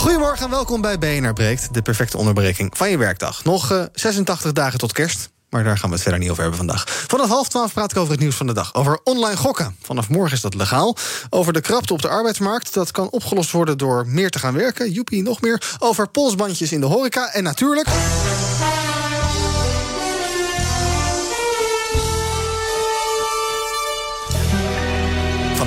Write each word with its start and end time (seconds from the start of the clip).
Goedemorgen 0.00 0.44
en 0.44 0.50
welkom 0.50 0.80
bij 0.80 0.98
BNR 0.98 1.32
Breekt, 1.32 1.74
de 1.74 1.82
perfecte 1.82 2.16
onderbreking 2.16 2.76
van 2.76 2.90
je 2.90 2.98
werkdag. 2.98 3.44
Nog 3.44 3.72
uh, 3.72 3.84
86 3.92 4.52
dagen 4.52 4.78
tot 4.78 4.92
kerst. 4.92 5.30
Maar 5.50 5.64
daar 5.64 5.78
gaan 5.78 5.88
we 5.88 5.94
het 5.94 6.02
verder 6.02 6.20
niet 6.20 6.30
over 6.30 6.42
hebben 6.42 6.58
vandaag. 6.58 6.84
Vanaf 6.88 7.28
half 7.28 7.48
twaalf 7.48 7.72
praat 7.72 7.90
ik 7.90 7.96
over 7.96 8.10
het 8.10 8.20
nieuws 8.20 8.34
van 8.34 8.46
de 8.46 8.52
dag. 8.52 8.74
Over 8.74 9.00
online 9.04 9.36
gokken. 9.36 9.76
Vanaf 9.82 10.08
morgen 10.08 10.32
is 10.32 10.40
dat 10.40 10.54
legaal. 10.54 10.96
Over 11.30 11.52
de 11.52 11.60
krapte 11.60 11.92
op 11.92 12.02
de 12.02 12.08
arbeidsmarkt. 12.08 12.74
Dat 12.74 12.90
kan 12.90 13.10
opgelost 13.10 13.50
worden 13.50 13.78
door 13.78 14.06
meer 14.06 14.30
te 14.30 14.38
gaan 14.38 14.54
werken. 14.54 14.92
Joepie, 14.92 15.22
nog 15.22 15.40
meer. 15.40 15.76
Over 15.78 16.08
polsbandjes 16.08 16.72
in 16.72 16.80
de 16.80 16.86
horeca. 16.86 17.32
En 17.32 17.42
natuurlijk... 17.42 17.88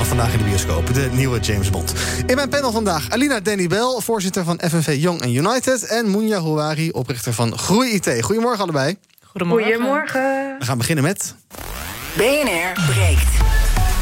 vanaf 0.05 0.29
vandaag 0.29 0.39
in 0.39 0.43
de 0.43 0.51
bioscoop. 0.51 0.93
De 0.93 1.09
nieuwe 1.11 1.39
James 1.39 1.69
Bond. 1.69 1.93
In 2.25 2.35
mijn 2.35 2.49
panel 2.49 2.71
vandaag 2.71 3.09
Alina 3.09 3.39
Danny 3.39 3.67
Bell, 3.67 3.99
voorzitter 3.99 4.43
van 4.43 4.59
FNV 4.67 4.95
Young 4.99 5.21
and 5.21 5.31
United... 5.31 5.83
en 5.83 6.11
Munja 6.11 6.39
Houari, 6.39 6.91
oprichter 6.91 7.33
van 7.33 7.57
Groei 7.57 7.91
IT. 7.91 8.23
Goedemorgen 8.23 8.63
allebei. 8.63 8.97
Goedemorgen. 9.23 9.73
Goedemorgen. 9.73 10.55
We 10.59 10.65
gaan 10.65 10.77
beginnen 10.77 11.03
met... 11.03 11.35
BNR 12.17 12.85
breekt. 12.87 13.52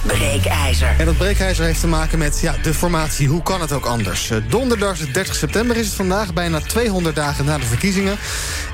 Breekijzer. 0.05 0.95
En 0.97 1.05
dat 1.05 1.17
breekijzer 1.17 1.65
heeft 1.65 1.79
te 1.79 1.87
maken 1.87 2.19
met 2.19 2.39
ja, 2.39 2.55
de 2.63 2.73
formatie. 2.73 3.27
Hoe 3.27 3.43
kan 3.43 3.61
het 3.61 3.71
ook 3.71 3.85
anders? 3.85 4.29
Eh, 4.29 4.37
Donderdag 4.49 4.97
30 4.97 5.35
september 5.35 5.77
is 5.77 5.85
het 5.85 5.95
vandaag, 5.95 6.33
bijna 6.33 6.59
200 6.59 7.15
dagen 7.15 7.45
na 7.45 7.57
de 7.57 7.65
verkiezingen. 7.65 8.17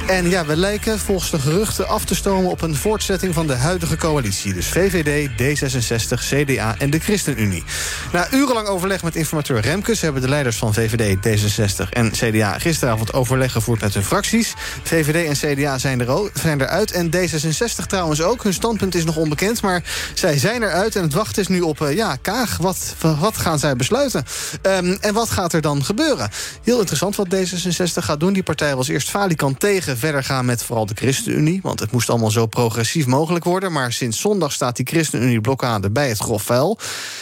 En 0.07 0.29
ja, 0.29 0.45
we 0.45 0.55
lijken 0.55 0.99
volgens 0.99 1.31
de 1.31 1.39
geruchten 1.39 1.87
af 1.87 2.05
te 2.05 2.15
stomen 2.15 2.51
op 2.51 2.61
een 2.61 2.75
voortzetting 2.75 3.33
van 3.33 3.47
de 3.47 3.53
huidige 3.53 3.97
coalitie. 3.97 4.53
Dus 4.53 4.67
VVD, 4.67 5.29
D66, 5.29 6.23
CDA 6.29 6.75
en 6.77 6.89
de 6.89 6.99
ChristenUnie. 6.99 7.63
Na 8.11 8.27
urenlang 8.31 8.67
overleg 8.67 9.03
met 9.03 9.15
informateur 9.15 9.59
Remkes 9.59 10.01
hebben 10.01 10.21
de 10.21 10.29
leiders 10.29 10.57
van 10.57 10.73
VVD, 10.73 11.17
D66 11.17 11.89
en 11.89 12.11
CDA 12.11 12.59
gisteravond 12.59 13.13
overleg 13.13 13.51
gevoerd 13.51 13.81
met 13.81 13.93
hun 13.93 14.03
fracties. 14.03 14.53
VVD 14.83 15.41
en 15.41 15.55
CDA 15.55 15.77
zijn, 15.77 16.07
er 16.07 16.29
zijn 16.33 16.61
eruit 16.61 16.91
en 16.91 17.09
D66 17.15 17.85
trouwens 17.87 18.21
ook. 18.21 18.43
Hun 18.43 18.53
standpunt 18.53 18.95
is 18.95 19.05
nog 19.05 19.15
onbekend, 19.15 19.61
maar 19.61 19.83
zij 20.13 20.37
zijn 20.37 20.63
eruit 20.63 20.95
en 20.95 21.01
het 21.01 21.13
wachten 21.17 21.41
is 21.41 21.47
nu 21.47 21.61
op 21.61 21.81
uh, 21.81 21.95
ja, 21.95 22.15
Kaag. 22.15 22.57
Wat, 22.57 22.95
wat 23.19 23.37
gaan 23.37 23.59
zij 23.59 23.75
besluiten? 23.75 24.25
Um, 24.61 24.97
en 24.99 25.13
wat 25.13 25.29
gaat 25.29 25.53
er 25.53 25.61
dan 25.61 25.83
gebeuren? 25.83 26.29
Heel 26.63 26.79
interessant 26.79 27.15
wat 27.15 27.35
D66 27.35 28.03
gaat 28.03 28.19
doen. 28.19 28.33
Die 28.33 28.43
partij 28.43 28.75
was 28.75 28.87
eerst 28.87 29.09
falikant 29.09 29.59
tegen 29.59 29.97
verder 29.97 30.23
gaan 30.23 30.45
met 30.45 30.63
vooral 30.63 30.85
de 30.85 30.93
ChristenUnie. 30.95 31.59
Want 31.63 31.79
het 31.79 31.91
moest 31.91 32.09
allemaal 32.09 32.31
zo 32.31 32.45
progressief 32.45 33.05
mogelijk 33.05 33.45
worden. 33.45 33.71
Maar 33.71 33.93
sinds 33.93 34.19
zondag 34.19 34.51
staat 34.51 34.75
die 34.75 34.85
ChristenUnie-blokkade 34.85 35.89
bij 35.89 36.09
het 36.09 36.17
grof 36.17 36.43
vuil. 36.43 36.79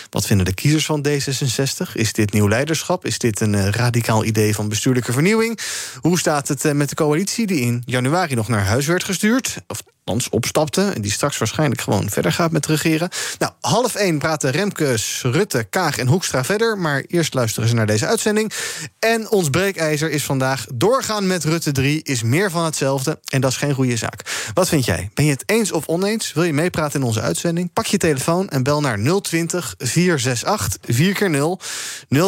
Wat 0.09 0.25
vinden 0.25 0.45
de 0.45 0.53
kiezers 0.53 0.85
van 0.85 1.05
D66? 1.07 1.91
Is 1.93 2.13
dit 2.13 2.33
nieuw 2.33 2.47
leiderschap? 2.47 3.05
Is 3.05 3.19
dit 3.19 3.39
een 3.39 3.53
uh, 3.53 3.69
radicaal 3.69 4.25
idee 4.25 4.55
van 4.55 4.69
bestuurlijke 4.69 5.11
vernieuwing? 5.11 5.59
Hoe 6.01 6.19
staat 6.19 6.47
het 6.47 6.65
uh, 6.65 6.71
met 6.71 6.89
de 6.89 6.95
coalitie 6.95 7.47
die 7.47 7.59
in 7.59 7.83
januari 7.85 8.35
nog 8.35 8.47
naar 8.47 8.65
huis 8.65 8.85
werd 8.85 9.03
gestuurd? 9.03 9.57
Of 9.67 9.83
althans 10.05 10.29
opstapte... 10.29 10.91
en 10.95 11.01
die 11.01 11.11
straks 11.11 11.37
waarschijnlijk 11.37 11.81
gewoon 11.81 12.09
verder 12.09 12.31
gaat 12.31 12.51
met 12.51 12.65
regeren. 12.65 13.09
Nou, 13.39 13.51
half 13.61 13.95
één 13.95 14.17
praten 14.17 14.51
Remkes, 14.51 15.21
Rutte, 15.23 15.63
Kaag 15.69 15.97
en 15.97 16.07
Hoekstra 16.07 16.43
verder... 16.43 16.77
maar 16.77 17.03
eerst 17.07 17.33
luisteren 17.33 17.69
ze 17.69 17.75
naar 17.75 17.85
deze 17.85 18.05
uitzending. 18.05 18.51
En 18.99 19.29
ons 19.29 19.49
breekijzer 19.49 20.11
is 20.11 20.23
vandaag... 20.23 20.65
doorgaan 20.73 21.27
met 21.27 21.43
Rutte 21.43 21.71
3 21.71 22.03
is 22.03 22.23
meer 22.23 22.51
van 22.51 22.65
hetzelfde 22.65 23.19
en 23.25 23.41
dat 23.41 23.51
is 23.51 23.57
geen 23.57 23.73
goede 23.73 23.97
zaak. 23.97 24.49
Wat 24.53 24.69
vind 24.69 24.85
jij? 24.85 25.09
Ben 25.13 25.25
je 25.25 25.31
het 25.31 25.43
eens 25.45 25.71
of 25.71 25.87
oneens? 25.87 26.33
Wil 26.33 26.43
je 26.43 26.53
meepraten 26.53 26.99
in 26.99 27.05
onze 27.05 27.21
uitzending? 27.21 27.73
Pak 27.73 27.85
je 27.85 27.97
telefoon 27.97 28.49
en 28.49 28.63
bel 28.63 28.81
naar 28.81 29.21
020 29.21 29.75
468 29.77 30.77
4x0. 30.91 31.65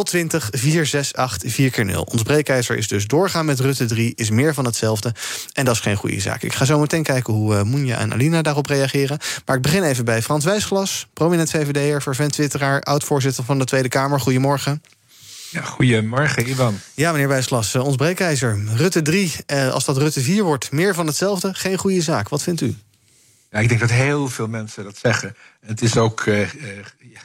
020 0.04 0.50
468 0.52 1.54
4x0. 1.54 1.96
Ons 1.96 2.24
breekijzer 2.24 2.78
is 2.78 2.88
dus 2.88 3.08
doorgaan 3.08 3.46
met 3.46 3.60
Rutte 3.60 3.86
3 3.86 4.14
is 4.16 4.30
meer 4.30 4.54
van 4.54 4.66
hetzelfde 4.66 5.14
en 5.54 5.66
dat 5.66 5.76
is 5.76 5.82
geen 5.82 5.96
goede 5.96 6.20
zaak. 6.20 6.44
Ik 6.44 6.54
ga 6.54 6.66
zo 6.66 6.80
meteen 6.80 7.04
kijken 7.04 7.34
hoe... 7.34 7.66
Moenja 7.68 7.98
en 7.98 8.14
Alina 8.14 8.42
daarop 8.42 8.66
reageren. 8.66 9.18
Maar 9.46 9.56
ik 9.56 9.62
begin 9.62 9.84
even 9.84 10.06
bij 10.06 10.22
Frans 10.22 10.46
Wijsglas, 10.46 11.08
prominent 11.14 11.50
VVD'er, 11.50 12.02
vervent 12.02 12.32
twitteraar, 12.32 12.82
oud-voorzitter 12.82 13.44
van 13.44 13.60
de 13.60 13.66
Tweede 13.66 13.90
Kamer. 13.90 14.20
Goedemorgen. 14.20 14.82
Ja, 15.50 15.62
goedemorgen, 15.62 16.50
Ivan. 16.50 16.80
Ja, 16.94 17.12
meneer 17.12 17.28
Wijsglas, 17.28 17.76
ons 17.76 17.96
breekijzer. 17.96 18.60
Rutte 18.76 19.02
3, 19.02 19.34
eh, 19.46 19.70
als 19.70 19.86
dat 19.86 19.98
Rutte 19.98 20.22
4 20.22 20.44
wordt, 20.44 20.72
meer 20.72 20.94
van 20.94 21.08
hetzelfde, 21.08 21.54
geen 21.54 21.78
goede 21.78 22.02
zaak. 22.02 22.30
Wat 22.30 22.44
vindt 22.44 22.62
u? 22.62 22.76
Ja, 23.52 23.60
ik 23.60 23.68
denk 23.68 23.80
dat 23.80 23.90
heel 23.90 24.28
veel 24.28 24.48
mensen 24.48 24.84
dat 24.84 24.98
zeggen. 24.98 25.36
Het 25.66 25.82
is 25.82 25.98
ook, 25.98 26.26
uh, 26.26 26.40
uh, 26.40 26.48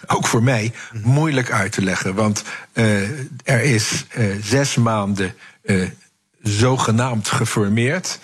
ook 0.16 0.26
voor 0.26 0.42
mij 0.42 0.72
moeilijk 1.03 1.50
uit 1.50 1.72
te 1.72 1.82
leggen. 1.82 2.14
Want 2.14 2.42
uh, 2.74 3.03
er 3.44 3.60
is 3.62 4.04
zes 4.42 4.74
maanden 4.74 5.34
zogenaamd 6.42 7.28
geformeerd. 7.28 8.19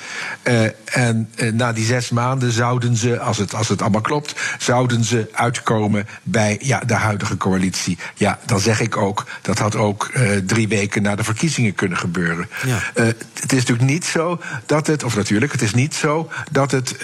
Uh, 0.45 0.63
en 0.85 1.31
uh, 1.37 1.53
na 1.53 1.73
die 1.73 1.85
zes 1.85 2.11
maanden 2.11 2.53
zouden 2.53 2.97
ze, 2.97 3.21
als 3.21 3.39
het, 3.39 3.55
als 3.55 3.69
het 3.69 3.83
allemaal 3.83 4.01
klopt, 4.01 4.41
zouden 4.59 5.05
ze 5.05 5.29
uitkomen 5.33 6.07
bij 6.23 6.59
ja, 6.63 6.81
de 6.81 6.95
huidige 6.95 7.37
coalitie. 7.37 7.99
Ja, 8.15 8.39
dan 8.47 8.61
zeg 8.61 8.81
ik 8.81 8.97
ook, 8.97 9.27
dat 9.43 9.59
had 9.59 9.77
ook 9.77 10.11
uh, 10.15 10.37
drie 10.37 10.69
weken 10.69 11.03
na 11.03 11.15
de 11.15 11.25
verkiezingen 11.25 11.75
kunnen 11.75 11.99
gebeuren. 11.99 12.49
Ja. 12.65 12.79
het 12.95 13.53
is 13.53 13.59
natuurlijk 13.59 13.89
niet 13.89 14.05
zo 14.05 14.41
dat 14.67 14.87
het, 14.87 15.05
of 15.05 15.17
natuurlijk, 15.17 15.53
het 15.53 15.63
is 15.63 15.75
niet 15.75 15.95
zo 15.95 16.31
dat 16.51 16.71
het 16.71 16.97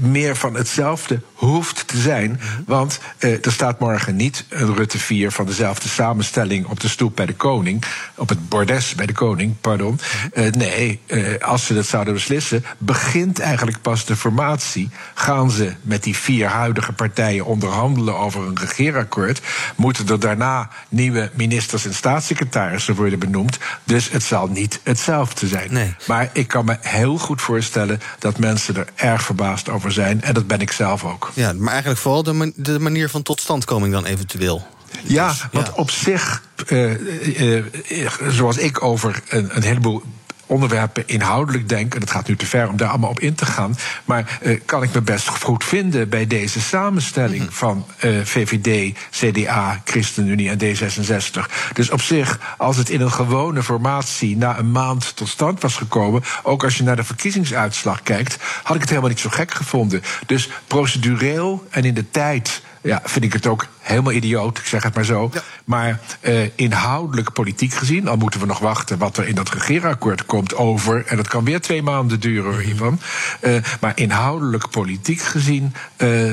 meer 0.00 0.36
van 0.36 0.54
hetzelfde 0.54 1.20
hoeft 1.40 1.86
te 1.86 1.98
zijn. 1.98 2.40
Want 2.66 3.00
er 3.18 3.52
staat 3.52 3.80
morgen 3.80 4.16
niet 4.16 4.44
een 4.48 4.74
Rutte 4.74 4.98
4 4.98 5.30
van 5.30 5.46
dezelfde 5.46 5.88
samenstelling 5.88 6.66
op 6.66 6.80
de 6.80 6.88
stoep 6.88 7.16
bij 7.16 7.26
de 7.26 7.34
koning, 7.34 7.84
op 8.14 8.28
het 8.28 8.48
bordes 8.48 8.94
bij 8.94 9.06
de 9.06 9.12
koning, 9.12 9.54
pardon. 9.60 10.00
Uh, 10.34 10.50
nee, 10.50 11.00
uh, 11.06 11.38
als 11.38 11.66
ze 11.66 11.74
dat 11.74 11.86
zouden 11.86 12.14
beslissen, 12.14 12.64
begint 12.78 13.38
eigenlijk 13.38 13.82
pas 13.82 14.04
de 14.04 14.16
formatie. 14.16 14.90
Gaan 15.14 15.50
ze 15.50 15.72
met 15.82 16.02
die 16.02 16.16
vier 16.16 16.46
huidige 16.46 16.92
partijen 16.92 17.44
onderhandelen 17.44 18.16
over 18.16 18.42
een 18.42 18.58
regeerakkoord, 18.58 19.40
moeten 19.76 20.08
er 20.08 20.20
daarna 20.20 20.68
nieuwe 20.88 21.30
ministers 21.34 21.86
en 21.86 21.94
staatssecretarissen 21.94 22.94
worden 22.94 23.18
benoemd. 23.18 23.58
Dus 23.84 24.10
het 24.10 24.22
zal 24.22 24.46
niet 24.46 24.80
hetzelfde 24.82 25.46
zijn. 25.46 25.72
Nee. 25.72 25.94
Maar 26.06 26.30
ik 26.32 26.48
kan 26.48 26.64
me 26.64 26.76
heel 26.80 27.18
goed 27.18 27.42
voorstellen 27.42 28.00
dat 28.18 28.38
mensen 28.38 28.76
er 28.76 28.88
erg 28.94 29.22
verbaasd 29.22 29.68
over 29.68 29.92
zijn. 29.92 30.22
En 30.22 30.34
dat 30.34 30.46
ben 30.46 30.60
ik 30.60 30.72
zelf 30.72 31.04
ook. 31.04 31.29
Ja, 31.34 31.52
maar 31.52 31.72
eigenlijk 31.72 32.00
vooral 32.00 32.22
de, 32.22 32.32
man 32.32 32.52
de 32.56 32.78
manier 32.78 33.08
van 33.08 33.22
totstandkoming 33.22 33.92
dan 33.92 34.04
eventueel. 34.04 34.66
Ja, 35.02 35.28
dus, 35.28 35.46
want 35.52 35.66
ja. 35.66 35.72
op 35.76 35.90
zich, 35.90 36.42
uh, 36.68 37.60
uh, 37.90 38.12
zoals 38.28 38.56
ik 38.56 38.82
over 38.82 39.22
een, 39.28 39.56
een 39.56 39.62
heleboel 39.62 40.02
onderwerpen 40.50 41.02
inhoudelijk 41.06 41.68
denk, 41.68 41.94
en 41.94 42.00
het 42.00 42.10
gaat 42.10 42.28
nu 42.28 42.36
te 42.36 42.46
ver 42.46 42.68
om 42.68 42.76
daar 42.76 42.88
allemaal 42.88 43.10
op 43.10 43.20
in 43.20 43.34
te 43.34 43.46
gaan, 43.46 43.76
maar 44.04 44.38
uh, 44.42 44.60
kan 44.64 44.82
ik 44.82 44.94
me 44.94 45.00
best 45.00 45.28
goed 45.28 45.64
vinden 45.64 46.08
bij 46.08 46.26
deze 46.26 46.60
samenstelling 46.60 47.40
mm-hmm. 47.40 47.54
van 47.54 47.86
uh, 48.04 48.20
VVD, 48.24 48.96
CDA, 49.10 49.80
ChristenUnie 49.84 50.50
en 50.50 50.58
D66. 50.58 51.72
Dus 51.72 51.90
op 51.90 52.00
zich, 52.00 52.54
als 52.58 52.76
het 52.76 52.90
in 52.90 53.00
een 53.00 53.12
gewone 53.12 53.62
formatie 53.62 54.36
na 54.36 54.58
een 54.58 54.70
maand 54.70 55.16
tot 55.16 55.28
stand 55.28 55.60
was 55.60 55.76
gekomen, 55.76 56.22
ook 56.42 56.64
als 56.64 56.76
je 56.76 56.82
naar 56.82 56.96
de 56.96 57.04
verkiezingsuitslag 57.04 58.02
kijkt, 58.02 58.36
had 58.62 58.74
ik 58.74 58.80
het 58.80 58.90
helemaal 58.90 59.10
niet 59.10 59.20
zo 59.20 59.30
gek 59.30 59.50
gevonden. 59.54 60.02
Dus 60.26 60.48
procedureel 60.66 61.66
en 61.70 61.84
in 61.84 61.94
de 61.94 62.10
tijd 62.10 62.62
ja, 62.80 63.00
vind 63.04 63.24
ik 63.24 63.32
het 63.32 63.46
ook 63.46 63.66
helemaal 63.78 64.12
idioot, 64.12 64.58
ik 64.58 64.64
zeg 64.64 64.82
het 64.82 64.94
maar 64.94 65.04
zo. 65.04 65.30
Ja. 65.32 65.42
Maar 65.64 66.00
uh, 66.20 66.48
inhoudelijk 66.54 67.32
politiek 67.32 67.72
gezien, 67.72 68.08
al 68.08 68.16
moeten 68.16 68.40
we 68.40 68.46
nog 68.46 68.58
wachten 68.58 68.98
wat 68.98 69.16
er 69.16 69.28
in 69.28 69.34
dat 69.34 69.50
regeerakkoord 69.50 70.26
komt 70.26 70.54
over. 70.54 71.06
En 71.06 71.16
dat 71.16 71.28
kan 71.28 71.44
weer 71.44 71.60
twee 71.60 71.82
maanden 71.82 72.20
duren, 72.20 72.52
mm-hmm. 72.52 72.70
Ivan. 72.70 73.00
Uh, 73.40 73.62
maar 73.80 73.92
inhoudelijk 73.94 74.70
politiek 74.70 75.20
gezien. 75.20 75.74
Uh, 75.96 76.32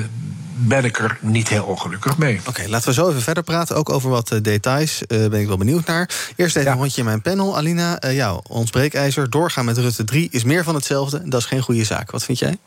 ben 0.60 0.86
ik 0.86 1.00
er 1.00 1.18
niet 1.22 1.48
heel 1.48 1.64
ongelukkig 1.64 2.18
mee. 2.18 2.38
Oké, 2.40 2.50
okay, 2.50 2.68
laten 2.68 2.88
we 2.88 2.94
zo 2.94 3.10
even 3.10 3.22
verder 3.22 3.44
praten. 3.44 3.76
Ook 3.76 3.90
over 3.90 4.10
wat 4.10 4.40
details. 4.42 5.02
Uh, 5.08 5.28
ben 5.28 5.40
ik 5.40 5.48
wel 5.48 5.58
benieuwd 5.58 5.86
naar. 5.86 6.10
Eerst 6.36 6.56
even 6.56 6.70
ja. 6.70 6.76
een 6.76 6.82
rondje 6.82 7.00
in 7.00 7.06
mijn 7.06 7.22
panel. 7.22 7.58
Alina, 7.58 8.04
uh, 8.04 8.16
jou, 8.16 8.42
ons 8.48 8.70
breekijzer. 8.70 9.30
Doorgaan 9.30 9.66
met 9.66 9.78
Rutte 9.78 10.04
3 10.04 10.28
is 10.32 10.44
meer 10.44 10.64
van 10.64 10.76
hetzelfde. 10.76 11.22
Dat 11.26 11.40
is 11.40 11.46
geen 11.46 11.62
goede 11.62 11.84
zaak. 11.84 12.12
Wat 12.12 12.24
vind 12.24 12.40
jij? 12.40 12.58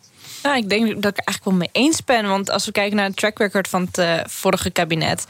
Nou, 0.42 0.56
ik 0.56 0.68
denk 0.68 1.02
dat 1.02 1.12
ik 1.12 1.18
er 1.18 1.24
eigenlijk 1.24 1.44
wel 1.44 1.54
mee 1.54 1.68
eens 1.72 2.04
ben. 2.04 2.28
Want 2.28 2.50
als 2.50 2.66
we 2.66 2.72
kijken 2.72 2.96
naar 2.96 3.06
het 3.06 3.16
track 3.16 3.38
record 3.38 3.68
van 3.68 3.82
het 3.90 3.98
uh, 3.98 4.14
vorige 4.26 4.70
kabinet... 4.70 5.26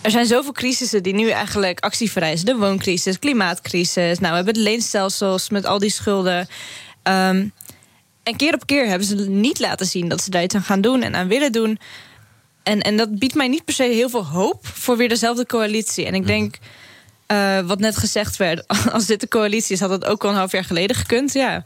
er 0.00 0.10
zijn 0.10 0.26
zoveel 0.26 0.52
crisissen 0.52 1.02
die 1.02 1.14
nu 1.14 1.30
eigenlijk 1.30 1.80
actie 1.80 2.10
vereisen. 2.10 2.46
De 2.46 2.56
wooncrisis, 2.56 3.18
klimaatcrisis. 3.18 4.18
Nou, 4.18 4.30
we 4.30 4.36
hebben 4.36 4.54
de 4.54 4.60
leenstelsels 4.60 5.50
met 5.50 5.66
al 5.66 5.78
die 5.78 5.90
schulden. 5.90 6.48
Um, 7.02 7.52
en 8.24 8.36
keer 8.36 8.54
op 8.54 8.66
keer 8.66 8.86
hebben 8.86 9.08
ze 9.08 9.14
niet 9.14 9.58
laten 9.58 9.86
zien 9.86 10.08
dat 10.08 10.22
ze 10.22 10.30
daar 10.30 10.42
iets 10.42 10.54
aan 10.54 10.62
gaan 10.62 10.80
doen 10.80 11.02
en 11.02 11.14
aan 11.14 11.28
willen 11.28 11.52
doen. 11.52 11.78
En, 12.62 12.80
en 12.80 12.96
dat 12.96 13.18
biedt 13.18 13.34
mij 13.34 13.48
niet 13.48 13.64
per 13.64 13.74
se 13.74 13.82
heel 13.82 14.08
veel 14.08 14.26
hoop 14.26 14.66
voor 14.66 14.96
weer 14.96 15.08
dezelfde 15.08 15.46
coalitie. 15.46 16.06
En 16.06 16.14
ik 16.14 16.26
denk, 16.26 16.58
uh, 17.28 17.60
wat 17.60 17.78
net 17.78 17.96
gezegd 17.96 18.36
werd, 18.36 18.66
als 18.92 19.06
dit 19.06 19.20
de 19.20 19.28
coalitie 19.28 19.74
is, 19.74 19.80
had 19.80 19.90
dat 19.90 20.04
ook 20.04 20.24
al 20.24 20.30
een 20.30 20.36
half 20.36 20.52
jaar 20.52 20.64
geleden 20.64 20.96
gekund. 20.96 21.32
Ja. 21.32 21.64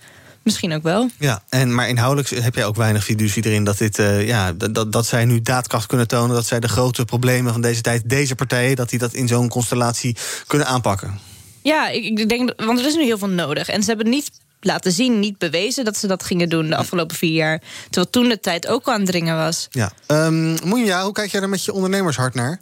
Misschien 0.49 0.73
ook 0.73 0.83
wel. 0.83 1.11
Ja, 1.19 1.43
en, 1.49 1.75
maar 1.75 1.89
inhoudelijk 1.89 2.29
heb 2.45 2.55
jij 2.55 2.65
ook 2.65 2.77
weinig 2.77 3.05
fiducie 3.05 3.45
erin 3.45 3.65
dat, 3.65 3.79
dit, 3.79 3.99
uh, 3.99 4.27
ja, 4.27 4.53
dat, 4.53 4.93
dat 4.93 5.07
zij 5.07 5.25
nu 5.25 5.43
daadkracht 5.43 5.87
kunnen 5.87 6.09
tonen. 6.09 6.35
Dat 6.35 6.47
zij 6.47 6.61
de 6.61 6.69
grote 6.69 7.05
problemen 7.05 7.53
van 7.53 7.61
deze 7.61 7.81
tijd, 7.81 8.03
deze 8.05 8.35
partijen, 8.35 8.77
dat 8.77 8.89
die 8.89 8.99
dat 8.99 9.13
in 9.13 9.29
zo'n 9.29 9.49
constellatie 9.49 10.17
kunnen 10.47 10.67
aanpakken. 10.67 11.19
Ja, 11.63 11.89
ik, 11.89 12.19
ik 12.19 12.29
denk, 12.29 12.53
want 12.57 12.79
er 12.79 12.87
is 12.87 12.95
nu 12.95 13.05
heel 13.05 13.19
veel 13.19 13.29
nodig. 13.29 13.69
En 13.69 13.83
ze 13.83 13.89
hebben 13.89 14.09
niet 14.09 14.31
laten 14.61 14.93
zien, 14.93 15.19
niet 15.19 15.39
bewezen 15.39 15.85
dat 15.85 15.97
ze 15.97 16.07
dat 16.07 16.25
gingen 16.25 16.49
doen 16.49 16.69
de 16.69 16.77
afgelopen 16.77 17.17
vier 17.17 17.35
jaar. 17.35 17.63
Terwijl 17.85 18.11
toen 18.11 18.29
de 18.29 18.41
tijd 18.41 18.67
ook 18.67 18.87
al 18.87 18.93
aan 18.93 19.01
het 19.01 19.09
dringen 19.09 19.37
was. 19.37 19.69
Ja. 19.71 19.93
Um, 20.07 20.57
Moenja, 20.65 21.03
hoe 21.03 21.13
kijk 21.13 21.31
jij 21.31 21.41
er 21.41 21.49
met 21.49 21.65
je 21.65 21.73
ondernemershart 21.73 22.35
naar? 22.35 22.61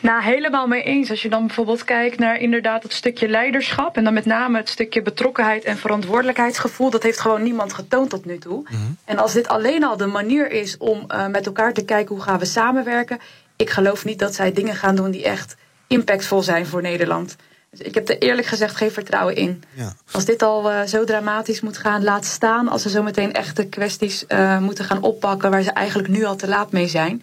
Nou, 0.00 0.22
helemaal 0.22 0.66
mee 0.66 0.82
eens. 0.82 1.10
Als 1.10 1.22
je 1.22 1.28
dan 1.28 1.46
bijvoorbeeld 1.46 1.84
kijkt 1.84 2.18
naar 2.18 2.38
inderdaad 2.38 2.82
het 2.82 2.92
stukje 2.92 3.28
leiderschap. 3.28 3.96
En 3.96 4.04
dan 4.04 4.14
met 4.14 4.24
name 4.24 4.56
het 4.56 4.68
stukje 4.68 5.02
betrokkenheid 5.02 5.64
en 5.64 5.76
verantwoordelijkheidsgevoel. 5.76 6.90
Dat 6.90 7.02
heeft 7.02 7.20
gewoon 7.20 7.42
niemand 7.42 7.72
getoond 7.72 8.10
tot 8.10 8.24
nu 8.24 8.38
toe. 8.38 8.62
Mhm. 8.62 8.76
En 9.04 9.18
als 9.18 9.32
dit 9.32 9.48
alleen 9.48 9.84
al 9.84 9.96
de 9.96 10.06
manier 10.06 10.50
is 10.50 10.76
om 10.76 11.04
uh, 11.08 11.26
met 11.26 11.46
elkaar 11.46 11.72
te 11.72 11.84
kijken 11.84 12.14
hoe 12.14 12.24
gaan 12.24 12.38
we 12.38 12.44
samenwerken. 12.44 13.18
Ik 13.56 13.70
geloof 13.70 14.04
niet 14.04 14.18
dat 14.18 14.34
zij 14.34 14.52
dingen 14.52 14.76
gaan 14.76 14.96
doen 14.96 15.10
die 15.10 15.24
echt 15.24 15.56
impactvol 15.86 16.42
zijn 16.42 16.66
voor 16.66 16.82
Nederland. 16.82 17.36
Dus 17.70 17.80
ik 17.80 17.94
heb 17.94 18.08
er 18.08 18.18
eerlijk 18.18 18.46
gezegd 18.46 18.76
geen 18.76 18.90
vertrouwen 18.90 19.36
in. 19.36 19.62
Ja. 19.74 19.94
Als 20.10 20.24
dit 20.24 20.42
al 20.42 20.70
uh, 20.70 20.82
zo 20.82 21.04
dramatisch 21.04 21.60
moet 21.60 21.78
gaan, 21.78 22.04
laat 22.04 22.24
staan. 22.24 22.68
Als 22.68 22.82
ze 22.82 22.90
zo 22.90 23.02
meteen 23.02 23.32
echte 23.32 23.66
kwesties 23.66 24.24
uh, 24.28 24.58
moeten 24.58 24.84
gaan 24.84 25.02
oppakken 25.02 25.50
waar 25.50 25.62
ze 25.62 25.70
eigenlijk 25.70 26.08
nu 26.08 26.24
al 26.24 26.36
te 26.36 26.48
laat 26.48 26.72
mee 26.72 26.88
zijn. 26.88 27.22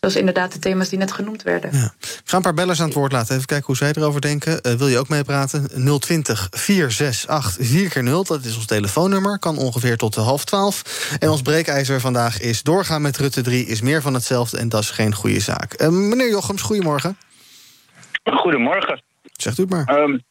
Zoals 0.00 0.16
inderdaad 0.16 0.52
de 0.52 0.58
thema's 0.58 0.88
die 0.88 0.98
net 0.98 1.12
genoemd 1.12 1.42
werden. 1.42 1.70
Ja. 1.72 1.94
Ik 2.00 2.22
ga 2.24 2.36
een 2.36 2.42
paar 2.42 2.54
bellers 2.54 2.80
aan 2.80 2.86
het 2.86 2.94
woord 2.94 3.12
laten. 3.12 3.34
Even 3.34 3.46
kijken 3.46 3.66
hoe 3.66 3.76
zij 3.76 3.92
erover 3.94 4.20
denken. 4.20 4.60
Uh, 4.62 4.72
wil 4.72 4.88
je 4.88 4.98
ook 4.98 5.08
meepraten? 5.08 5.68
020 6.00 6.48
468 6.50 7.66
4 7.66 8.02
0 8.02 8.24
Dat 8.24 8.44
is 8.44 8.56
ons 8.56 8.66
telefoonnummer. 8.66 9.38
Kan 9.38 9.58
ongeveer 9.58 9.96
tot 9.96 10.14
de 10.14 10.20
half 10.20 10.44
twaalf. 10.44 10.82
En 11.18 11.28
ons 11.28 11.42
breekijzer 11.42 12.00
vandaag 12.00 12.40
is 12.40 12.62
doorgaan 12.62 13.02
met 13.02 13.16
Rutte 13.16 13.42
3 13.42 13.66
is 13.66 13.80
meer 13.80 14.02
van 14.02 14.14
hetzelfde. 14.14 14.58
En 14.58 14.68
dat 14.68 14.82
is 14.82 14.90
geen 14.90 15.14
goede 15.14 15.40
zaak. 15.40 15.90
meneer 15.90 16.30
Jochems, 16.30 16.62
goedemorgen. 16.62 17.16
Goedemorgen. 18.24 19.02
Zegt 19.32 19.58
u 19.58 19.62
het 19.62 19.70
maar. 19.70 19.98
Um, 19.98 20.22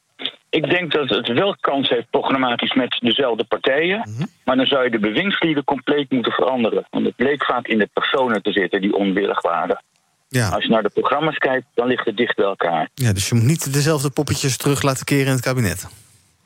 ik 0.49 0.69
denk 0.69 0.91
dat 0.91 1.09
het 1.09 1.27
wel 1.27 1.55
kans 1.59 1.89
heeft 1.89 2.09
programmatisch 2.09 2.73
met 2.73 2.97
dezelfde 3.01 3.43
partijen. 3.43 3.97
Mm 3.97 4.15
-hmm. 4.15 4.27
Maar 4.43 4.55
dan 4.55 4.65
zou 4.65 4.83
je 4.83 4.89
de 4.89 4.99
bewindslieden 4.99 5.63
compleet 5.63 6.11
moeten 6.11 6.31
veranderen. 6.31 6.87
Want 6.89 7.05
het 7.05 7.15
bleek 7.15 7.45
vaak 7.45 7.67
in 7.67 7.77
de 7.77 7.89
personen 7.93 8.41
te 8.41 8.51
zitten 8.51 8.81
die 8.81 8.95
onwillig 8.95 9.41
waren. 9.41 9.83
Ja. 10.27 10.49
Als 10.49 10.63
je 10.63 10.69
naar 10.69 10.83
de 10.83 10.89
programma's 10.89 11.37
kijkt, 11.37 11.65
dan 11.73 11.87
ligt 11.87 12.05
het 12.05 12.17
dicht 12.17 12.35
bij 12.35 12.45
elkaar. 12.45 12.89
Ja, 12.93 13.13
dus 13.13 13.29
je 13.29 13.35
moet 13.35 13.43
niet 13.43 13.73
dezelfde 13.73 14.09
poppetjes 14.09 14.57
terug 14.57 14.81
laten 14.81 15.05
keren 15.05 15.25
in 15.25 15.31
het 15.31 15.41
kabinet. 15.41 15.87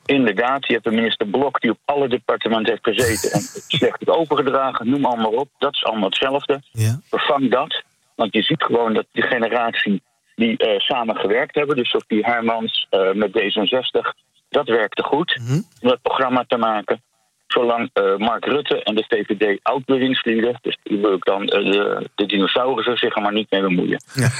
Inderdaad, 0.06 0.66
je 0.66 0.72
hebt 0.72 0.86
een 0.86 0.94
minister 0.94 1.26
Blok 1.26 1.60
die 1.60 1.70
op 1.70 1.78
alle 1.84 2.08
departementen 2.08 2.70
heeft 2.70 2.98
gezeten 3.00 3.32
en 3.32 3.40
slecht 3.78 3.96
heeft 3.98 4.18
overgedragen, 4.18 4.90
noem 4.90 5.04
allemaal 5.04 5.32
op. 5.32 5.48
Dat 5.58 5.72
is 5.72 5.84
allemaal 5.84 6.08
hetzelfde. 6.08 6.62
Ja. 6.70 7.00
Vervang 7.08 7.50
dat, 7.50 7.82
want 8.14 8.32
je 8.32 8.42
ziet 8.42 8.62
gewoon 8.62 8.94
dat 8.94 9.06
die 9.12 9.22
generatie 9.22 10.02
die 10.34 10.66
uh, 10.66 10.78
samen 10.78 11.16
gewerkt 11.16 11.54
hebben. 11.54 11.76
Dus 11.76 11.90
Sofie 11.90 12.24
Hermans 12.24 12.86
uh, 12.90 13.12
met 13.12 13.30
D66. 13.30 14.22
Dat 14.48 14.68
werkte 14.68 15.02
goed 15.02 15.38
mm 15.40 15.46
-hmm. 15.46 15.64
om 15.80 15.88
dat 15.88 16.02
programma 16.02 16.44
te 16.48 16.56
maken. 16.56 17.02
Zolang 17.46 17.90
uh, 17.94 18.16
Mark 18.16 18.44
Rutte 18.44 18.82
en 18.82 18.94
de 18.94 19.04
VVD 19.08 19.58
oud-bewindslieden, 19.62 20.58
dus 20.60 20.78
die 20.82 20.98
wil 20.98 21.12
ik 21.12 21.24
dan 21.24 21.46
de, 21.46 22.08
de 22.14 22.26
dinosaurussen 22.26 22.96
zich 22.96 23.16
er 23.16 23.22
maar 23.22 23.32
niet 23.32 23.50
mee 23.50 23.60
bemoeien. 23.60 24.02
Ja. 24.14 24.30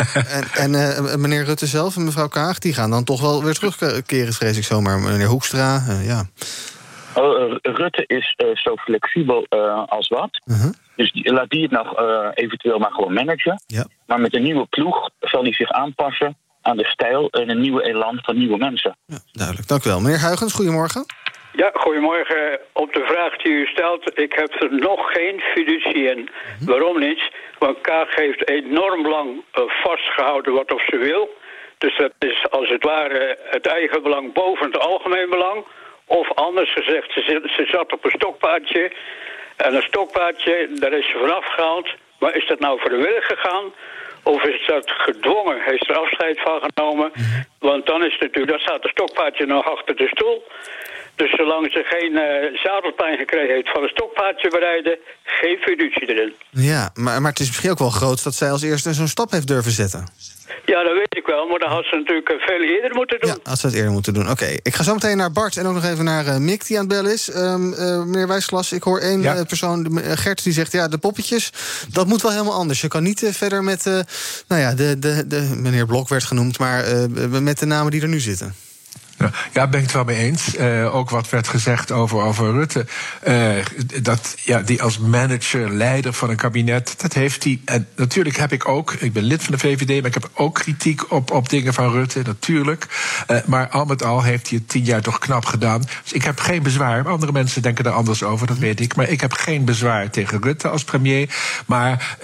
en 0.54 0.74
en 0.74 1.20
meneer 1.20 1.44
Rutte 1.44 1.66
zelf 1.66 1.96
en 1.96 2.04
mevrouw 2.04 2.28
Kaag, 2.28 2.58
die 2.58 2.74
gaan 2.74 2.90
dan 2.90 3.04
toch 3.04 3.20
wel 3.20 3.44
weer 3.44 3.54
terugkeren, 3.54 4.32
vrees 4.32 4.56
ik 4.56 4.64
zomaar. 4.64 4.98
Meneer 4.98 5.26
Hoekstra, 5.26 5.82
ja. 6.02 6.24
Oh, 7.14 7.56
Rutte 7.62 8.04
is 8.06 8.36
zo 8.54 8.76
flexibel 8.76 9.46
als 9.88 10.08
wat. 10.08 10.42
-huh. 10.44 10.72
Dus 10.96 11.12
die, 11.12 11.32
laat 11.32 11.50
die 11.50 11.62
het 11.62 11.70
nou 11.70 12.02
uh, 12.02 12.28
eventueel 12.34 12.78
maar 12.78 12.92
gewoon 12.92 13.12
managen. 13.12 13.62
Ja. 13.66 13.86
Maar 14.06 14.20
met 14.20 14.34
een 14.34 14.42
nieuwe 14.42 14.66
ploeg 14.66 15.10
zal 15.20 15.42
hij 15.42 15.52
zich 15.52 15.70
aanpassen 15.70 16.36
aan 16.62 16.76
de 16.76 16.84
stijl 16.84 17.30
en 17.30 17.50
een 17.50 17.60
nieuwe 17.60 17.82
elan 17.82 18.18
van 18.22 18.38
nieuwe 18.38 18.56
mensen. 18.56 18.96
Ja, 19.06 19.18
duidelijk, 19.32 19.68
dank 19.68 19.84
u 19.84 19.88
wel. 19.88 20.00
Meneer 20.00 20.20
Huigens, 20.20 20.52
goedemorgen. 20.52 21.04
Ja, 21.52 21.70
goedemorgen. 21.74 22.60
Op 22.72 22.92
de 22.92 23.04
vraag 23.06 23.36
die 23.36 23.52
u 23.52 23.66
stelt, 23.66 24.18
ik 24.18 24.32
heb 24.32 24.62
er 24.62 24.74
nog 24.74 25.12
geen 25.12 25.40
fiducie 25.40 26.04
in. 26.10 26.28
Hm. 26.58 26.64
Waarom 26.66 26.98
niet? 26.98 27.30
Want 27.58 27.80
Kaag 27.80 28.14
heeft 28.14 28.48
enorm 28.48 29.08
lang 29.08 29.28
uh, 29.30 29.64
vastgehouden 29.82 30.52
wat 30.52 30.72
of 30.72 30.84
ze 30.84 30.96
wil. 30.96 31.28
Dus 31.78 31.96
dat 31.96 32.12
is 32.18 32.50
als 32.50 32.68
het 32.68 32.84
ware 32.84 33.38
het 33.50 33.66
eigen 33.66 34.02
belang 34.02 34.32
boven 34.32 34.66
het 34.66 34.78
algemeen 34.78 35.30
belang. 35.30 35.64
Of 36.06 36.34
anders 36.34 36.72
gezegd, 36.72 37.12
ze, 37.12 37.52
ze 37.56 37.66
zat 37.66 37.92
op 37.92 38.04
een 38.04 38.10
stokpaardje 38.10 38.92
en 39.56 39.74
een 39.74 39.82
stokpaardje, 39.82 40.68
daar 40.74 40.92
is 40.92 41.06
ze 41.06 41.18
vanaf 41.20 41.44
gehaald. 41.54 41.88
Maar 42.18 42.36
is 42.36 42.46
dat 42.46 42.60
nou 42.60 42.80
vrijwillig 42.80 43.26
gegaan? 43.26 43.72
Of 44.22 44.42
is 44.44 44.66
dat 44.66 44.90
gedwongen? 44.90 45.62
Heeft 45.64 45.88
er 45.88 45.96
afscheid 45.96 46.40
van 46.40 46.60
genomen? 46.68 47.12
Want 47.58 47.86
dan 47.86 48.04
is 48.04 48.12
het 48.12 48.20
natuurlijk, 48.20 48.52
dan 48.52 48.60
staat 48.60 48.84
een 48.84 48.90
stokpaardje 48.90 49.46
nog 49.46 49.64
achter 49.64 49.96
de 49.96 50.08
stoel. 50.14 50.44
Dus 51.16 51.30
zolang 51.30 51.72
ze 51.72 51.82
geen 51.84 52.12
uh, 52.12 52.60
zadelpijn 52.62 53.18
gekregen 53.18 53.54
heeft 53.54 53.70
van 53.70 53.82
een 53.82 53.88
stokpaardje 53.88 54.50
bereiden, 54.50 54.98
geen 55.22 55.58
fiducie 55.60 56.08
erin. 56.08 56.34
Ja, 56.50 56.90
maar, 56.94 57.20
maar 57.20 57.30
het 57.30 57.40
is 57.40 57.46
misschien 57.46 57.70
ook 57.70 57.78
wel 57.78 57.90
groot 57.90 58.24
dat 58.24 58.34
zij 58.34 58.50
als 58.50 58.62
eerste 58.62 58.92
zo'n 58.92 59.08
stap 59.08 59.30
heeft 59.30 59.48
durven 59.48 59.72
zetten. 59.72 60.08
Ja, 60.64 60.82
dat 60.82 60.92
weet 60.92 61.16
ik 61.16 61.26
wel, 61.26 61.46
maar 61.46 61.58
dat 61.58 61.68
had 61.68 61.84
ze 61.84 61.96
natuurlijk 61.96 62.28
eh, 62.28 62.36
veel 62.38 62.60
eerder 62.60 62.94
moeten 62.94 63.20
doen. 63.20 63.30
Ja, 63.30 63.36
had 63.42 63.58
ze 63.58 63.66
het 63.66 63.74
eerder 63.74 63.92
moeten 63.92 64.14
doen. 64.14 64.30
Oké, 64.30 64.46
ik 64.62 64.74
ga 64.74 64.82
zo 64.82 64.94
meteen 64.94 65.16
naar 65.16 65.32
Bart 65.32 65.56
en 65.56 65.66
ook 65.66 65.74
nog 65.74 65.84
even 65.84 66.04
naar 66.04 66.26
uh, 66.26 66.36
Mick 66.36 66.66
die 66.66 66.78
aan 66.78 66.84
het 66.84 66.94
bellen 66.94 67.12
is. 67.12 67.34
Um, 67.34 67.72
uh, 67.72 68.02
meneer 68.02 68.28
Wijsglas, 68.28 68.72
ik 68.72 68.82
hoor 68.82 68.98
één 68.98 69.22
ja. 69.22 69.44
persoon, 69.44 70.00
Gert, 70.02 70.42
die 70.42 70.52
zegt... 70.52 70.72
ja, 70.72 70.88
de 70.88 70.98
poppetjes, 70.98 71.52
dat 71.92 72.06
moet 72.06 72.22
wel 72.22 72.30
helemaal 72.30 72.54
anders. 72.54 72.80
Je 72.80 72.88
kan 72.88 73.02
niet 73.02 73.28
verder 73.30 73.62
met, 73.62 73.84
nou 74.48 74.60
ja, 74.60 74.74
de, 74.74 74.98
de, 74.98 75.26
de, 75.26 75.40
meneer 75.56 75.86
Blok 75.86 76.08
werd 76.08 76.24
genoemd... 76.24 76.58
maar 76.58 76.84
met 77.42 77.58
de 77.58 77.66
namen 77.66 77.90
die 77.90 78.02
er 78.02 78.08
nu 78.08 78.20
zitten. 78.20 78.54
Ja, 79.52 79.66
ben 79.66 79.78
ik 79.78 79.86
het 79.86 79.92
wel 79.94 80.04
mee 80.04 80.16
eens. 80.16 80.56
Uh, 80.58 80.94
ook 80.94 81.10
wat 81.10 81.30
werd 81.30 81.48
gezegd 81.48 81.92
over, 81.92 82.20
over 82.20 82.52
Rutte. 82.52 82.86
Uh, 83.28 83.50
dat 84.02 84.34
ja, 84.44 84.60
die 84.60 84.82
als 84.82 84.98
manager, 84.98 85.70
leider 85.70 86.12
van 86.12 86.30
een 86.30 86.36
kabinet, 86.36 86.94
dat 86.96 87.12
heeft 87.12 87.44
hij. 87.44 87.60
En 87.64 87.88
natuurlijk 87.96 88.36
heb 88.36 88.52
ik 88.52 88.68
ook, 88.68 88.92
ik 88.92 89.12
ben 89.12 89.22
lid 89.22 89.42
van 89.42 89.52
de 89.52 89.58
VVD, 89.58 89.88
maar 89.88 90.06
ik 90.06 90.14
heb 90.14 90.30
ook 90.34 90.54
kritiek 90.54 91.12
op, 91.12 91.30
op 91.30 91.48
dingen 91.48 91.74
van 91.74 91.90
Rutte, 91.90 92.22
natuurlijk. 92.24 92.86
Uh, 93.30 93.38
maar 93.46 93.68
al 93.68 93.84
met 93.84 94.02
al 94.02 94.22
heeft 94.22 94.48
hij 94.48 94.58
het 94.58 94.68
tien 94.68 94.84
jaar 94.84 95.02
toch 95.02 95.18
knap 95.18 95.44
gedaan. 95.44 95.80
Dus 96.02 96.12
ik 96.12 96.24
heb 96.24 96.40
geen 96.40 96.62
bezwaar. 96.62 97.08
Andere 97.08 97.32
mensen 97.32 97.62
denken 97.62 97.84
er 97.84 97.90
anders 97.90 98.22
over, 98.22 98.46
dat 98.46 98.58
weet 98.58 98.80
ik. 98.80 98.96
Maar 98.96 99.08
ik 99.08 99.20
heb 99.20 99.32
geen 99.32 99.64
bezwaar 99.64 100.10
tegen 100.10 100.42
Rutte 100.42 100.68
als 100.68 100.84
premier. 100.84 101.34
Maar 101.66 102.16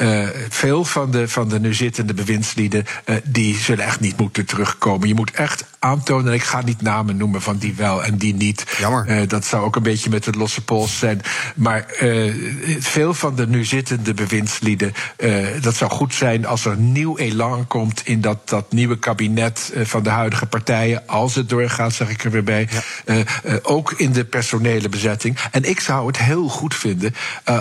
veel 0.48 0.84
van 0.84 1.10
de, 1.10 1.28
van 1.28 1.48
de 1.48 1.60
nu 1.60 1.74
zittende 1.74 2.14
bewindslieden, 2.14 2.84
die 3.24 3.56
zullen 3.56 3.84
echt 3.84 4.00
niet 4.00 4.16
moeten 4.16 4.44
terugkomen. 4.44 5.08
Je 5.08 5.14
moet 5.14 5.30
echt 5.30 5.64
aantonen, 5.78 6.26
en 6.26 6.34
ik 6.34 6.42
ga 6.42 6.62
niet 6.62 6.79
namen 6.80 7.16
noemen 7.16 7.42
van 7.42 7.58
die 7.58 7.74
wel 7.74 8.04
en 8.04 8.16
die 8.16 8.34
niet. 8.34 8.64
Jammer. 8.78 9.08
Uh, 9.08 9.28
dat 9.28 9.44
zou 9.44 9.64
ook 9.64 9.76
een 9.76 9.82
beetje 9.82 10.10
met 10.10 10.24
het 10.24 10.34
losse 10.34 10.64
pols 10.64 10.98
zijn. 10.98 11.20
Maar 11.56 11.86
uh, 12.02 12.34
veel 12.80 13.14
van 13.14 13.34
de 13.34 13.46
nu 13.46 13.64
zittende 13.64 14.14
bewindslieden, 14.14 14.92
uh, 15.18 15.46
dat 15.60 15.76
zou 15.76 15.90
goed 15.90 16.14
zijn 16.14 16.46
als 16.46 16.64
er 16.64 16.76
nieuw 16.76 17.16
elan 17.16 17.66
komt 17.66 18.06
in 18.06 18.20
dat, 18.20 18.48
dat 18.48 18.72
nieuwe 18.72 18.98
kabinet 18.98 19.72
van 19.82 20.02
de 20.02 20.10
huidige 20.10 20.46
partijen. 20.46 21.06
Als 21.06 21.34
het 21.34 21.48
doorgaat, 21.48 21.94
zeg 21.94 22.10
ik 22.10 22.24
er 22.24 22.30
weer 22.30 22.44
bij. 22.44 22.68
Ja. 23.04 23.24
ook 23.62 23.92
in 23.92 24.12
de 24.12 24.24
personele 24.24 24.88
bezetting. 24.88 25.38
En 25.50 25.64
ik 25.64 25.80
zou 25.80 26.06
het 26.06 26.18
heel 26.18 26.48
goed 26.48 26.74
vinden 26.74 27.14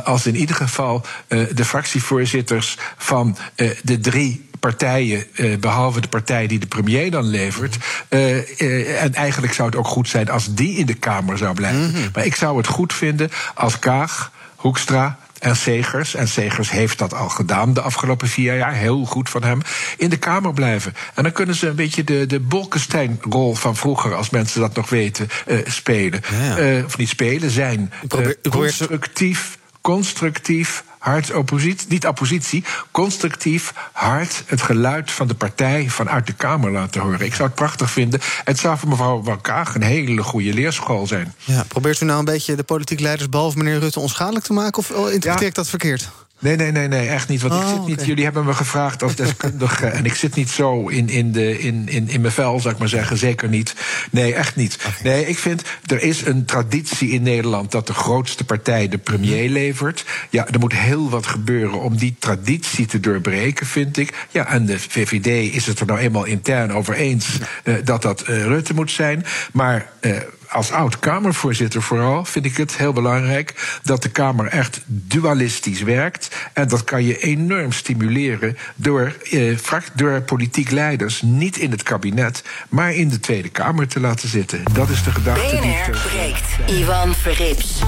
als 0.04 0.26
in 0.26 0.36
ieder 0.36 0.56
geval 0.56 1.06
de 1.28 1.66
fractievoorzitters 1.66 2.78
van 2.98 3.38
de 3.84 4.00
drie 4.00 4.50
partijen, 4.60 5.26
eh, 5.36 5.58
behalve 5.58 6.02
de 6.02 6.08
partij 6.08 6.48
die 6.48 6.60
de 6.60 6.68
premier 6.68 7.12
dan 7.12 7.24
levert. 7.24 7.78
Uh, 8.10 8.60
uh, 8.62 9.09
en 9.10 9.22
eigenlijk 9.22 9.54
zou 9.54 9.70
het 9.70 9.78
ook 9.78 9.88
goed 9.88 10.10
zijn 10.10 10.30
als 10.30 10.54
die 10.54 10.78
in 10.78 10.86
de 10.86 10.94
Kamer 10.94 11.38
zou 11.38 11.54
blijven. 11.54 11.82
Mm 11.82 11.94
-hmm. 11.94 12.10
Maar 12.14 12.26
ik 12.26 12.36
zou 12.36 12.58
het 12.58 12.68
goed 12.68 12.94
vinden 12.94 13.30
als 13.54 13.80
Kaag, 13.80 14.32
Hoekstra, 14.56 15.18
en 15.40 15.56
Segers, 15.56 16.16
en 16.16 16.28
Segers 16.28 16.72
heeft 16.72 16.98
dat 16.98 17.14
al 17.14 17.30
gedaan 17.30 17.74
de 17.74 17.82
afgelopen 17.82 18.28
vier 18.28 18.58
jaar, 18.58 18.74
heel 18.74 19.06
goed 19.06 19.30
van 19.30 19.44
hem, 19.44 19.62
in 19.98 20.10
de 20.10 20.18
Kamer 20.18 20.54
blijven. 20.54 20.94
En 21.14 21.24
dan 21.24 21.32
kunnen 21.32 21.56
ze 21.56 21.68
een 21.68 21.76
beetje 21.76 22.04
de, 22.04 22.26
de 22.26 22.40
Bolkestein-rol 22.40 23.56
van 23.56 23.76
vroeger, 23.76 24.16
als 24.16 24.30
mensen 24.30 24.62
dat 24.62 24.76
nog 24.76 24.90
weten, 24.90 25.30
uh, 25.48 25.60
spelen. 25.66 26.22
Ja. 26.32 26.60
Uh, 26.60 26.86
of 26.86 26.98
niet 26.98 27.10
spelen, 27.10 27.52
zijn. 27.52 27.92
Probeer, 28.08 28.38
constructief, 28.50 29.58
constructief, 29.82 30.84
hard 31.00 31.34
oppositie, 31.34 31.88
niet 31.90 32.08
oppositie, 32.08 32.64
constructief, 32.92 33.74
hard 33.92 34.44
het 34.46 34.62
geluid 34.62 35.12
van 35.12 35.28
de 35.28 35.36
partij 35.36 35.90
vanuit 35.90 36.28
de 36.28 36.34
Kamer 36.34 36.72
laten 36.72 37.02
horen. 37.02 37.26
Ik 37.26 37.34
zou 37.34 37.48
het 37.48 37.58
prachtig 37.58 37.92
vinden. 37.92 38.20
Het 38.44 38.60
zou 38.60 38.78
voor 38.78 38.90
mevrouw 38.90 39.24
Van 39.24 39.42
Kaag 39.42 39.76
een 39.76 39.82
hele 39.82 40.24
goede 40.24 40.54
leerschool 40.54 41.08
zijn. 41.08 41.34
Ja, 41.44 41.64
probeert 41.68 42.02
u 42.02 42.06
nou 42.06 42.20
een 42.20 42.26
beetje 42.26 42.56
de 42.56 42.64
politiek 42.64 43.00
leiders, 43.00 43.30
behalve 43.30 43.58
meneer 43.58 43.80
Rutte, 43.80 44.00
onschadelijk 44.00 44.46
te 44.46 44.54
maken? 44.54 44.80
Of 44.80 44.90
interpreteer 44.90 45.48
ik 45.48 45.56
dat 45.56 45.70
verkeerd? 45.70 46.10
Nee, 46.42 46.56
nee, 46.56 46.72
nee, 46.72 46.88
nee, 46.88 47.08
echt 47.08 47.28
niet. 47.28 47.42
Want 47.42 47.54
ik 47.54 47.60
Oh, 47.60 47.74
zit 47.74 47.86
niet. 47.98 48.06
Jullie 48.06 48.24
hebben 48.24 48.46
me 48.46 48.54
gevraagd 48.54 49.04
als 49.04 49.16
deskundige. 49.26 49.86
en 49.86 50.06
ik 50.06 50.14
zit 50.16 50.36
niet 50.36 50.50
zo 50.50 50.88
in, 50.88 51.10
in, 51.10 51.32
de, 51.32 51.60
in, 51.60 51.88
in, 51.90 52.10
in 52.10 52.22
mijn 52.22 52.34
vel, 52.34 52.60
zou 52.60 52.74
ik 52.74 52.80
maar 52.80 52.88
zeggen. 52.90 53.18
Zeker 53.18 53.50
niet. 53.50 53.74
Nee, 54.12 54.34
echt 54.34 54.56
niet. 54.56 54.78
Nee, 55.04 55.26
ik 55.28 55.38
vind 55.38 55.64
er 55.86 56.02
is 56.02 56.26
een 56.26 56.46
traditie 56.46 57.10
in 57.10 57.22
Nederland 57.22 57.72
dat 57.72 57.88
de 57.88 57.94
grootste 57.94 58.44
partij 58.44 58.88
de 58.90 58.98
premier 58.98 59.50
levert. 59.50 60.06
Ja, 60.30 60.48
er 60.48 60.60
moet 60.60 60.74
heel 60.74 61.10
wat 61.10 61.28
gebeuren 61.28 61.82
om 61.82 61.98
die 61.98 62.16
traditie 62.20 62.86
te 62.86 63.00
doorbreken, 63.00 63.66
vind 63.66 63.98
ik. 63.98 64.28
Ja, 64.30 64.48
en 64.48 64.66
de 64.66 64.80
VVD 64.80 65.54
is 65.56 65.66
het 65.66 65.80
er 65.80 65.86
nou 65.86 66.00
eenmaal 66.00 66.26
intern 66.26 66.72
over 66.74 66.94
eens 66.94 67.28
eh, 67.64 67.74
dat 67.84 68.02
dat 68.02 68.22
eh, 68.22 68.44
Rutte 68.44 68.74
moet 68.74 68.92
zijn. 68.92 69.26
Maar. 69.54 69.90
eh, 70.00 70.12
als 70.50 70.72
oud-Kamervoorzitter 70.72 71.82
vooral 71.82 72.26
vind 72.26 72.46
ik 72.46 72.58
het 72.58 72.78
heel 72.78 72.94
belangrijk 72.94 73.80
dat 73.84 74.04
de 74.04 74.10
Kamer 74.10 74.46
echt 74.46 74.82
dualistisch 74.86 75.82
werkt. 75.82 76.36
En 76.54 76.68
dat 76.68 76.84
kan 76.84 77.04
je 77.04 77.18
enorm 77.18 77.72
stimuleren 77.72 78.58
door, 78.76 79.16
eh, 79.32 79.58
door 79.94 80.22
politiek 80.22 80.72
leiders 80.72 81.22
niet 81.22 81.58
in 81.58 81.72
het 81.72 81.84
kabinet, 81.84 82.44
maar 82.70 82.94
in 82.94 83.10
de 83.10 83.20
Tweede 83.20 83.50
Kamer 83.50 83.88
te 83.88 84.00
laten 84.00 84.30
zitten. 84.30 84.64
Dat 84.74 84.90
is 84.90 85.04
de 85.04 85.12
gedachte 85.12 85.58
die 85.62 85.72
ik 85.72 85.86
BNR 85.86 85.98
breekt. 86.10 86.70
Ivan 86.80 87.16
Verrips. 87.16 87.82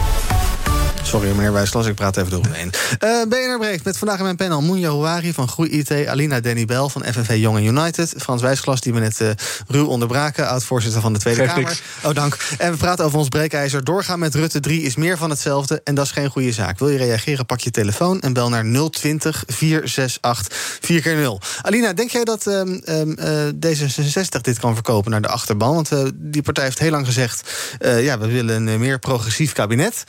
Sorry, 1.11 1.29
meneer 1.29 1.53
Wijslas, 1.53 1.85
ik 1.85 1.95
praat 1.95 2.17
even 2.17 2.29
door 2.31 2.41
me 2.41 2.55
heen. 2.55 2.71
Eh 2.99 3.21
BNR 3.29 3.57
breekt 3.59 3.83
met 3.83 3.97
vandaag 3.97 4.17
in 4.17 4.23
mijn 4.23 4.35
panel 4.35 4.61
Moenja 4.61 4.89
Houari 4.89 5.33
van 5.33 5.47
Groei 5.47 5.69
IT... 5.69 6.07
Alina 6.07 6.39
Danny 6.39 6.65
Bel 6.65 6.89
van 6.89 7.03
FNV 7.03 7.35
Young 7.35 7.59
United... 7.59 8.13
Frans 8.17 8.41
Wijsglas, 8.41 8.81
die 8.81 8.93
we 8.93 8.99
net 8.99 9.21
eh, 9.21 9.29
ruw 9.67 9.85
onderbraken... 9.85 10.47
oud-voorzitter 10.47 11.01
van 11.01 11.13
de 11.13 11.19
Tweede 11.19 11.45
Kamer. 11.45 11.63
niks. 11.63 11.81
Oh, 12.03 12.13
dank. 12.13 12.37
En 12.57 12.71
we 12.71 12.77
praten 12.77 13.05
over 13.05 13.17
ons 13.17 13.27
breekijzer. 13.27 13.83
Doorgaan 13.83 14.19
met 14.19 14.35
Rutte 14.35 14.59
3 14.59 14.81
is 14.81 14.95
meer 14.95 15.17
van 15.17 15.29
hetzelfde... 15.29 15.81
en 15.83 15.95
dat 15.95 16.05
is 16.05 16.11
geen 16.11 16.29
goede 16.29 16.51
zaak. 16.51 16.79
Wil 16.79 16.89
je 16.89 16.97
reageren, 16.97 17.45
pak 17.45 17.59
je 17.59 17.71
telefoon 17.71 18.19
en 18.19 18.33
bel 18.33 18.49
naar 18.49 18.89
020 18.89 19.43
468 19.47 20.57
4 20.81 21.01
keer 21.01 21.15
0 21.15 21.41
Alina, 21.61 21.93
denk 21.93 22.09
jij 22.09 22.23
dat 22.23 22.47
ehm, 22.47 22.79
ehm, 22.83 23.11
eh, 23.11 23.47
D66 23.47 24.41
dit 24.41 24.59
kan 24.59 24.73
verkopen 24.73 25.11
naar 25.11 25.21
de 25.21 25.27
achterban? 25.27 25.73
Want 25.73 25.89
die 26.13 26.41
partij 26.41 26.63
heeft 26.63 26.79
heel 26.79 26.91
lang 26.91 27.05
gezegd... 27.05 27.49
ja, 27.79 28.19
we 28.19 28.27
willen 28.27 28.67
een 28.67 28.79
meer 28.79 28.99
progressief 28.99 29.53
kabinet. 29.53 30.03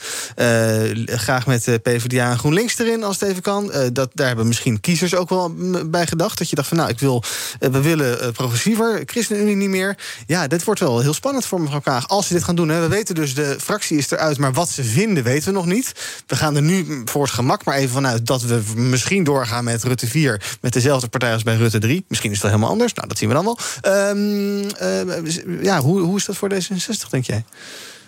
Eh, 0.93 1.17
graag 1.17 1.47
met 1.47 1.67
eh, 1.67 1.75
PvdA 1.81 2.31
en 2.31 2.39
GroenLinks 2.39 2.79
erin, 2.79 3.03
als 3.03 3.19
het 3.19 3.29
even 3.29 3.41
kan. 3.41 3.71
Eh, 3.71 3.87
dat, 3.93 4.09
daar 4.13 4.27
hebben 4.27 4.47
misschien 4.47 4.79
kiezers 4.79 5.15
ook 5.15 5.29
wel 5.29 5.49
mm, 5.49 5.91
bij 5.91 6.07
gedacht. 6.07 6.37
Dat 6.37 6.49
je 6.49 6.55
dacht 6.55 6.67
van, 6.67 6.77
nou, 6.77 6.89
ik 6.89 6.99
wil, 6.99 7.23
we 7.59 7.81
willen 7.81 8.33
progressiever. 8.33 9.03
ChristenUnie 9.05 9.55
niet 9.55 9.69
meer. 9.69 9.97
Ja, 10.27 10.47
dit 10.47 10.63
wordt 10.63 10.79
wel 10.79 10.99
heel 10.99 11.13
spannend 11.13 11.45
voor 11.45 11.61
mevrouw 11.61 11.79
Kaag. 11.79 12.07
Als 12.07 12.27
ze 12.27 12.33
dit 12.33 12.43
gaan 12.43 12.55
doen, 12.55 12.69
hè. 12.69 12.81
we 12.81 12.87
weten 12.87 13.15
dus, 13.15 13.35
de 13.35 13.55
fractie 13.59 13.97
is 13.97 14.11
eruit... 14.11 14.37
maar 14.37 14.53
wat 14.53 14.69
ze 14.69 14.83
vinden, 14.83 15.23
weten 15.23 15.47
we 15.47 15.53
nog 15.53 15.65
niet. 15.65 15.91
We 16.27 16.35
gaan 16.35 16.55
er 16.55 16.61
nu 16.61 16.83
mm, 16.83 17.07
voor 17.07 17.23
het 17.23 17.31
gemak 17.31 17.65
maar 17.65 17.75
even 17.75 17.93
vanuit... 17.93 18.25
dat 18.25 18.41
we 18.41 18.61
misschien 18.75 19.23
doorgaan 19.23 19.63
met 19.63 19.83
Rutte 19.83 20.07
4... 20.07 20.57
met 20.61 20.73
dezelfde 20.73 21.07
partij 21.07 21.33
als 21.33 21.43
bij 21.43 21.55
Rutte 21.55 21.79
3. 21.79 22.05
Misschien 22.07 22.31
is 22.31 22.41
wel 22.41 22.51
helemaal 22.51 22.71
anders. 22.71 22.93
Nou, 22.93 23.07
dat 23.07 23.17
zien 23.17 23.29
we 23.29 23.35
dan 23.35 23.45
wel. 23.45 23.57
Ehm, 23.81 24.69
eh, 24.77 25.63
ja, 25.63 25.81
hoe, 25.81 25.99
hoe 25.99 26.17
is 26.17 26.25
dat 26.25 26.37
voor 26.37 26.51
D66, 26.53 27.09
denk 27.09 27.25
jij? 27.25 27.43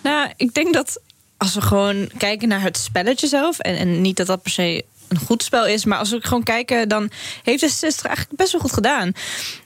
Nou, 0.04 0.32
ik 0.36 0.54
denk 0.54 0.74
dat 0.74 1.00
als 1.38 1.54
we 1.54 1.62
gewoon 1.62 2.10
kijken 2.18 2.48
naar 2.48 2.62
het 2.62 2.78
spelletje 2.78 3.28
zelf... 3.28 3.60
en, 3.60 3.78
en 3.78 4.02
niet 4.02 4.18
dat 4.18 4.28
dat 4.28 4.42
per 4.42 4.52
se 4.52 4.86
een 5.08 5.18
goed 5.18 5.44
spel 5.44 5.66
is... 5.66 5.86
maar 5.86 5.98
als 5.98 6.10
we 6.10 6.20
gewoon 6.22 6.44
kijken, 6.44 6.90
dan 6.90 7.10
heeft 7.44 7.60
de 7.60 7.70
60 7.70 8.06
eigenlijk 8.06 8.38
best 8.38 8.52
wel 8.52 8.62
goed 8.62 8.74
gedaan. 8.74 9.12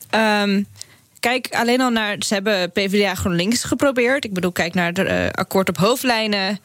Ehm, 0.10 0.64
kijk 1.20 1.48
alleen 1.52 1.82
al 1.82 1.90
naar... 1.90 2.16
ze 2.20 2.34
hebben 2.34 2.72
PvdA 2.72 3.16
GroenLinks 3.16 3.64
geprobeerd. 3.64 4.26
Ik 4.26 4.34
bedoel, 4.34 4.52
kijk 4.52 4.74
naar 4.74 4.88
het 4.88 5.00
eh, 5.00 5.30
akkoord 5.32 5.70
op 5.70 5.78
hoofdlijnen... 5.78 6.60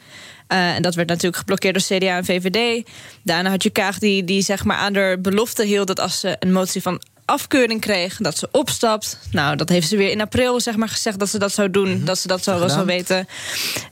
Eh, 0.47 0.75
en 0.75 0.83
dat 0.83 0.95
werd 0.95 1.09
natuurlijk 1.09 1.37
geblokkeerd 1.37 1.75
door 1.75 1.99
CDA 1.99 2.17
en 2.17 2.25
VVD. 2.25 2.89
Daarna 3.23 3.51
had 3.51 3.63
je 3.63 3.71
Kaag 3.71 3.99
die, 3.99 4.25
die 4.25 4.43
zeg 4.43 4.65
maar 4.65 4.77
aan 4.77 4.93
de 4.93 5.19
belofte 5.23 5.65
hield... 5.65 5.87
dat 5.87 6.01
als 6.01 6.21
ze 6.21 6.37
een 6.39 6.53
motie 6.53 6.83
van 6.83 7.03
afkeuring 7.25 7.81
kreeg, 7.81 8.17
dat 8.17 8.39
ze 8.39 8.49
opstapt. 8.51 9.19
Nou, 9.31 9.57
dat 9.57 9.69
heeft 9.69 9.89
ze 9.89 9.97
weer 9.97 10.11
in 10.11 10.21
april 10.21 10.61
zeg 10.61 10.77
maar, 10.77 10.89
gezegd 10.89 11.19
dat 11.19 11.29
ze 11.29 11.39
dat 11.39 11.53
zou 11.53 11.71
doen. 11.71 12.05
Dat 12.05 12.19
ze 12.19 12.29
dat 12.29 12.43
zo 12.43 12.59
wel 12.59 12.69
zou 12.69 12.87
weten. 12.87 13.29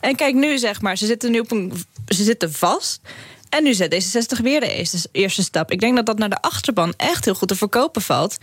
En 0.01 0.17
kijk 0.17 0.35
nu, 0.35 0.59
zeg 0.59 0.81
maar, 0.81 0.97
ze 0.97 1.07
zitten 1.07 1.31
nu 1.31 1.39
op 1.39 1.51
een. 1.51 1.73
Ze 2.07 2.25
zitten 2.25 2.53
vast. 2.53 3.01
En 3.49 3.63
nu 3.63 3.75
zet 3.75 3.95
D66 3.95 4.43
weer 4.43 4.61
de 4.61 4.75
eerste, 4.75 5.09
eerste 5.13 5.43
stap. 5.43 5.71
Ik 5.71 5.81
denk 5.81 5.97
dat 5.97 6.07
dat 6.07 6.19
naar 6.19 6.31
de 6.31 6.41
achterban 6.41 6.95
echt 6.97 7.25
heel 7.25 7.35
goed 7.35 7.49
te 7.49 7.57
verkopen 7.57 8.03
valt. 8.03 8.37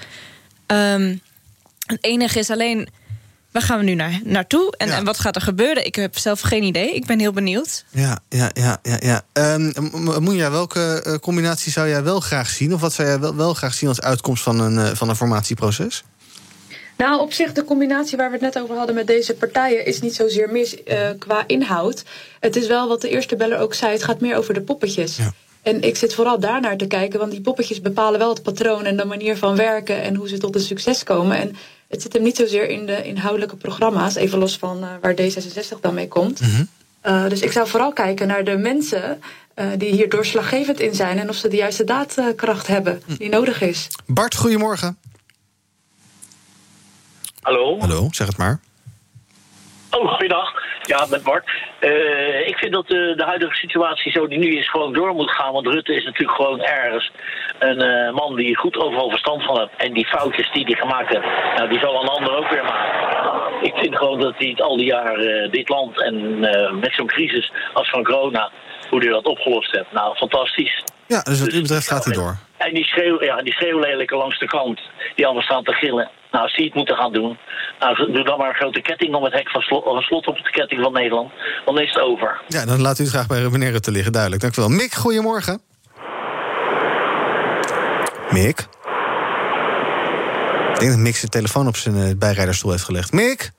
Ehm, 0.66 1.16
het 1.86 2.04
enige 2.04 2.40
is 2.40 2.50
alleen. 2.50 2.90
Waar 3.52 3.62
gaan 3.62 3.78
we 3.78 3.84
nu 3.84 3.94
naar, 3.94 4.20
naartoe? 4.24 4.74
En, 4.78 4.88
Ja. 4.88 4.96
en 4.98 5.06
wat 5.06 5.20
gaat 5.20 5.36
er 5.36 5.42
gebeuren? 5.42 5.86
Ik 5.86 5.96
heb 5.96 6.18
zelf 6.18 6.42
geen 6.42 6.64
idee. 6.64 6.94
Ik 6.96 7.06
ben 7.06 7.20
heel 7.20 7.32
benieuwd. 7.32 7.86
Ja, 7.90 8.20
ja, 8.30 8.50
ja, 8.54 8.80
ja. 8.84 8.98
ja. 9.00 9.22
Ehm, 9.34 9.66
M- 9.66 9.90
M- 9.94 10.24
Moenja, 10.24 10.52
welke 10.52 11.02
eh, 11.04 11.14
combinatie 11.16 11.72
zou 11.72 11.88
jij 11.88 12.04
wel 12.04 12.20
graag 12.20 12.50
zien? 12.50 12.74
Of 12.74 12.82
wat 12.82 12.94
zou 12.94 13.08
jij 13.08 13.20
wel, 13.20 13.36
wel 13.36 13.54
graag 13.54 13.74
zien 13.74 13.90
als 13.90 14.02
uitkomst 14.02 14.44
van 14.44 14.60
een, 14.60 14.78
eh, 14.80 14.96
van 14.96 15.10
een 15.10 15.16
formatieproces? 15.16 16.04
Nou, 16.98 17.20
op 17.22 17.34
zich, 17.34 17.52
de 17.54 17.64
combinatie 17.64 18.18
waar 18.18 18.28
we 18.28 18.34
het 18.34 18.54
net 18.54 18.64
over 18.64 18.76
hadden 18.76 18.96
met 18.96 19.08
deze 19.08 19.34
partijen 19.34 19.86
is 19.86 20.02
niet 20.02 20.16
zozeer 20.16 20.50
mis 20.52 20.84
eh, 20.84 21.10
qua 21.20 21.44
inhoud. 21.48 22.04
Het 22.40 22.56
is 22.56 22.68
wel 22.68 22.88
wat 22.88 23.02
de 23.02 23.10
eerste 23.10 23.36
beller 23.36 23.58
ook 23.60 23.74
zei: 23.74 23.92
het 23.92 24.04
gaat 24.04 24.20
meer 24.22 24.36
over 24.36 24.54
de 24.54 24.62
poppetjes. 24.62 25.16
Ja. 25.18 25.34
En 25.62 25.82
ik 25.82 25.96
zit 25.98 26.14
vooral 26.14 26.40
daarnaar 26.40 26.78
te 26.78 26.88
kijken, 26.88 27.20
want 27.20 27.32
die 27.32 27.42
poppetjes 27.42 27.82
bepalen 27.82 28.20
wel 28.20 28.30
het 28.30 28.44
patroon 28.44 28.86
en 28.86 28.98
de 28.98 29.06
manier 29.06 29.38
van 29.38 29.56
werken 29.56 30.02
en 30.02 30.16
hoe 30.16 30.28
ze 30.30 30.38
tot 30.38 30.56
een 30.56 30.62
succes 30.62 31.04
komen. 31.04 31.38
En 31.38 31.56
het 31.90 32.02
zit 32.02 32.14
hem 32.14 32.24
niet 32.24 32.38
zozeer 32.38 32.70
in 32.70 32.86
de 32.86 33.04
inhoudelijke 33.04 33.56
programma's, 33.56 34.16
even 34.16 34.40
los 34.40 34.58
van 34.58 34.84
eh, 34.84 34.90
waar 35.02 35.14
D66 35.14 35.80
dan 35.82 35.94
mee 35.94 36.08
komt. 36.08 36.42
Eh, 37.02 37.28
dus 37.28 37.42
ik 37.42 37.52
zou 37.52 37.68
vooral 37.68 37.94
kijken 37.94 38.28
naar 38.28 38.44
de 38.44 38.58
mensen 38.58 39.22
eh, 39.54 39.68
die 39.78 39.92
hier 39.92 40.10
doorslaggevend 40.10 40.80
in 40.80 40.96
zijn 40.96 41.20
en 41.20 41.30
of 41.30 41.36
ze 41.36 41.48
de 41.48 41.56
juiste 41.56 41.84
daadkracht 41.84 42.68
hebben 42.68 43.02
die 43.18 43.30
nodig 43.30 43.62
is. 43.62 43.88
Bart, 44.06 44.36
goedemorgen. 44.36 44.98
Hallo. 47.42 47.80
Hallo, 47.80 48.08
zeg 48.12 48.28
het 48.28 48.38
maar. 48.38 48.60
Oh, 49.90 50.14
goeiedag. 50.14 50.59
Ja, 50.82 51.06
met 51.10 51.24
Bart. 51.24 51.50
Eh, 51.80 52.48
ik 52.48 52.58
vind 52.58 52.74
dat 52.74 52.88
de, 52.88 53.14
de 53.16 53.24
huidige 53.24 53.56
situatie 53.56 54.12
zo 54.12 54.28
die 54.28 54.40
nu 54.40 54.58
is 54.58 54.70
gewoon 54.70 54.94
door 54.94 55.14
moet 55.14 55.32
gaan. 55.32 55.54
Want 55.54 55.68
Rutte 55.68 55.96
is 55.96 56.04
natuurlijk 56.04 56.38
gewoon 56.38 56.62
ergens 56.62 57.12
een 57.60 57.82
eh, 57.82 58.14
man 58.14 58.36
die 58.36 58.58
goed 58.58 58.78
overal 58.78 59.10
verstand 59.10 59.44
van 59.44 59.60
heeft. 59.60 59.72
En 59.78 59.94
die 59.94 60.06
foutjes 60.06 60.52
die 60.52 60.66
hij 60.66 60.76
gemaakt 60.76 61.10
heeft, 61.10 61.58
nou, 61.58 61.70
die 61.70 61.80
zal 61.80 62.02
een 62.02 62.10
ander 62.10 62.36
ook 62.38 62.50
weer 62.50 62.64
maken. 62.64 63.10
Ik 63.62 63.74
vind 63.76 63.98
gewoon 63.98 64.20
dat 64.20 64.34
hij 64.38 64.48
het 64.48 64.62
al 64.62 64.78
die 64.78 64.86
jaren 64.86 65.44
eh, 65.44 65.52
dit 65.52 65.70
land 65.70 66.02
en 66.02 66.44
eh, 66.44 66.72
met 66.72 66.94
zo'n 66.94 67.08
crisis 67.08 67.52
als 67.74 67.90
van 67.90 68.04
corona, 68.04 68.52
hoe 68.90 69.00
hij 69.00 69.10
dat 69.10 69.26
opgelost 69.26 69.72
heeft. 69.72 69.92
Nou, 69.92 70.16
fantastisch. 70.16 70.84
Ja, 71.08 71.22
dus 71.22 71.40
wat 71.40 71.54
u 71.54 71.62
betreft 71.62 71.88
gaat 71.88 72.06
hij 72.06 72.14
door. 72.14 72.38
En 72.66 72.74
die, 72.74 72.84
schreeuw, 72.84 73.24
ja, 73.24 73.42
die 73.42 73.54
schreeuwlelijken 73.54 74.18
langs 74.18 74.40
de 74.40 74.46
kant, 74.46 74.80
die 75.16 75.26
allemaal 75.26 75.44
staan 75.44 75.64
te 75.64 75.74
gillen. 75.74 76.10
Nou, 76.32 76.44
als 76.44 76.56
het 76.56 76.74
moeten 76.74 76.96
gaan 76.96 77.14
doen, 77.14 77.38
nou, 77.80 78.12
doe 78.12 78.24
dan 78.24 78.38
maar 78.38 78.50
een 78.50 78.56
grote 78.56 78.82
ketting 78.82 79.16
om 79.16 79.24
het 79.24 79.34
hek 79.34 79.50
van 79.50 79.62
een 79.96 80.02
slot 80.02 80.28
op 80.28 80.36
de 80.36 80.50
ketting 80.50 80.82
van 80.82 80.94
Nederland. 80.94 81.32
Dan 81.66 81.80
is 81.80 81.94
het 81.94 82.04
over. 82.04 82.42
Ja, 82.48 82.66
dan 82.66 82.82
laat 82.82 83.00
u 83.00 83.04
het 83.04 83.12
graag 83.12 83.28
bij 83.28 83.50
meneer 83.50 83.72
Rutte 83.72 83.92
liggen, 83.92 84.12
duidelijk. 84.12 84.42
Dank 84.42 84.58
u 84.58 84.62
wel. 84.62 84.70
Mick, 84.70 84.94
goedemorgen. 84.94 85.62
Mick? 88.30 88.68
Ik 90.74 90.80
denk 90.80 90.92
dat 90.92 91.00
Mick 91.00 91.16
zijn 91.16 91.32
telefoon 91.32 91.68
op 91.68 91.76
zijn 91.76 91.96
eh, 91.96 92.18
bijrijderstoel 92.18 92.72
heeft 92.72 92.84
gelegd. 92.84 93.12
Mick? 93.12 93.52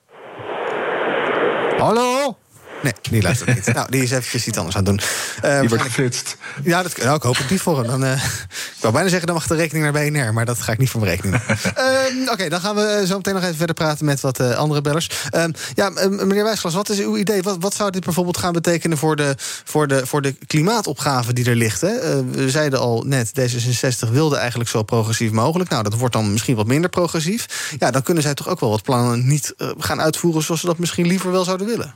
Hallo? 1.77 2.37
Nee, 2.83 2.93
die 3.01 3.21
luistert 3.21 3.55
niet. 3.55 3.73
nou, 3.75 3.87
die 3.91 4.03
is 4.03 4.11
eventjes 4.11 4.47
iets 4.47 4.57
anders 4.57 4.75
aan 4.77 4.85
het 4.85 4.91
doen. 4.97 5.07
Eh, 5.41 5.59
Die 5.59 5.69
wordt 5.69 5.83
waarschijnlijk- 5.83 6.15
geflitst. 6.15 6.37
Ja, 6.63 6.83
dat, 6.83 6.97
nou, 6.97 7.15
ik 7.15 7.21
hoop 7.23 7.37
het 7.37 7.49
niet 7.49 7.61
voor 7.61 7.77
hem. 7.77 7.87
Dan, 7.87 8.03
eh, 8.03 8.11
ik 8.23 8.77
wou 8.79 8.93
bijna 8.93 9.09
zeggen, 9.09 9.27
dan 9.27 9.35
mag 9.35 9.47
de 9.47 9.55
rekening 9.55 9.83
naar 9.83 10.03
BNR. 10.03 10.33
Maar 10.33 10.45
dat 10.45 10.61
ga 10.61 10.71
ik 10.71 10.77
niet 10.77 10.89
van 10.89 10.99
doen. 10.99 11.09
Ehm, 11.41 12.29
Oké, 12.31 12.49
dan 12.49 12.59
gaan 12.61 12.75
we 12.75 12.81
eh, 12.81 13.05
zo 13.07 13.15
meteen 13.15 13.33
nog 13.33 13.43
even 13.43 13.55
verder 13.55 13.75
praten 13.75 14.05
met 14.05 14.21
wat 14.21 14.39
eh, 14.39 14.51
andere 14.55 14.81
bellers. 14.81 15.09
Ehm, 15.29 15.51
ja, 15.73 15.89
meneer 16.09 16.43
Wijsglas, 16.43 16.73
wat 16.73 16.89
is 16.89 16.99
uw 16.99 17.17
idee? 17.17 17.41
Wat, 17.41 17.57
wat 17.59 17.73
zou 17.73 17.91
dit 17.91 18.03
bijvoorbeeld 18.03 18.37
gaan 18.37 18.53
betekenen 18.53 18.97
voor 18.97 19.15
de, 19.15 19.35
voor 19.63 19.87
de, 19.87 20.05
voor 20.07 20.21
de 20.21 20.35
klimaatopgave 20.47 21.33
die 21.33 21.45
er 21.45 21.55
ligt? 21.55 21.81
Hè? 21.81 22.25
We 22.25 22.49
zeiden 22.49 22.79
al 22.79 23.03
net, 23.07 23.31
D66 23.39 24.09
wilde 24.11 24.35
eigenlijk 24.37 24.69
zo 24.69 24.83
progressief 24.83 25.31
mogelijk. 25.31 25.69
Nou, 25.69 25.83
dat 25.83 25.93
wordt 25.93 26.13
dan 26.13 26.31
misschien 26.31 26.55
wat 26.55 26.67
minder 26.67 26.89
progressief. 26.89 27.45
Ja, 27.79 27.91
dan 27.91 28.03
kunnen 28.03 28.23
zij 28.23 28.33
toch 28.33 28.47
ook 28.47 28.59
wel 28.59 28.69
wat 28.69 28.83
plannen 28.83 29.27
niet 29.27 29.53
gaan 29.77 30.01
uitvoeren... 30.01 30.43
zoals 30.43 30.59
ze 30.59 30.65
dat 30.67 30.77
misschien 30.77 31.07
liever 31.07 31.31
wel 31.31 31.43
zouden 31.43 31.67
willen. 31.67 31.95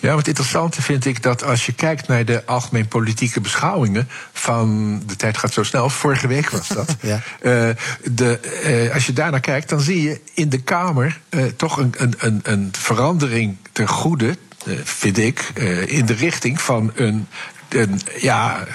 Ja, 0.00 0.14
wat 0.14 0.26
interessante 0.26 0.82
vind 0.82 1.04
ik 1.04 1.22
dat 1.22 1.44
als 1.44 1.66
je 1.66 1.72
kijkt 1.72 2.08
naar 2.08 2.24
de 2.24 2.46
algemeen 2.46 2.88
politieke 2.88 3.40
beschouwingen 3.40 4.08
van 4.32 4.98
de 5.06 5.16
tijd 5.16 5.38
gaat 5.38 5.52
zo 5.52 5.62
snel, 5.62 5.90
vorige 5.90 6.26
week 6.26 6.50
was 6.50 6.68
dat. 6.78 6.96
Ja. 7.00 7.20
Eh, 7.40 7.68
de, 8.10 8.38
eh, 8.38 8.94
als 8.94 9.06
je 9.06 9.12
daarnaar 9.12 9.40
kijkt, 9.40 9.68
dan 9.68 9.80
zie 9.80 10.02
je 10.02 10.20
in 10.34 10.48
de 10.48 10.62
Kamer 10.62 11.20
eh, 11.28 11.44
toch 11.44 11.76
een, 11.76 11.94
een, 11.96 12.14
een, 12.18 12.40
een 12.42 12.68
verandering 12.72 13.56
ten 13.72 13.88
goede, 13.88 14.36
vind 14.84 15.18
ik, 15.18 15.40
in 15.86 16.06
de 16.06 16.14
richting 16.14 16.60
van 16.60 16.92
een 16.94 17.28
ja, 18.18 18.66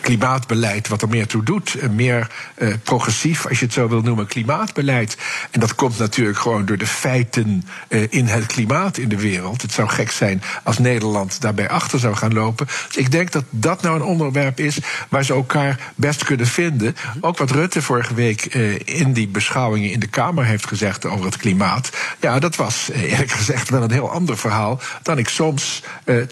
klimaatbeleid 0.00 0.88
wat 0.88 1.02
er 1.02 1.08
meer 1.08 1.26
toe 1.26 1.42
doet. 1.42 1.76
Een 1.80 1.94
meer 1.94 2.30
uh, 2.58 2.74
progressief, 2.82 3.46
als 3.46 3.58
je 3.58 3.64
het 3.64 3.74
zo 3.74 3.88
wil 3.88 4.00
noemen, 4.00 4.26
klimaatbeleid. 4.26 5.16
En 5.50 5.60
dat 5.60 5.74
komt 5.74 5.98
natuurlijk 5.98 6.38
gewoon 6.38 6.66
door 6.66 6.76
de 6.76 6.86
feiten 6.86 7.64
uh, 7.88 8.02
in 8.10 8.26
het 8.26 8.46
klimaat 8.46 8.98
in 8.98 9.08
de 9.08 9.20
wereld. 9.20 9.62
Het 9.62 9.72
zou 9.72 9.88
gek 9.88 10.10
zijn 10.10 10.42
als 10.62 10.78
Nederland 10.78 11.40
daarbij 11.40 11.68
achter 11.68 11.98
zou 11.98 12.14
gaan 12.14 12.34
lopen. 12.34 12.66
Dus 12.86 12.96
ik 12.96 13.10
denk 13.10 13.32
dat 13.32 13.44
dat 13.50 13.82
nou 13.82 13.96
een 13.96 14.02
onderwerp 14.02 14.60
is 14.60 14.78
waar 15.08 15.24
ze 15.24 15.32
elkaar 15.32 15.92
best 15.94 16.24
kunnen 16.24 16.46
vinden. 16.46 16.96
Ook 17.20 17.38
wat 17.38 17.50
Rutte 17.50 17.82
vorige 17.82 18.14
week 18.14 18.54
uh, 18.54 18.78
in 18.84 19.12
die 19.12 19.28
beschouwingen 19.28 19.90
in 19.90 20.00
de 20.00 20.06
Kamer 20.06 20.44
heeft 20.44 20.66
gezegd 20.66 21.06
over 21.06 21.24
het 21.24 21.36
klimaat. 21.36 21.90
Ja, 22.20 22.38
dat 22.38 22.56
was 22.56 22.90
eerlijk 22.92 23.30
gezegd 23.30 23.68
wel 23.68 23.82
een 23.82 23.90
heel 23.90 24.10
ander 24.10 24.38
verhaal 24.38 24.80
dan 25.02 25.18
ik 25.18 25.28
soms 25.28 25.82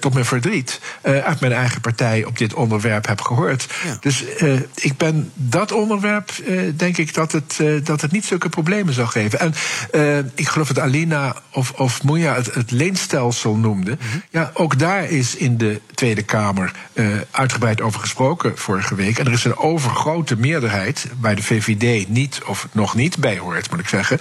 tot 0.00 0.12
mijn 0.12 0.24
verdriet 0.24 0.80
uit 1.02 1.40
mijn 1.40 1.52
eigen 1.52 1.80
partij 1.80 1.93
op 2.26 2.38
dit 2.38 2.54
onderwerp 2.54 3.06
heb 3.06 3.20
gehoord. 3.20 3.66
Ja. 3.84 3.96
Dus 4.00 4.24
uh, 4.40 4.60
ik 4.74 4.96
ben 4.96 5.30
dat 5.34 5.72
onderwerp, 5.72 6.32
uh, 6.46 6.72
denk 6.76 6.96
ik 6.96 7.14
dat 7.14 7.32
het, 7.32 7.58
uh, 7.60 7.84
dat 7.84 8.00
het 8.00 8.12
niet 8.12 8.24
zulke 8.24 8.48
problemen 8.48 8.94
zal 8.94 9.06
geven. 9.06 9.38
En 9.40 9.54
ik 10.34 10.48
geloof 10.48 10.68
dat 10.68 10.78
Alina 10.78 11.36
of, 11.52 11.72
of 11.72 12.02
Moeja 12.02 12.34
het, 12.34 12.54
het 12.54 12.70
leenstelsel 12.70 13.56
noemde. 13.56 13.90
Mm 13.90 14.08
-hmm. 14.10 14.22
Ja, 14.30 14.50
ook 14.54 14.78
daar 14.78 15.10
is 15.10 15.36
in 15.36 15.56
de 15.58 15.80
Tweede 15.94 16.22
Kamer 16.22 16.72
uitgebreid 17.30 17.80
over 17.80 18.00
gesproken 18.00 18.58
vorige 18.58 18.94
week. 18.94 19.18
En 19.18 19.26
er 19.26 19.32
is 19.32 19.44
een 19.44 19.56
overgrote 19.56 20.36
meerderheid, 20.36 21.06
waar 21.20 21.36
de 21.36 21.42
VVD 21.42 22.08
niet 22.08 22.40
of 22.46 22.68
nog 22.72 22.94
niet 22.94 23.18
bij 23.18 23.38
hoort, 23.38 23.70
moet 23.70 23.80
ik 23.80 23.88
zeggen. 23.88 24.18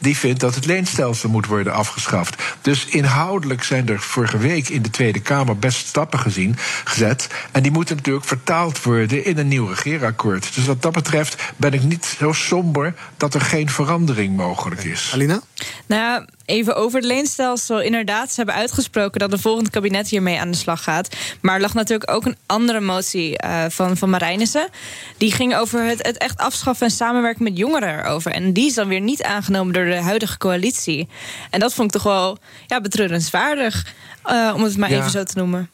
die 0.00 0.16
vindt 0.16 0.40
dat 0.40 0.54
het 0.54 0.66
leenstelsel 0.66 1.28
moet 1.28 1.46
worden 1.46 1.72
afgeschaft. 1.72 2.42
Dus 2.60 2.84
inhoudelijk 2.84 3.64
zijn 3.64 3.88
er 3.88 4.00
vorige 4.00 4.38
week 4.38 4.68
in 4.68 4.82
de 4.82 4.90
Tweede 4.90 5.20
Kamer 5.20 5.58
best 5.58 5.86
stappen 5.86 6.18
gezien, 6.18 6.56
gezet. 6.92 7.26
En 7.52 7.62
die 7.62 7.72
moeten 7.72 7.96
natuurlijk 7.96 8.26
vertaald 8.26 8.82
worden 8.82 9.24
in 9.24 9.38
een 9.38 9.48
nieuw 9.48 9.66
regeerakkoord. 9.66 10.54
Dus 10.54 10.66
wat 10.66 10.82
dat 10.82 10.92
betreft 10.92 11.52
ben 11.56 11.72
ik 11.72 11.82
niet 11.82 12.04
zo 12.04 12.32
somber 12.32 12.94
dat 13.16 13.34
er 13.34 13.40
geen 13.40 13.70
verandering 13.70 14.36
mogelijk 14.36 14.84
is. 14.84 15.10
Alina? 15.14 15.40
Nou 15.86 16.02
ja, 16.02 16.26
even 16.44 16.76
over 16.76 16.98
het 16.98 17.08
leenstelsel. 17.08 17.80
Inderdaad, 17.80 18.28
ze 18.28 18.36
hebben 18.36 18.54
uitgesproken 18.54 19.20
dat 19.20 19.32
het 19.32 19.40
volgende 19.40 19.70
kabinet 19.70 20.08
hiermee 20.08 20.40
aan 20.40 20.50
de 20.50 20.56
slag 20.56 20.82
gaat. 20.82 21.16
Maar 21.40 21.54
er 21.54 21.60
lag 21.60 21.74
natuurlijk 21.74 22.10
ook 22.10 22.24
een 22.24 22.36
andere 22.46 22.80
motie 22.80 23.44
uh, 23.44 23.64
van, 23.68 23.96
van 23.96 24.10
Marijnissen. 24.10 24.68
Die 25.16 25.32
ging 25.32 25.56
over 25.56 25.84
het, 25.84 26.06
het 26.06 26.18
echt 26.18 26.38
afschaffen 26.38 26.86
en 26.86 26.92
samenwerken 26.92 27.44
met 27.44 27.56
jongeren 27.56 27.98
erover. 27.98 28.32
En 28.32 28.52
die 28.52 28.66
is 28.66 28.74
dan 28.74 28.88
weer 28.88 29.00
niet 29.00 29.22
aangenomen 29.22 29.72
door 29.72 29.84
de 29.84 30.02
huidige 30.02 30.38
coalitie. 30.38 31.08
En 31.50 31.60
dat 31.60 31.74
vond 31.74 31.94
ik 31.94 32.00
toch 32.00 32.12
wel 32.12 32.38
ja, 32.66 32.80
betreurenswaardig, 32.80 33.94
uh, 34.26 34.52
om 34.54 34.62
het 34.62 34.76
maar 34.76 34.90
ja. 34.90 34.98
even 34.98 35.10
zo 35.10 35.22
te 35.22 35.38
noemen. 35.38 35.70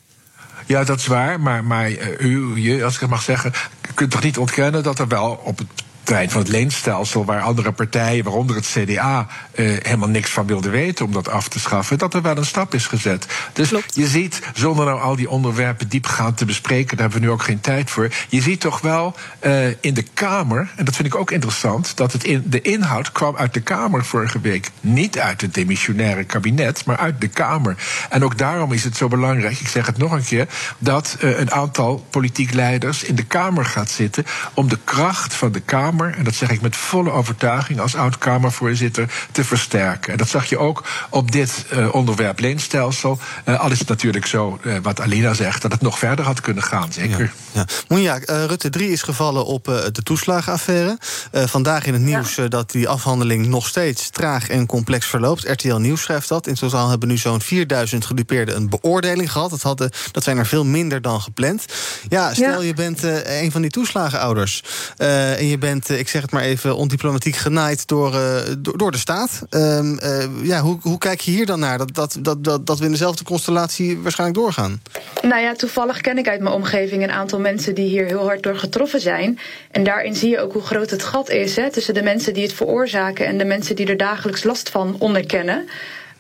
Ja, 0.67 0.85
dat 0.85 0.99
is 0.99 1.07
waar. 1.07 1.41
Maar, 1.41 1.65
maar 1.65 1.91
u, 2.19 2.61
je, 2.61 2.85
als 2.85 2.95
ik 2.95 3.01
het 3.01 3.11
mag 3.11 3.23
zeggen, 3.23 3.53
kunt 3.95 4.11
toch 4.11 4.23
niet 4.23 4.39
ontkennen 4.39 4.83
dat 4.83 4.99
er 4.99 5.09
wel 5.09 5.41
op 5.45 5.59
het 5.59 5.67
terrein 6.09 6.31
van 6.31 6.41
het 6.41 6.51
leenstelsel, 6.51 7.25
waar 7.25 7.41
andere 7.41 7.73
partijen, 7.73 8.25
waaronder 8.25 8.57
het 8.57 8.67
CDA, 8.67 9.27
eh, 9.53 9.67
helemaal 9.67 10.09
niks 10.09 10.31
van 10.31 10.47
wilden 10.47 10.71
weten 10.71 11.05
om 11.05 11.13
dat 11.13 11.29
af 11.29 11.49
te 11.49 11.61
schaffen, 11.61 11.99
dat 11.99 12.15
er 12.15 12.23
wel 12.23 12.37
een 12.37 12.45
stap 12.47 12.75
is 12.75 12.87
gezet. 12.87 13.27
Dus 13.53 13.69
Klopt. 13.69 13.95
je 13.95 14.07
ziet, 14.07 14.41
zonder 14.55 14.85
nou 14.85 15.01
al 15.01 15.17
die 15.17 15.31
onderwerpen 15.31 15.89
diepgaand 15.89 16.37
te 16.37 16.45
bespreken, 16.45 16.97
daar 16.97 17.07
hebben 17.07 17.21
we 17.21 17.27
nu 17.27 17.33
ook 17.33 17.43
geen 17.43 17.61
tijd 17.61 17.91
voor. 17.91 18.09
Je 18.29 18.43
ziet 18.43 18.61
toch 18.61 18.81
wel 18.81 19.15
uh, 19.43 19.67
in 19.81 19.95
de 19.95 20.05
Kamer, 20.15 20.71
en 20.77 20.85
dat 20.85 20.97
vind 20.97 21.09
ik 21.09 21.15
ook 21.15 21.31
interessant, 21.31 21.97
dat 21.97 22.13
het 22.13 22.25
in, 22.25 22.43
de 22.47 22.61
inhoud 22.61 23.13
kwam 23.13 23.37
uit 23.37 23.55
de 23.55 23.61
Kamer 23.61 24.05
vorige 24.05 24.41
week. 24.41 24.71
Niet 24.81 25.19
uit 25.19 25.41
het 25.41 25.55
demissionaire 25.55 26.25
kabinet, 26.25 26.85
maar 26.85 26.97
uit 26.97 27.21
de 27.21 27.29
Kamer. 27.29 27.77
En 28.11 28.25
ook 28.25 28.39
daarom 28.39 28.73
is 28.73 28.85
het 28.85 28.97
zo 28.97 29.09
belangrijk, 29.09 29.61
ik 29.61 29.69
zeg 29.69 29.87
het 29.87 29.99
nog 29.99 30.13
een 30.13 30.25
keer, 30.25 30.49
dat 30.79 31.17
uh, 31.21 31.39
een 31.39 31.53
aantal 31.53 32.07
politiek 32.11 32.53
leiders 32.53 33.03
in 33.03 33.15
de 33.15 33.25
Kamer 33.25 33.65
gaat 33.65 33.91
zitten 33.91 34.25
om 34.55 34.69
de 34.69 34.79
kracht 34.85 35.35
van 35.35 35.53
de 35.53 35.61
Kamer 35.61 35.98
en 36.07 36.25
dat 36.25 36.35
zeg 36.35 36.51
ik 36.51 36.61
met 36.61 36.77
volle 36.77 37.11
overtuiging 37.11 37.81
als 37.81 37.95
oud-Kamervoorzitter, 37.95 39.11
te 39.33 39.45
versterken. 39.45 40.13
En 40.13 40.19
dat 40.19 40.29
zag 40.29 40.45
je 40.45 40.59
ook 40.59 40.85
op 41.11 41.33
dit 41.33 41.67
uh, 41.73 41.95
onderwerp 41.95 42.41
leenstelsel. 42.41 43.19
Uh, 43.45 43.61
al 43.61 43.71
is 43.71 43.79
het 43.79 43.89
natuurlijk 43.89 44.27
zo, 44.27 44.59
uh, 44.63 44.77
wat 44.83 45.01
Alina 45.01 45.35
zegt, 45.35 45.63
dat 45.63 45.73
het 45.73 45.81
nog 45.81 45.99
verder 45.99 46.25
had 46.25 46.41
kunnen 46.41 46.63
gaan, 46.63 46.93
zeker. 46.93 47.33
Ja, 47.53 47.61
ja. 47.61 47.65
Monja, 47.89 48.19
Rutte 48.27 48.71
3 48.71 48.91
is 48.91 49.03
gevallen 49.03 49.47
op 49.47 49.65
de 49.65 50.03
toeslagenaffaire. 50.03 50.99
vandaag 51.33 51.87
in 51.87 51.93
het 51.93 52.03
nieuws 52.03 52.35
ja. 52.35 52.49
dat 52.49 52.71
die 52.71 52.89
afhandeling 52.89 53.47
nog 53.47 53.67
steeds 53.67 54.11
traag 54.11 54.49
en 54.49 54.67
complex 54.67 55.07
verloopt. 55.07 55.49
RTL 55.49 55.77
Nieuws 55.77 56.03
schrijft 56.03 56.29
dat. 56.29 56.47
In 56.47 56.55
totaal 56.55 56.89
hebben 56.89 57.09
nu 57.09 57.17
zo'n 57.17 57.41
4000 57.41 58.05
gedupeerden 58.05 58.57
een 58.57 58.69
beoordeling 58.69 59.33
gehad. 59.33 59.51
Dat, 59.51 59.63
hadden, 59.63 59.91
dat 60.13 60.23
zijn 60.25 60.39
er 60.39 60.47
veel 60.47 60.65
minder 60.65 61.03
dan 61.03 61.21
gepland. 61.21 61.65
Ja, 62.09 62.35
stel 62.35 62.63
je 62.63 62.75
bent 62.75 63.03
een 63.25 63.51
van 63.53 63.63
die 63.63 63.71
toeslagenouders 63.71 64.63
en 64.97 65.47
je 65.47 65.59
bent 65.59 65.88
ik 65.91 66.09
zeg 66.09 66.23
het 66.23 66.31
maar 66.31 66.43
even, 66.43 66.77
ondiplomatiek 66.77 67.37
genaaid 67.37 67.87
door, 67.87 68.15
uh, 68.15 68.37
door, 68.59 68.79
door, 68.79 68.91
de 68.91 68.99
staat. 68.99 69.43
Um, 69.51 69.99
uh, 70.03 70.25
ja, 70.43 70.61
hoe, 70.61 70.79
hoe 70.83 70.99
kijk 70.99 71.21
je 71.21 71.31
hier 71.31 71.47
dan 71.47 71.61
naar? 71.61 71.79
Dat, 71.79 71.95
dat, 71.95 72.19
dat, 72.21 72.45
dat, 72.45 72.67
dat 72.67 72.79
we 72.79 72.85
in 72.85 72.91
dezelfde 72.91 73.25
constellatie 73.25 73.99
waarschijnlijk 73.99 74.41
doorgaan? 74.41 74.83
Nou 75.23 75.43
ja, 75.43 75.55
toevallig 75.55 76.01
ken 76.01 76.19
ik 76.19 76.29
uit 76.29 76.41
mijn 76.41 76.55
omgeving 76.55 77.03
een 77.03 77.11
aantal 77.11 77.41
mensen 77.41 77.75
die 77.75 77.89
hier 77.89 78.05
heel 78.05 78.25
hard 78.25 78.43
door 78.43 78.57
getroffen 78.57 79.01
zijn. 79.01 79.39
En 79.71 79.85
daarin 79.85 80.15
zie 80.15 80.31
je 80.31 80.41
ook 80.41 80.53
hoe 80.53 80.63
groot 80.63 80.91
het 80.91 81.03
gat 81.03 81.31
is 81.31 81.57
hè, 81.57 81.71
tussen 81.71 81.95
de 81.95 82.03
mensen 82.03 82.35
die 82.35 82.43
het 82.43 82.53
veroorzaken 82.53 83.27
en 83.27 83.39
de 83.39 83.45
mensen 83.45 83.77
die 83.77 83.87
er 83.87 83.97
dagelijks 83.97 84.45
last 84.45 84.71
van 84.71 84.97
onderkennen. 84.99 85.69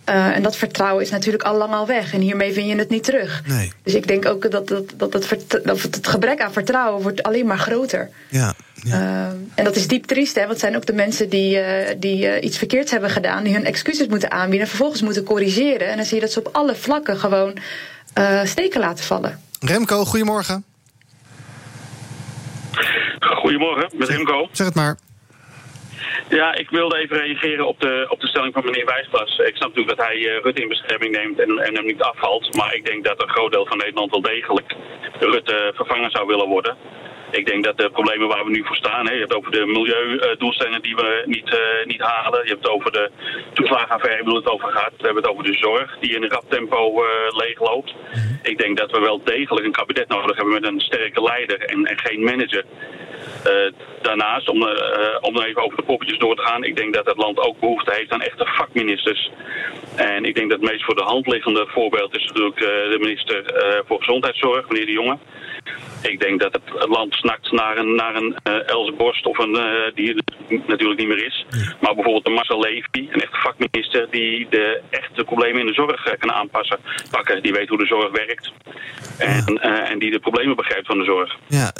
Uh, 0.08 0.36
en 0.36 0.42
dat 0.42 0.56
vertrouwen 0.56 1.02
is 1.02 1.10
natuurlijk 1.10 1.42
al 1.42 1.56
lang 1.56 1.72
al 1.72 1.86
weg. 1.86 2.12
En 2.12 2.20
hiermee 2.20 2.52
vind 2.52 2.68
je 2.68 2.76
het 2.76 2.88
niet 2.88 3.04
terug. 3.04 3.42
Nee. 3.46 3.72
Dus 3.82 3.94
ik 3.94 4.06
denk 4.06 4.26
ook 4.26 4.50
dat, 4.50 4.68
dat, 4.68 4.92
dat, 4.96 5.28
het, 5.28 5.60
dat 5.64 5.82
het 5.82 6.06
gebrek 6.06 6.40
aan 6.40 6.52
vertrouwen 6.52 7.02
wordt 7.02 7.22
alleen 7.22 7.46
maar 7.46 7.58
groter. 7.58 8.10
Ja. 8.28 8.54
ja. 8.74 9.00
Uh, 9.00 9.26
en 9.54 9.64
dat 9.64 9.76
is 9.76 9.88
diep 9.88 10.04
triest, 10.04 10.34
hè, 10.34 10.40
want 10.40 10.52
het 10.52 10.60
zijn 10.60 10.76
ook 10.76 10.86
de 10.86 10.92
mensen 10.92 11.28
die, 11.28 11.56
uh, 11.56 11.66
die 11.96 12.40
iets 12.40 12.58
verkeerds 12.58 12.90
hebben 12.90 13.10
gedaan, 13.10 13.44
die 13.44 13.54
hun 13.54 13.64
excuses 13.64 14.06
moeten 14.06 14.30
aanbieden 14.30 14.60
en 14.60 14.68
vervolgens 14.68 15.02
moeten 15.02 15.24
corrigeren. 15.24 15.88
En 15.88 15.96
dan 15.96 16.04
zie 16.04 16.14
je 16.14 16.22
dat 16.22 16.32
ze 16.32 16.38
op 16.38 16.48
alle 16.52 16.74
vlakken 16.74 17.18
gewoon 17.18 17.54
steken 18.44 18.80
laten 18.80 19.04
vallen. 19.04 19.40
Remco, 19.60 20.04
goedemorgen. 20.04 20.64
Goedemorgen, 23.20 23.90
met 23.94 24.08
Remco. 24.08 24.48
Zeg 24.52 24.66
het 24.66 24.74
maar. 24.74 24.96
Ja, 26.28 26.54
ik 26.54 26.70
wilde 26.70 26.98
even 26.98 27.16
reageren 27.16 27.66
op 27.66 27.80
de, 27.80 28.06
op 28.08 28.20
de 28.20 28.26
stelling 28.26 28.52
van 28.52 28.64
meneer 28.64 28.84
Wijsglas. 28.84 29.38
Ik 29.38 29.56
snap 29.56 29.68
natuurlijk 29.68 29.96
dat 29.96 30.06
hij 30.06 30.16
uh, 30.16 30.40
Rutte 30.42 30.62
in 30.62 30.68
bescherming 30.68 31.16
neemt 31.16 31.40
en, 31.40 31.58
en 31.58 31.74
hem 31.74 31.86
niet 31.86 32.02
afvalt. 32.02 32.54
Maar 32.56 32.74
ik 32.74 32.86
denk 32.86 33.04
dat 33.04 33.22
een 33.22 33.28
groot 33.28 33.52
deel 33.52 33.66
van 33.66 33.76
Nederland 33.78 34.10
wel 34.10 34.20
degelijk 34.20 34.74
Rutte 35.18 35.72
vervangen 35.74 36.10
zou 36.10 36.26
willen 36.26 36.48
worden. 36.48 36.76
Ik 37.30 37.46
denk 37.46 37.64
dat 37.64 37.78
de 37.78 37.90
problemen 37.90 38.28
waar 38.28 38.44
we 38.44 38.50
nu 38.50 38.64
voor 38.64 38.76
staan, 38.76 39.06
hè, 39.06 39.12
je 39.12 39.18
hebt 39.18 39.34
over 39.34 39.50
de 39.50 39.66
milieudoelstellingen 39.66 40.82
die 40.82 40.96
we 40.96 41.22
niet, 41.24 41.48
uh, 41.48 41.86
niet 41.86 42.00
halen. 42.00 42.42
Je 42.42 42.48
hebt 42.48 42.62
het 42.62 42.72
over 42.72 42.92
de 42.92 43.10
toeslagenaffaire, 43.52 44.24
waar 44.24 44.34
het 44.34 44.50
over 44.50 44.68
gaat. 44.68 44.92
We 44.96 45.04
hebben 45.04 45.22
het 45.22 45.32
over 45.32 45.44
de 45.44 45.56
zorg 45.56 45.98
die 46.00 46.14
in 46.14 46.22
een 46.22 46.30
rap 46.30 46.44
tempo 46.48 47.02
uh, 47.02 47.08
leegloopt. 47.36 47.94
Ik 48.42 48.58
denk 48.58 48.78
dat 48.78 48.90
we 48.90 49.00
wel 49.00 49.24
degelijk 49.24 49.66
een 49.66 49.72
kabinet 49.72 50.08
nodig 50.08 50.36
hebben 50.36 50.54
met 50.54 50.66
een 50.66 50.80
sterke 50.80 51.22
leider 51.22 51.60
en, 51.60 51.84
en 51.84 51.98
geen 51.98 52.24
manager. 52.24 52.64
Uh, 53.48 53.72
daarnaast, 54.02 54.48
om, 54.48 54.62
uh, 54.62 54.68
om 55.20 55.38
even 55.38 55.62
over 55.62 55.76
de 55.76 55.82
poppetjes 55.82 56.18
door 56.18 56.36
te 56.36 56.42
gaan, 56.42 56.64
ik 56.64 56.76
denk 56.76 56.94
dat 56.94 57.06
het 57.06 57.16
land 57.16 57.38
ook 57.38 57.60
behoefte 57.60 57.94
heeft 57.94 58.12
aan 58.12 58.20
echte 58.20 58.46
vakministers. 58.46 59.30
En 59.96 60.24
ik 60.24 60.34
denk 60.34 60.50
dat 60.50 60.60
het 60.60 60.70
meest 60.70 60.84
voor 60.84 60.94
de 60.94 61.02
hand 61.02 61.26
liggende 61.26 61.66
voorbeeld 61.68 62.16
is 62.16 62.24
natuurlijk 62.26 62.60
uh, 62.60 62.66
de 62.66 62.96
minister 63.00 63.44
voor 63.86 63.98
Gezondheidszorg, 63.98 64.68
meneer 64.68 64.86
De 64.86 64.92
Jonge. 64.92 65.18
Ik 66.00 66.20
denk 66.20 66.40
dat 66.40 66.52
het 66.52 66.88
land 66.88 67.14
snakt 67.14 67.52
naar 67.52 67.76
een, 67.76 67.94
naar 67.94 68.14
een 68.14 68.36
uh, 68.44 68.70
Else 68.70 68.92
Borst, 68.92 69.26
of 69.26 69.38
een, 69.38 69.54
uh, 69.54 69.94
die 69.94 70.14
er 70.14 70.22
natuurlijk 70.66 70.98
niet 70.98 71.08
meer 71.08 71.26
is. 71.26 71.46
Maar 71.80 71.94
bijvoorbeeld 71.94 72.26
een 72.26 72.32
Marcel 72.32 72.60
Levy, 72.60 73.08
een 73.12 73.20
echte 73.20 73.40
vakminister 73.42 74.06
die 74.10 74.46
de 74.50 74.80
echte 74.90 75.24
problemen 75.24 75.60
in 75.60 75.66
de 75.66 75.72
zorg 75.72 76.06
uh, 76.06 76.12
kan 76.18 76.32
aanpassen. 76.32 76.78
Pakken, 77.10 77.42
die 77.42 77.52
weet 77.52 77.68
hoe 77.68 77.78
de 77.78 77.86
zorg 77.86 78.10
werkt. 78.10 78.52
En, 79.16 79.58
ja. 79.62 79.90
en 79.90 79.98
die 79.98 80.10
de 80.10 80.20
problemen 80.20 80.56
begrijpt 80.56 80.86
van 80.86 80.98
de 80.98 81.04
zorg. 81.04 81.36
Ja, 81.46 81.72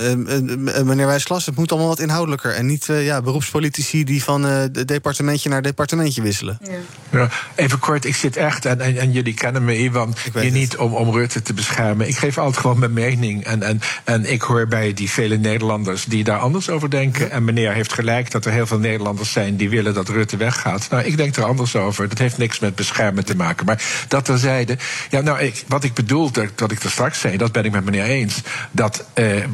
meneer 0.84 1.06
Wijsglas, 1.06 1.46
het 1.46 1.56
moet 1.56 1.70
allemaal 1.70 1.88
wat 1.88 2.00
inhoudelijker. 2.00 2.54
En 2.54 2.66
niet 2.66 2.86
ja, 2.86 3.22
beroepspolitici 3.22 4.04
die 4.04 4.24
van 4.24 4.70
departementje 4.86 5.48
naar 5.48 5.62
departementje 5.62 6.22
wisselen. 6.22 6.58
Ja. 6.62 7.18
Ja, 7.18 7.28
even 7.56 7.78
kort, 7.78 8.04
ik 8.04 8.14
zit 8.14 8.36
echt, 8.36 8.64
en, 8.64 8.80
en, 8.80 8.96
en 8.96 9.12
jullie 9.12 9.34
kennen 9.34 9.64
me, 9.64 9.78
Iwan, 9.78 10.14
hier 10.34 10.50
niet 10.50 10.76
om, 10.76 10.94
om 10.94 11.10
Rutte 11.14 11.42
te 11.42 11.54
beschermen. 11.54 12.08
Ik 12.08 12.16
geef 12.16 12.38
altijd 12.38 12.56
gewoon 12.56 12.78
mijn 12.78 12.92
mening. 12.92 13.44
En, 13.44 13.62
en, 13.62 13.80
en 14.08 14.32
ik 14.32 14.42
hoor 14.42 14.66
bij 14.66 14.92
die 14.92 15.10
vele 15.10 15.36
Nederlanders 15.36 16.04
die 16.04 16.24
daar 16.24 16.38
anders 16.38 16.70
over 16.70 16.90
denken. 16.90 17.30
En 17.30 17.44
meneer 17.44 17.72
heeft 17.72 17.92
gelijk 17.92 18.30
dat 18.30 18.44
er 18.44 18.52
heel 18.52 18.66
veel 18.66 18.78
Nederlanders 18.78 19.32
zijn 19.32 19.56
die 19.56 19.70
willen 19.70 19.94
dat 19.94 20.08
Rutte 20.08 20.36
weggaat. 20.36 20.86
Nou, 20.90 21.04
ik 21.04 21.16
denk 21.16 21.36
er 21.36 21.44
anders 21.44 21.76
over. 21.76 22.08
Dat 22.08 22.18
heeft 22.18 22.38
niks 22.38 22.58
met 22.58 22.74
beschermen 22.74 23.24
te 23.24 23.36
maken. 23.36 23.66
Maar 23.66 23.82
dat 24.08 24.24
terzijde. 24.24 24.76
Ja, 25.10 25.20
nou, 25.20 25.38
ik, 25.38 25.64
wat 25.66 25.84
ik 25.84 25.94
bedoel, 25.94 26.30
dat, 26.30 26.70
ik 26.70 26.82
er 26.82 26.90
straks 26.90 27.20
zei, 27.20 27.36
dat 27.36 27.52
ben 27.52 27.64
ik 27.64 27.72
met 27.72 27.84
meneer 27.84 28.04
eens. 28.04 28.42
Dat. 28.70 29.04
Uh, 29.14 29.44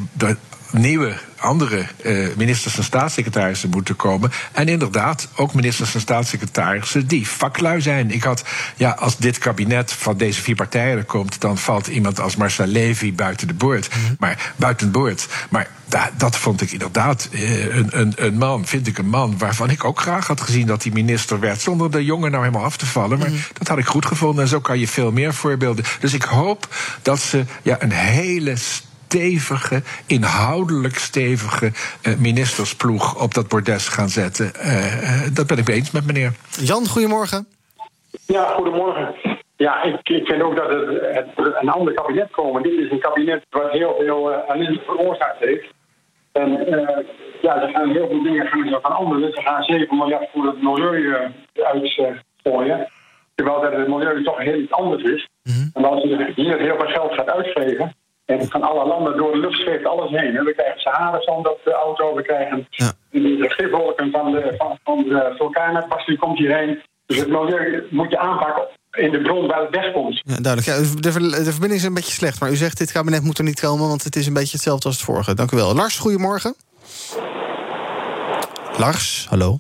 nieuwe, 0.71 1.17
andere 1.39 1.87
eh, 2.03 2.27
ministers 2.37 2.77
en 2.77 2.85
staatssecretarissen 2.85 3.71
moeten 3.71 3.97
komen. 3.97 4.33
En 4.53 4.69
inderdaad 4.69 5.29
ook 5.37 5.55
ministers 5.55 5.95
en 5.95 6.01
staatssecretarissen 6.01 7.07
die 7.07 7.29
vaklui 7.29 7.81
zijn. 7.81 8.11
Ik 8.11 8.23
had, 8.23 8.45
ja, 8.77 8.91
als 8.91 9.17
dit 9.17 9.39
kabinet 9.39 9.93
van 9.93 10.17
deze 10.17 10.43
vier 10.43 10.55
partijen 10.55 10.97
er 10.99 11.05
komt, 11.05 11.41
dan 11.41 11.59
valt 11.59 11.87
iemand 11.87 12.21
als 12.21 12.37
Marcel 12.37 12.67
Levy 12.67 13.15
buiten 13.15 13.47
de 13.47 13.55
boord. 13.55 13.89
Maar 14.19 14.53
buiten 14.57 14.91
boord. 14.91 15.27
Maar 15.51 15.69
da- 15.85 16.11
dat 16.17 16.37
vond 16.37 16.61
ik 16.61 16.73
inderdaad 16.73 17.29
eh, 17.33 17.75
een, 17.77 17.89
een, 18.01 18.13
een 18.17 18.35
man, 18.35 18.67
vind 18.67 18.87
ik 18.87 18.99
een 18.99 19.09
man 19.09 19.39
waarvan 19.39 19.71
ik 19.71 19.85
ook 19.85 20.01
graag 20.01 20.27
had 20.27 20.41
gezien 20.41 20.67
dat 20.67 20.83
hij 20.83 20.93
minister 20.93 21.41
werd. 21.41 21.61
Zonder 21.61 21.91
de 21.91 22.05
jongen 22.05 22.31
nou 22.31 22.45
helemaal 22.45 22.65
af 22.65 22.77
te 22.77 22.87
vallen. 22.87 23.19
Maar 23.19 23.31
dat 23.53 23.69
had 23.69 23.79
ik 23.79 23.87
goed 23.87 24.07
gevonden. 24.07 24.43
En 24.43 24.49
zo 24.51 24.61
kan 24.61 24.79
je 24.79 24.89
veel 24.89 25.13
meer 25.13 25.35
voorbeelden. 25.35 25.85
Dus 26.01 26.13
ik 26.13 26.23
hoop 26.23 26.69
dat 27.03 27.21
ze 27.21 27.45
ja, 27.63 27.77
een 27.83 27.93
hele 27.93 28.55
stevige, 29.15 29.83
inhoudelijk 30.07 30.95
stevige 30.95 31.67
eh, 32.03 32.17
ministersploeg 32.19 33.23
op 33.23 33.35
dat 33.35 33.49
bordes 33.49 33.89
gaan 33.89 34.09
zetten. 34.09 34.55
Eh, 34.55 35.27
eh, 35.27 35.35
dat 35.35 35.47
ben 35.47 35.59
ik 35.59 35.69
eens 35.69 35.91
met 35.91 36.07
meneer. 36.07 36.33
Jan, 36.61 36.87
goedemorgen. 36.87 37.47
Ja, 38.27 38.45
goedemorgen. 38.45 39.15
Ja, 39.57 39.83
ik, 39.83 40.09
ik 40.09 40.27
vind 40.27 40.43
ook 40.43 40.57
dat 40.57 40.69
het, 40.69 41.27
het 41.37 41.55
een 41.61 41.69
ander 41.69 41.95
kabinet 41.95 42.31
komen. 42.31 42.63
Dit 42.63 42.73
is 42.73 42.91
een 42.91 43.01
kabinet 43.01 43.43
wat 43.51 43.71
heel 43.71 43.95
veel 43.99 44.33
uh, 44.33 44.51
ellende 44.51 44.81
veroorzaakt 44.87 45.39
heeft. 45.39 45.67
En 46.33 46.51
uh, 46.51 46.89
ja, 47.43 47.63
er 47.63 47.69
gaan 47.69 47.91
heel 47.91 48.09
veel 48.09 48.23
dingen 48.23 48.47
gaan 48.47 48.81
veranderen. 48.81 49.33
Ze 49.33 49.41
gaan 49.41 49.63
7 49.63 49.97
miljard 49.97 50.29
voor 50.33 50.47
het 50.47 50.63
milieu 50.63 50.99
uh, 50.99 51.19
uitgooien. 51.55 52.89
Terwijl 53.35 53.61
dat 53.61 53.73
het 53.73 53.89
milieu 53.89 54.25
toch 54.25 54.39
heel 54.39 54.59
iets 54.59 54.73
anders 54.73 55.03
is. 55.03 55.29
En 55.75 55.85
als 55.85 56.03
je 56.03 56.33
hier 56.35 56.59
heel 56.59 56.77
veel 56.77 56.89
geld 56.89 57.15
gaat 57.15 57.31
uitgeven. 57.31 57.95
En 58.25 58.49
van 58.49 58.63
alle 58.63 58.87
landen 58.87 59.17
door 59.17 59.33
de 59.33 59.39
lucht 59.39 59.61
scheeft 59.61 59.85
alles 59.85 60.11
heen. 60.11 60.45
We 60.45 60.55
krijgen 60.55 60.81
Sahara-zand 60.81 61.49
op 61.49 61.61
de 61.65 61.73
auto. 61.73 62.15
We 62.15 62.23
krijgen 62.23 62.67
ja. 62.71 62.93
de 63.11 63.51
gifwolken 63.51 64.11
van 64.11 64.33
de, 64.33 64.55
van, 64.59 64.79
van 64.85 65.03
de 65.03 65.35
vulkanen. 65.37 65.87
Die 66.07 66.19
komt 66.19 66.39
hierheen. 66.39 66.83
Dus 67.07 67.17
het 67.17 67.29
milieu 67.29 67.87
moet 67.91 68.11
je 68.11 68.19
aanpakken 68.19 68.67
in 68.91 69.11
de 69.11 69.21
bron 69.21 69.47
waar 69.47 69.61
het 69.61 69.71
wegkomt. 69.71 70.23
Ja, 70.25 70.41
duidelijk. 70.41 70.67
Ja, 70.67 70.95
de, 70.95 71.01
de, 71.01 71.53
verbinding 71.53 71.73
is 71.73 71.85
een 71.85 71.95
beetje 71.95 72.13
slecht, 72.13 72.41
maar 72.41 72.51
u 72.51 72.57
zegt 72.57 72.79
dit 72.79 72.93
kabinet 72.93 73.23
moet 73.23 73.39
er 73.39 73.45
niet 73.45 73.61
komen, 73.61 73.89
want 73.89 74.05
het 74.05 74.17
is 74.17 74.27
een 74.27 74.33
beetje 74.33 74.53
hetzelfde 74.53 74.87
als 74.87 74.97
het 74.97 75.05
vorige. 75.05 75.35
Dank 75.35 75.53
u 75.53 75.57
wel. 75.57 75.75
Lars, 75.75 75.99
goedemorgen. 75.99 76.55
Lars, 78.79 79.27
hallo. 79.29 79.59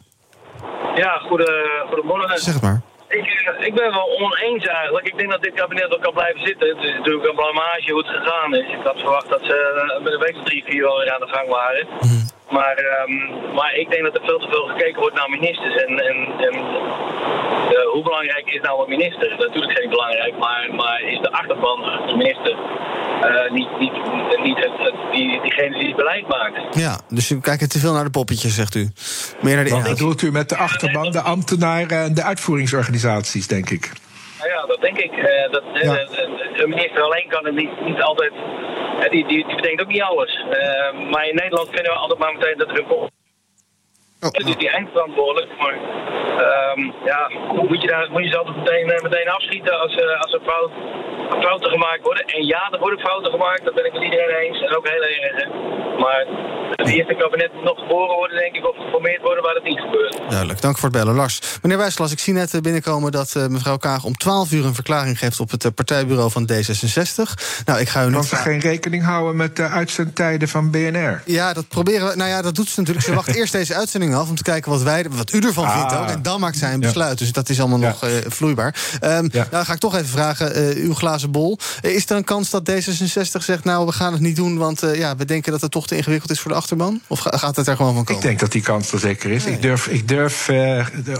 Ja, 0.94 1.18
goede, 1.18 1.82
goedemorgen. 1.86 2.38
Zeg 2.38 2.54
het 2.54 2.62
maar. 2.62 2.82
Ik, 3.14 3.54
ik 3.58 3.74
ben 3.74 3.90
wel 3.90 4.18
oneens 4.18 4.66
eigenlijk. 4.66 5.06
Ik 5.06 5.18
denk 5.18 5.30
dat 5.30 5.42
dit 5.42 5.54
kabinet 5.54 5.94
ook 5.94 6.02
kan 6.02 6.12
blijven 6.12 6.40
zitten. 6.46 6.68
Het 6.68 6.84
is 6.84 6.92
natuurlijk 6.92 7.28
een 7.28 7.34
blamage 7.34 7.92
hoe 7.92 8.06
het 8.06 8.16
gegaan 8.16 8.54
is. 8.54 8.68
Ik 8.68 8.84
had 8.84 8.98
verwacht 8.98 9.28
dat 9.28 9.40
ze 9.44 9.98
met 10.02 10.12
een 10.12 10.18
week 10.18 10.36
of 10.36 10.44
drie, 10.44 10.64
vier 10.64 10.82
wel 10.82 10.98
weer 10.98 11.12
aan 11.12 11.20
de 11.20 11.34
gang 11.36 11.48
waren. 11.48 11.86
Mhm. 12.00 12.33
Maar, 12.50 12.78
um, 13.06 13.54
maar 13.54 13.74
ik 13.74 13.90
denk 13.90 14.02
dat 14.02 14.14
er 14.14 14.24
veel 14.24 14.38
te 14.38 14.48
veel 14.48 14.66
gekeken 14.66 15.00
wordt 15.00 15.16
naar 15.16 15.30
ministers. 15.30 15.74
En, 15.84 15.98
en, 16.08 16.16
en 16.38 16.54
uh, 16.54 17.92
hoe 17.92 18.02
belangrijk 18.02 18.50
is 18.50 18.60
nou 18.60 18.82
een 18.82 18.88
minister? 18.88 19.28
Natuurlijk 19.38 19.72
is 19.72 19.84
het 19.84 19.90
belangrijk, 19.90 20.38
maar, 20.38 20.68
maar 20.74 21.02
is 21.02 21.20
de 21.20 21.32
achterban, 21.32 21.80
de 22.06 22.16
minister, 22.16 22.56
uh, 23.22 23.50
niet, 23.50 23.78
niet, 23.78 23.92
niet 24.42 24.56
het, 24.56 24.72
het, 24.76 24.94
die, 25.12 25.40
diegene 25.42 25.78
die 25.78 25.86
het 25.86 25.96
beleid 25.96 26.28
maakt? 26.28 26.76
Ja, 26.76 27.00
dus 27.08 27.30
u 27.30 27.40
kijkt 27.40 27.70
te 27.70 27.78
veel 27.78 27.92
naar 27.92 28.04
de 28.04 28.10
poppetjes, 28.10 28.54
zegt 28.54 28.74
u. 28.74 28.90
Meer 29.40 29.54
naar 29.54 29.64
de 29.64 29.70
Wat 29.70 29.82
bedoelt 29.82 30.22
u 30.22 30.32
met 30.32 30.48
de 30.48 30.56
achterban, 30.56 31.10
de 31.10 31.20
ambtenaren 31.20 32.02
en 32.02 32.14
de 32.14 32.22
uitvoeringsorganisaties, 32.22 33.46
denk 33.46 33.70
ik? 33.70 33.92
Nou 34.38 34.50
ja, 34.50 34.66
dat 34.66 34.80
denk 34.80 34.98
ik. 34.98 35.12
Uh, 35.12 35.52
dat, 35.52 35.62
ja. 35.72 36.06
een 36.62 36.68
minister 36.68 37.02
alleen 37.02 37.28
kan 37.28 37.44
het 37.44 37.54
niet, 37.54 37.80
niet 37.84 38.00
altijd 38.00 38.32
die, 39.10 39.26
die, 39.26 39.46
die 39.46 39.56
bedenkt 39.56 39.82
ook 39.82 39.88
niet 39.88 40.02
alles. 40.02 40.44
Uh, 40.44 41.10
maar 41.10 41.28
in 41.28 41.34
Nederland 41.34 41.68
vinden 41.68 41.92
we 41.92 41.98
altijd 41.98 42.18
maar 42.18 42.32
meteen 42.32 42.58
dat 42.58 42.68
er 42.68 42.78
een 42.78 43.10
oh, 44.24 44.30
oh. 44.32 44.46
Die, 44.46 44.56
die 44.56 44.70
eindverantwoordelijk, 44.70 45.50
maar 45.58 45.76
um, 46.44 46.94
ja, 47.04 47.20
moet 47.68 47.82
je, 47.82 47.88
daar, 47.88 48.06
moet 48.10 48.24
je 48.24 48.30
ze 48.30 48.38
altijd 48.38 48.56
meteen, 48.56 48.86
meteen 48.86 49.28
afschieten 49.28 49.80
als, 49.80 49.94
uh, 49.96 50.20
als 50.20 50.32
er 50.32 50.40
fout, 50.50 50.72
fouten 51.42 51.70
gemaakt 51.70 52.02
worden. 52.02 52.24
En 52.24 52.46
ja, 52.46 52.68
er 52.70 52.78
worden 52.78 52.98
fouten 52.98 53.30
gemaakt, 53.30 53.64
dat 53.64 53.74
ben 53.74 53.84
ik 53.84 53.92
met 53.92 54.02
iedereen 54.02 54.36
eens. 54.36 54.60
En 54.60 54.76
ook 54.76 54.88
heel 54.88 55.02
erg. 55.02 55.48
Maar 55.98 56.26
het 56.76 56.88
eerste 56.88 57.14
kabinet 57.14 57.52
moet 57.54 57.64
nog 57.64 57.78
geboren 57.78 58.16
worden, 58.16 58.38
denk 58.38 58.54
ik, 58.54 58.68
of 58.68 58.76
geformeerd 58.76 59.22
worden 59.22 59.42
waar 59.42 59.54
het 59.54 59.64
niet 59.64 59.80
gebeurt. 59.80 60.20
Duidelijk, 60.28 60.60
dank 60.60 60.78
voor 60.78 60.88
het 60.88 60.98
bellen. 60.98 61.14
Lars, 61.14 61.58
meneer 61.62 61.78
Wijsglas, 61.78 62.12
ik 62.12 62.18
zie 62.18 62.32
net 62.32 62.62
binnenkomen 62.62 63.12
dat 63.12 63.34
uh, 63.36 63.46
mevrouw 63.46 63.76
Kaag 63.76 64.04
om 64.04 64.16
12 64.16 64.52
uur 64.52 64.64
een 64.64 64.74
verklaring 64.74 65.18
geeft 65.18 65.40
op 65.40 65.50
het 65.50 65.64
uh, 65.64 65.70
partijbureau 65.74 66.30
van 66.30 66.48
D66. 66.52 67.16
Nou, 67.64 67.80
ik 67.80 67.88
ga 67.88 68.04
u 68.04 68.10
Want 68.10 68.24
ze 68.24 68.36
geen 68.36 68.60
rekening 68.60 69.04
houden 69.04 69.36
met 69.36 69.56
de 69.56 69.68
uitzendtijden 69.68 70.48
van 70.48 70.70
BNR. 70.70 71.22
Ja, 71.24 71.52
dat 71.52 71.68
proberen 71.68 72.08
we. 72.08 72.16
Nou 72.16 72.30
ja, 72.30 72.42
dat 72.42 72.54
doet 72.54 72.68
ze 72.68 72.80
natuurlijk. 72.80 73.06
Ze 73.06 73.14
wacht 73.14 73.34
eerst 73.38 73.52
deze 73.52 73.74
uitzending 73.74 74.13
af 74.14 74.28
om 74.28 74.34
te 74.34 74.42
kijken 74.42 74.70
wat, 74.70 74.82
wij, 74.82 75.06
wat 75.10 75.32
u 75.32 75.38
ervan 75.38 75.64
ah. 75.64 75.78
vindt 75.78 75.94
ook. 75.94 76.08
En 76.08 76.22
dan 76.22 76.40
maakt 76.40 76.56
zij 76.56 76.72
een 76.72 76.80
besluit. 76.80 77.18
Dus 77.18 77.32
dat 77.32 77.48
is 77.48 77.60
allemaal 77.60 77.78
nog 77.78 78.04
uh, 78.04 78.10
vloeibaar. 78.26 78.74
Um, 79.02 79.28
ja. 79.32 79.46
Nou, 79.50 79.64
ga 79.64 79.72
ik 79.72 79.78
toch 79.78 79.94
even 79.94 80.08
vragen, 80.08 80.76
uh, 80.76 80.84
uw 80.84 80.94
glazen 80.94 81.30
bol. 81.30 81.58
is 81.80 82.10
er 82.10 82.16
een 82.16 82.24
kans 82.24 82.50
dat 82.50 82.70
D66 82.70 83.42
zegt, 83.42 83.64
nou, 83.64 83.86
we 83.86 83.92
gaan 83.92 84.12
het 84.12 84.20
niet 84.20 84.36
doen, 84.36 84.58
want 84.58 84.82
ja, 84.94 85.16
we 85.16 85.24
denken 85.24 85.52
dat 85.52 85.60
het 85.60 85.70
toch 85.70 85.86
te 85.86 85.96
ingewikkeld 85.96 86.30
is 86.30 86.40
voor 86.40 86.50
de 86.50 86.56
achterban? 86.56 87.00
Of 87.06 87.20
gaat 87.20 87.56
het 87.56 87.66
er 87.66 87.76
gewoon 87.76 87.94
van 87.94 88.04
komen? 88.04 88.22
Ik 88.22 88.28
denk 88.28 88.40
dat 88.40 88.52
die 88.52 88.62
kans 88.62 88.92
er 88.92 88.98
zeker 88.98 89.30
is. 89.30 89.44
Nee. 89.44 89.54
Ik 89.54 89.62
durf, 89.62 89.86
ik 89.86 90.08
durf 90.08 90.50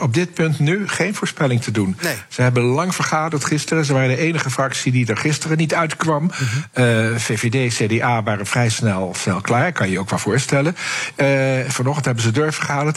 op 0.00 0.14
dit 0.14 0.34
punt 0.34 0.58
nu 0.58 0.88
geen 0.88 1.14
voorspelling 1.14 1.62
te 1.62 1.70
doen. 1.70 1.96
Nee. 2.02 2.14
Ze 2.28 2.42
hebben 2.42 2.62
lang 2.62 2.94
vergaderd 2.94 3.44
gisteren. 3.44 3.84
Ze 3.84 3.92
waren 3.92 4.08
de 4.08 4.16
enige 4.16 4.50
fractie 4.50 4.92
die 4.92 5.06
er 5.06 5.16
gisteren 5.16 5.56
niet 5.56 5.74
uitkwam. 5.74 6.22
Mm 6.22 6.30
-hmm. 6.30 6.84
uh, 6.84 7.16
VVD, 7.16 7.74
CDA 7.74 8.22
waren 8.22 8.46
vrij 8.46 8.68
snel, 8.68 9.14
snel 9.16 9.40
klaar. 9.40 9.72
Kan 9.72 9.86
je 9.86 9.92
je 9.92 9.98
ook 9.98 10.10
wel 10.10 10.18
voorstellen. 10.18 10.76
Uh, 11.16 11.68
vanochtend 11.68 12.04
hebben 12.04 12.24
ze 12.24 12.30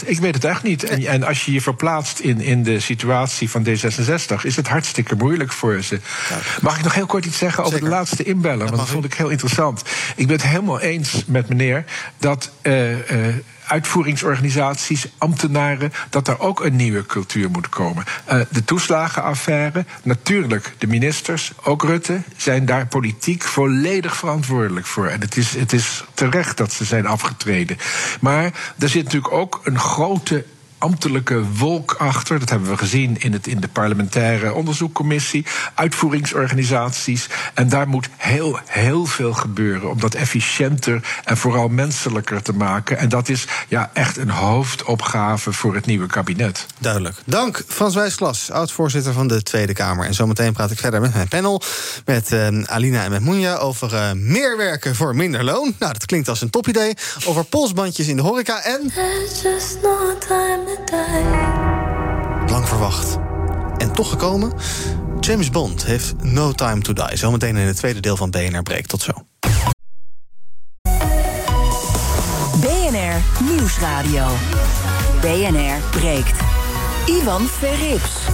Ik 0.06 0.20
weet 0.20 0.36
het 0.36 0.44
echt 0.44 0.64
niet. 0.64 0.84
En, 0.84 1.06
en, 1.06 1.24
als 1.24 1.46
je 1.46 1.52
je 1.52 1.62
verplaatst 1.62 2.20
in, 2.20 2.42
in 2.42 2.64
de 2.64 2.80
situatie 2.80 3.50
van 3.50 3.68
D66, 3.68 4.42
is 4.44 4.56
het 4.56 4.68
hartstikke 4.68 5.16
moeilijk 5.16 5.52
voor 5.52 5.82
ze. 5.82 6.00
Mag 6.62 6.78
ik 6.78 6.84
nog 6.84 6.94
heel 6.94 7.06
kort 7.06 7.26
iets 7.26 7.38
zeggen 7.38 7.64
over 7.64 7.74
Zeker. 7.74 7.90
de 7.90 7.96
laatste 7.96 8.24
inbeller? 8.24 8.66
Want 8.66 8.78
dat 8.78 8.90
vond 8.90 9.06
ik 9.06 9.14
heel 9.14 9.30
interessant. 9.30 9.84
Ik 10.16 10.28
ben 10.28 10.36
het 10.36 10.46
helemaal 10.46 10.80
eens 10.80 11.24
met 11.28 11.50
meneer 11.50 11.86
dat. 12.18 12.52
Uh, 12.62 12.92
uh, 12.92 13.36
uitvoeringsorganisaties, 13.68 15.08
ambtenaren, 15.18 15.94
dat 16.10 16.26
daar 16.26 16.40
ook 16.40 16.64
een 16.64 16.76
nieuwe 16.76 17.06
cultuur 17.06 17.50
moet 17.52 17.70
komen. 17.70 18.06
Uh, 18.32 18.42
de 18.50 18.64
toeslagenaffaire, 18.64 19.86
natuurlijk 20.04 20.74
de 20.78 20.88
ministers, 20.88 21.52
ook 21.64 21.84
Rutte, 21.84 22.22
zijn 22.38 22.66
daar 22.66 22.88
politiek 22.88 23.44
volledig 23.44 24.18
verantwoordelijk 24.18 24.86
voor. 24.86 25.08
En 25.08 25.22
het 25.22 25.38
is, 25.38 25.56
het 25.56 25.74
is 25.74 26.04
terecht 26.14 26.58
dat 26.58 26.72
ze 26.72 26.86
zijn 26.86 27.06
afgetreden. 27.06 27.78
Maar 28.20 28.44
er 28.80 28.90
zit 28.90 29.04
natuurlijk 29.04 29.34
ook 29.34 29.62
een 29.64 29.80
grote 29.80 30.46
ambtelijke 30.78 31.44
wolk 31.44 31.96
achter. 31.98 32.40
Dat 32.40 32.50
hebben 32.50 32.70
we 32.70 32.78
gezien 32.78 33.16
in, 33.20 33.34
het, 33.34 33.48
in 33.48 33.60
de 33.60 33.68
parlementaire 33.68 34.54
onderzoekcommissie, 34.54 35.46
uitvoeringsorganisaties. 35.74 37.28
En 37.54 37.70
daar 37.70 37.88
moet 37.88 38.10
heel, 38.18 38.60
heel 38.66 39.06
veel 39.06 39.34
gebeuren 39.34 39.90
om 39.90 40.00
dat 40.00 40.14
efficiënter 40.14 41.22
en 41.24 41.38
vooral 41.38 41.68
menselijker 41.68 42.42
te 42.42 42.54
maken. 42.54 42.98
En 42.98 43.10
dat 43.10 43.30
is 43.30 43.46
ja, 43.68 43.90
echt 43.94 44.18
een 44.18 44.30
hoofdopgave 44.30 45.54
voor 45.54 45.76
het 45.76 45.86
nieuwe 45.86 46.08
kabinet. 46.08 46.66
Duidelijk. 46.80 47.16
Dank, 47.26 47.64
Frans 47.68 47.96
Wijsglas, 47.96 48.52
oud-voorzitter 48.52 49.14
van 49.14 49.28
de 49.28 49.44
Tweede 49.44 49.74
Kamer. 49.74 50.06
En 50.06 50.14
zometeen 50.14 50.54
praat 50.54 50.72
ik 50.72 50.80
verder 50.80 51.02
met 51.02 51.14
mijn 51.14 51.28
panel, 51.28 51.62
met 52.06 52.32
uh, 52.32 52.64
Alina 52.66 53.04
en 53.04 53.12
met 53.12 53.22
Moenja, 53.22 53.56
over 53.56 53.94
uh, 53.94 54.12
meer 54.14 54.58
werken 54.58 54.96
voor 54.96 55.16
minder 55.16 55.44
loon. 55.44 55.76
Nou, 55.80 55.94
dat 55.94 56.06
klinkt 56.06 56.30
als 56.30 56.42
een 56.42 56.50
topidee. 56.50 56.94
Over 57.26 57.44
polsbandjes 57.44 58.08
in 58.08 58.16
de 58.16 58.22
horeca 58.22 58.64
en... 58.64 58.92
Lang 62.50 62.68
verwacht. 62.68 63.18
En 63.78 63.94
toch 63.94 64.10
gekomen? 64.10 64.52
James 65.20 65.50
Bond 65.50 65.86
heeft 65.86 66.14
No 66.24 66.52
Time 66.52 66.82
to 66.82 66.94
Die. 66.94 67.18
Zometeen 67.18 67.56
in 67.56 67.68
het 67.68 67.76
tweede 67.76 68.00
deel 68.00 68.18
van 68.18 68.30
BNR 68.30 68.64
Breekt. 68.64 68.90
Tot 68.90 69.02
zo. 69.02 69.12
BNR 72.60 73.44
Nieuwsradio. 73.44 74.26
BNR 75.22 76.00
Breekt. 76.00 76.40
Ivan 77.06 77.42
Verrips. 77.42 78.26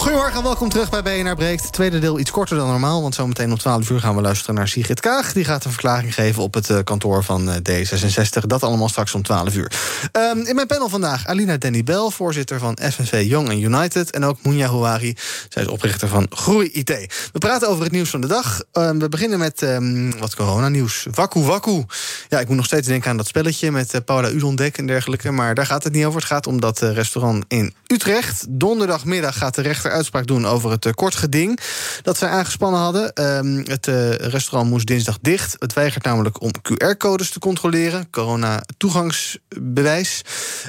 Goedemorgen 0.00 0.36
en 0.36 0.42
welkom 0.42 0.68
terug 0.68 0.90
bij 0.90 1.02
BNR 1.02 1.34
Breekt. 1.34 1.72
Tweede 1.72 1.98
deel 1.98 2.18
iets 2.18 2.30
korter 2.30 2.56
dan 2.56 2.68
normaal, 2.68 3.02
want 3.02 3.14
zometeen 3.14 3.50
om 3.50 3.58
12 3.58 3.90
uur 3.90 4.00
gaan 4.00 4.16
we 4.16 4.22
luisteren 4.22 4.54
naar 4.54 4.68
Sigrid 4.68 5.00
Kaag. 5.00 5.32
Die 5.32 5.44
gaat 5.44 5.64
een 5.64 5.70
verklaring 5.70 6.14
geven 6.14 6.42
op 6.42 6.54
het 6.54 6.68
uh, 6.68 6.78
kantoor 6.84 7.24
van 7.24 7.48
uh, 7.48 7.54
D66. 7.54 8.46
Dat 8.46 8.62
allemaal 8.62 8.88
straks 8.88 9.14
om 9.14 9.22
12 9.22 9.54
uur. 9.54 9.72
Um, 10.12 10.46
in 10.46 10.54
mijn 10.54 10.66
panel 10.66 10.88
vandaag 10.88 11.26
Alina 11.26 11.56
Denny 11.56 11.84
Bel, 11.84 12.10
voorzitter 12.10 12.58
van 12.58 12.78
FNV 12.92 13.24
Young 13.26 13.52
United. 13.52 14.10
En 14.10 14.24
ook 14.24 14.38
Mounja 14.42 14.66
Houari, 14.66 15.16
zij 15.48 15.62
is 15.62 15.68
oprichter 15.68 16.08
van 16.08 16.26
Groei 16.30 16.70
IT. 16.72 16.88
We 17.32 17.38
praten 17.38 17.68
over 17.68 17.82
het 17.82 17.92
nieuws 17.92 18.10
van 18.10 18.20
de 18.20 18.26
dag. 18.26 18.62
Um, 18.72 18.98
we 18.98 19.08
beginnen 19.08 19.38
met 19.38 19.62
um, 19.62 20.18
wat 20.18 20.36
coronanieuws. 20.36 21.06
Waku 21.14 21.40
Waku. 21.40 21.84
Ja, 22.28 22.40
ik 22.40 22.48
moet 22.48 22.56
nog 22.56 22.66
steeds 22.66 22.86
denken 22.86 23.10
aan 23.10 23.16
dat 23.16 23.26
spelletje 23.26 23.70
met 23.70 23.94
uh, 23.94 24.00
Paula 24.04 24.30
Udondek 24.30 24.78
en 24.78 24.86
dergelijke. 24.86 25.30
Maar 25.30 25.54
daar 25.54 25.66
gaat 25.66 25.84
het 25.84 25.92
niet 25.92 26.04
over. 26.04 26.20
Het 26.20 26.28
gaat 26.28 26.46
om 26.46 26.60
dat 26.60 26.78
restaurant 26.78 27.44
in 27.48 27.74
Utrecht. 27.86 28.46
Donderdagmiddag 28.48 29.38
gaat 29.38 29.54
de 29.54 29.62
rechter 29.62 29.89
uitspraak 29.90 30.26
doen 30.26 30.46
over 30.46 30.70
het 30.70 30.94
kort 30.94 31.14
geding 31.14 31.60
dat 32.02 32.16
zij 32.16 32.28
aangespannen 32.28 32.80
hadden. 32.80 33.12
Ehm, 33.12 33.62
het 33.64 33.86
restaurant 34.20 34.70
moest 34.70 34.86
dinsdag 34.86 35.18
dicht. 35.20 35.56
Het 35.58 35.72
weigert 35.72 36.04
namelijk 36.04 36.40
om 36.40 36.50
QR-codes 36.62 37.30
te 37.30 37.38
controleren, 37.38 38.10
corona-toegangsbewijs. 38.10 40.22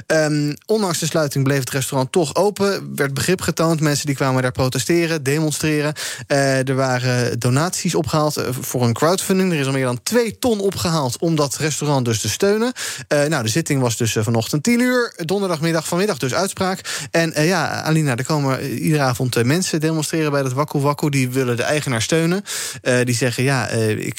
Um, 0.06 0.54
ondanks 0.66 0.98
de 0.98 1.06
sluiting 1.06 1.44
bleef 1.44 1.58
het 1.58 1.70
restaurant 1.70 2.12
toch 2.12 2.34
open. 2.34 2.96
Werd 2.96 3.14
begrip 3.14 3.40
getoond. 3.40 3.80
Mensen 3.80 4.06
die 4.06 4.14
kwamen 4.14 4.42
daar 4.42 4.52
protesteren, 4.52 5.22
demonstreren. 5.22 5.94
er 6.26 6.74
waren 6.74 7.38
donaties 7.38 7.94
opgehaald 7.94 8.44
voor 8.60 8.82
een 8.82 8.92
crowdfunding. 8.92 9.52
Er 9.52 9.58
is 9.58 9.66
al 9.66 9.72
meer 9.72 9.84
dan 9.84 10.02
twee 10.02 10.38
ton 10.38 10.60
opgehaald 10.60 11.18
om 11.18 11.36
dat 11.36 11.56
restaurant 11.56 12.04
dus 12.04 12.20
te 12.20 12.28
steunen. 12.28 12.72
nou, 13.08 13.42
de 13.42 13.48
zitting 13.48 13.80
was 13.80 13.96
dus 13.96 14.16
vanochtend 14.20 14.62
10 14.62 14.80
uur. 14.80 15.12
Donderdagmiddag 15.16 15.88
vanmiddag 15.88 16.18
dus 16.18 16.34
uitspraak. 16.34 17.06
En 17.10 17.44
ja, 17.44 17.82
Alina, 17.82 18.16
er 18.16 18.24
komen 18.24 18.78
iedere 18.78 19.02
avond 19.12 19.36
uh, 19.36 19.44
mensen 19.44 19.80
demonstreren 19.80 20.30
bij 20.30 20.42
dat 20.42 20.52
Wakku 20.52 20.78
Wakku. 20.78 21.08
Die 21.08 21.30
willen 21.30 21.56
de 21.56 21.62
eigenaar 21.62 22.02
steunen. 22.02 22.44
Uh, 22.82 23.04
die 23.04 23.14
zeggen, 23.14 23.42
ja, 23.44 23.68
ik, 23.68 24.18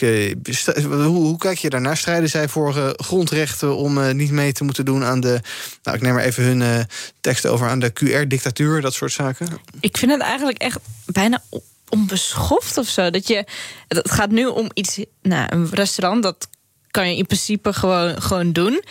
hoe, 0.85 1.03
hoe, 1.03 1.37
kijk 1.37 1.57
je 1.57 1.69
daarnaar? 1.69 1.97
Strijden 1.97 2.29
zij 2.29 2.47
voor 2.47 2.95
grondrechten 2.97 3.75
om 3.75 4.15
niet 4.15 4.31
mee 4.31 4.51
te 4.53 4.63
moeten 4.63 4.85
doen 4.85 5.03
aan 5.03 5.19
de... 5.19 5.39
Nou, 5.83 5.97
ik 5.97 6.03
neem 6.03 6.13
maar 6.13 6.23
even 6.23 6.43
hun 6.43 6.87
teksten 7.21 7.51
over 7.51 7.67
aan 7.67 7.79
de 7.79 7.91
QR-dictatuur, 7.93 8.81
dat 8.81 8.93
soort 8.93 9.11
zaken. 9.11 9.47
Ik 9.79 9.97
vind 9.97 10.11
het 10.11 10.21
eigenlijk 10.21 10.57
echt 10.57 10.79
bijna 11.05 11.43
onbeschoft 11.89 12.77
of 12.77 12.87
zo. 12.87 13.09
Dat 13.09 13.27
je, 13.27 13.45
het 13.87 14.11
gaat 14.11 14.31
nu 14.31 14.45
om 14.45 14.69
iets, 14.73 14.99
nou, 15.21 15.45
een 15.49 15.69
restaurant, 15.71 16.23
dat 16.23 16.47
kan 16.91 17.09
je 17.09 17.17
in 17.17 17.25
principe 17.25 17.73
gewoon, 17.73 18.21
gewoon 18.21 18.51
doen. 18.51 18.83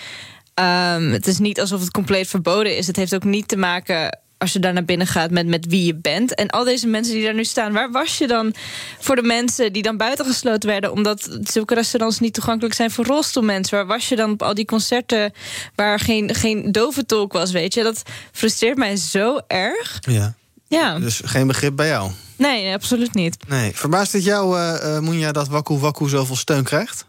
Um, 0.55 1.13
het 1.13 1.27
is 1.27 1.39
niet 1.39 1.61
alsof 1.61 1.81
het 1.81 1.91
compleet 1.91 2.29
verboden 2.29 2.77
is. 2.77 2.87
Het 2.87 2.97
heeft 2.97 3.15
ook 3.15 3.25
niet 3.25 3.49
te 3.49 3.57
maken 3.57 4.19
als 4.43 4.53
je 4.53 4.59
daar 4.59 4.73
naar 4.73 4.85
binnen 4.85 5.07
gaat 5.07 5.31
met, 5.31 5.47
met 5.47 5.67
wie 5.67 5.85
je 5.85 5.95
bent. 5.95 6.35
En 6.35 6.51
al 6.51 6.65
deze 6.65 6.87
mensen 6.87 7.15
die 7.15 7.25
daar 7.25 7.35
nu 7.35 7.45
staan, 7.45 7.73
waar 7.73 7.91
was 7.91 8.19
je 8.19 8.27
dan 8.27 8.55
voor 8.99 9.17
de 9.17 9.23
mensen 9.23 9.73
die 9.73 9.83
dan 9.83 9.97
buitengesloten 9.97 10.69
werden, 10.69 10.93
omdat 10.93 11.39
zulke 11.43 11.75
restaurants 11.75 12.21
niet 12.21 12.35
toegankelijk 12.35 12.75
zijn 12.75 12.91
voor 12.91 13.05
rolstoelmensen? 13.05 13.77
Waar 13.77 13.87
was 13.87 14.09
je 14.09 14.17
dan 14.17 14.31
op 14.31 14.43
al 14.43 14.55
die 14.55 14.65
concerten 14.65 15.33
waar 15.75 15.99
geen, 15.99 16.35
geen 16.35 16.73
doventolk 16.73 17.33
was, 17.33 17.51
weet 17.51 17.75
je? 17.75 17.83
Dat 17.83 18.03
frustreert 18.33 18.77
mij 18.77 18.97
zo 18.97 19.41
erg. 19.47 19.99
Ja. 20.01 20.35
Ja. 20.69 20.99
Dus 20.99 21.21
geen 21.25 21.47
begrip 21.47 21.77
bij 21.77 21.89
jou? 21.89 22.11
Nee, 22.37 22.75
absoluut 22.75 23.15
niet. 23.15 23.37
Nee. 23.49 23.73
Verbaast 23.75 24.13
het 24.13 24.25
jou, 24.25 24.59
uh, 24.59 24.99
Moenja, 24.99 25.33
dat 25.33 25.49
Waku 25.49 25.79
Waku 25.79 26.09
zoveel 26.09 26.37
steun 26.37 26.65
krijgt? 26.65 27.07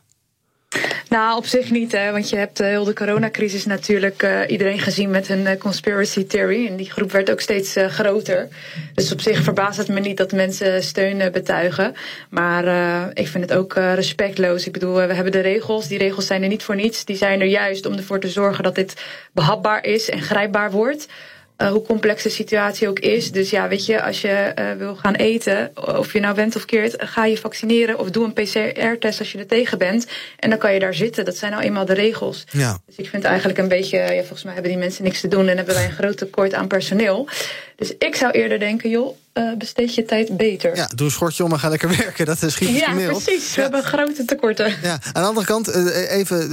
Nou, 1.10 1.38
op 1.38 1.46
zich 1.46 1.72
niet, 1.72 1.92
hè, 1.92 2.12
want 2.12 2.30
je 2.30 2.36
hebt 2.36 2.62
uh, 2.62 2.68
heel 2.68 2.84
de 2.84 2.94
coronacrisis 2.94 3.66
natuurlijk 3.66 4.24
uh, 4.24 4.40
iedereen 4.48 4.80
gezien 4.80 5.10
met 5.10 5.30
een 5.30 5.46
uh, 5.46 5.52
conspiracy 5.58 6.26
theory. 6.26 6.68
En 6.68 6.76
die 6.76 6.92
groep 6.92 7.12
werd 7.12 7.32
ook 7.32 7.42
steeds 7.42 7.76
groter. 7.88 8.48
Dus 8.94 9.12
op 9.12 9.22
zich 9.22 9.44
verbaast 9.44 9.78
het 9.78 9.88
me 9.88 10.00
niet 10.00 10.18
dat 10.18 10.32
mensen 10.32 10.84
steun 10.84 11.32
betuigen. 11.32 11.94
Maar 12.30 12.66
ik 13.14 13.28
vind 13.28 13.50
het 13.50 13.58
ook 13.58 13.74
respectloos. 13.74 14.66
Ik 14.66 14.74
bedoel, 14.74 14.94
we 14.94 15.14
hebben 15.14 15.32
de 15.32 15.40
regels. 15.40 15.88
Die 15.88 15.98
regels 15.98 16.28
zijn 16.28 16.42
er 16.42 16.48
niet 16.48 16.64
voor 16.64 16.76
niets. 16.76 17.06
Die 17.06 17.16
zijn 17.16 17.42
er 17.42 17.48
juist 17.48 17.86
om 17.86 17.94
ervoor 17.94 18.20
te 18.20 18.30
zorgen 18.30 18.64
dat 18.64 18.76
dit 18.76 19.02
behapbaar 19.32 19.86
is 19.86 20.10
en 20.10 20.22
grijpbaar 20.22 20.72
wordt. 20.72 21.08
Uh, 21.64 21.70
hoe 21.70 21.82
complex 21.82 22.24
de 22.24 22.30
situatie 22.30 22.88
ook 22.88 23.00
is. 23.00 23.32
Dus 23.32 23.50
ja, 23.50 23.68
weet 23.68 23.86
je, 23.86 24.02
als 24.02 24.22
je 24.22 24.52
uh, 24.60 24.72
wil 24.78 24.96
gaan 24.96 25.14
eten, 25.14 25.72
of 25.76 26.14
je 26.14 26.20
nou 26.20 26.36
bent 26.36 26.56
of 26.56 26.66
keert, 26.66 26.96
ga 26.98 27.26
je 27.26 27.38
vaccineren 27.38 28.00
of 28.00 28.10
doe 28.10 28.26
een 28.26 28.34
PCR-test 28.34 29.20
als 29.20 29.32
je 29.32 29.38
er 29.38 29.48
tegen 29.48 29.78
bent. 29.78 30.08
En 30.40 30.50
dan 30.50 30.60
kan 30.60 30.74
je 30.74 30.80
daar 30.80 30.94
zitten. 30.94 31.26
Dat 31.26 31.38
zijn 31.38 31.52
nou 31.52 31.64
eenmaal 31.64 31.86
de 31.86 31.94
regels. 31.94 32.44
Ja. 32.52 32.78
Dus 32.86 32.96
ik 32.96 33.10
vind 33.10 33.24
eigenlijk 33.24 33.58
een 33.58 33.68
beetje, 33.68 33.98
ja, 33.98 34.20
volgens 34.20 34.44
mij 34.44 34.54
hebben 34.54 34.72
die 34.72 34.80
mensen 34.80 35.04
niks 35.04 35.22
te 35.22 35.28
doen 35.28 35.48
en 35.48 35.58
hebben 35.58 35.76
wij 35.76 35.86
een 35.86 35.92
groot 35.92 36.18
tekort 36.18 36.54
aan 36.54 36.68
personeel. 36.68 37.28
Dus 37.76 37.94
ik 37.98 38.16
zou 38.16 38.32
eerder 38.32 38.60
denken, 38.60 38.90
joh, 38.90 39.16
uh, 39.34 39.58
besteed 39.58 39.96
je 39.96 40.06
tijd 40.06 40.38
beter. 40.38 40.76
Ja, 40.76 40.90
doe 40.96 41.06
een 41.06 41.12
schortje 41.12 41.44
om 41.44 41.52
en 41.52 41.60
ga 41.60 41.70
lekker 41.70 41.90
werken. 41.98 42.26
Dat 42.26 42.42
is 42.42 42.54
schiet 42.54 42.70
Ja, 42.70 42.94
precies. 42.94 43.56
We 43.56 43.62
hebben 43.62 43.84
grote 43.84 44.26
tekorten. 44.26 44.76
Ja. 44.82 44.92
Aan 44.92 45.22
de 45.22 45.28
andere 45.28 45.46
kant, 45.46 45.76
uh, 45.76 46.12
even 46.12 46.52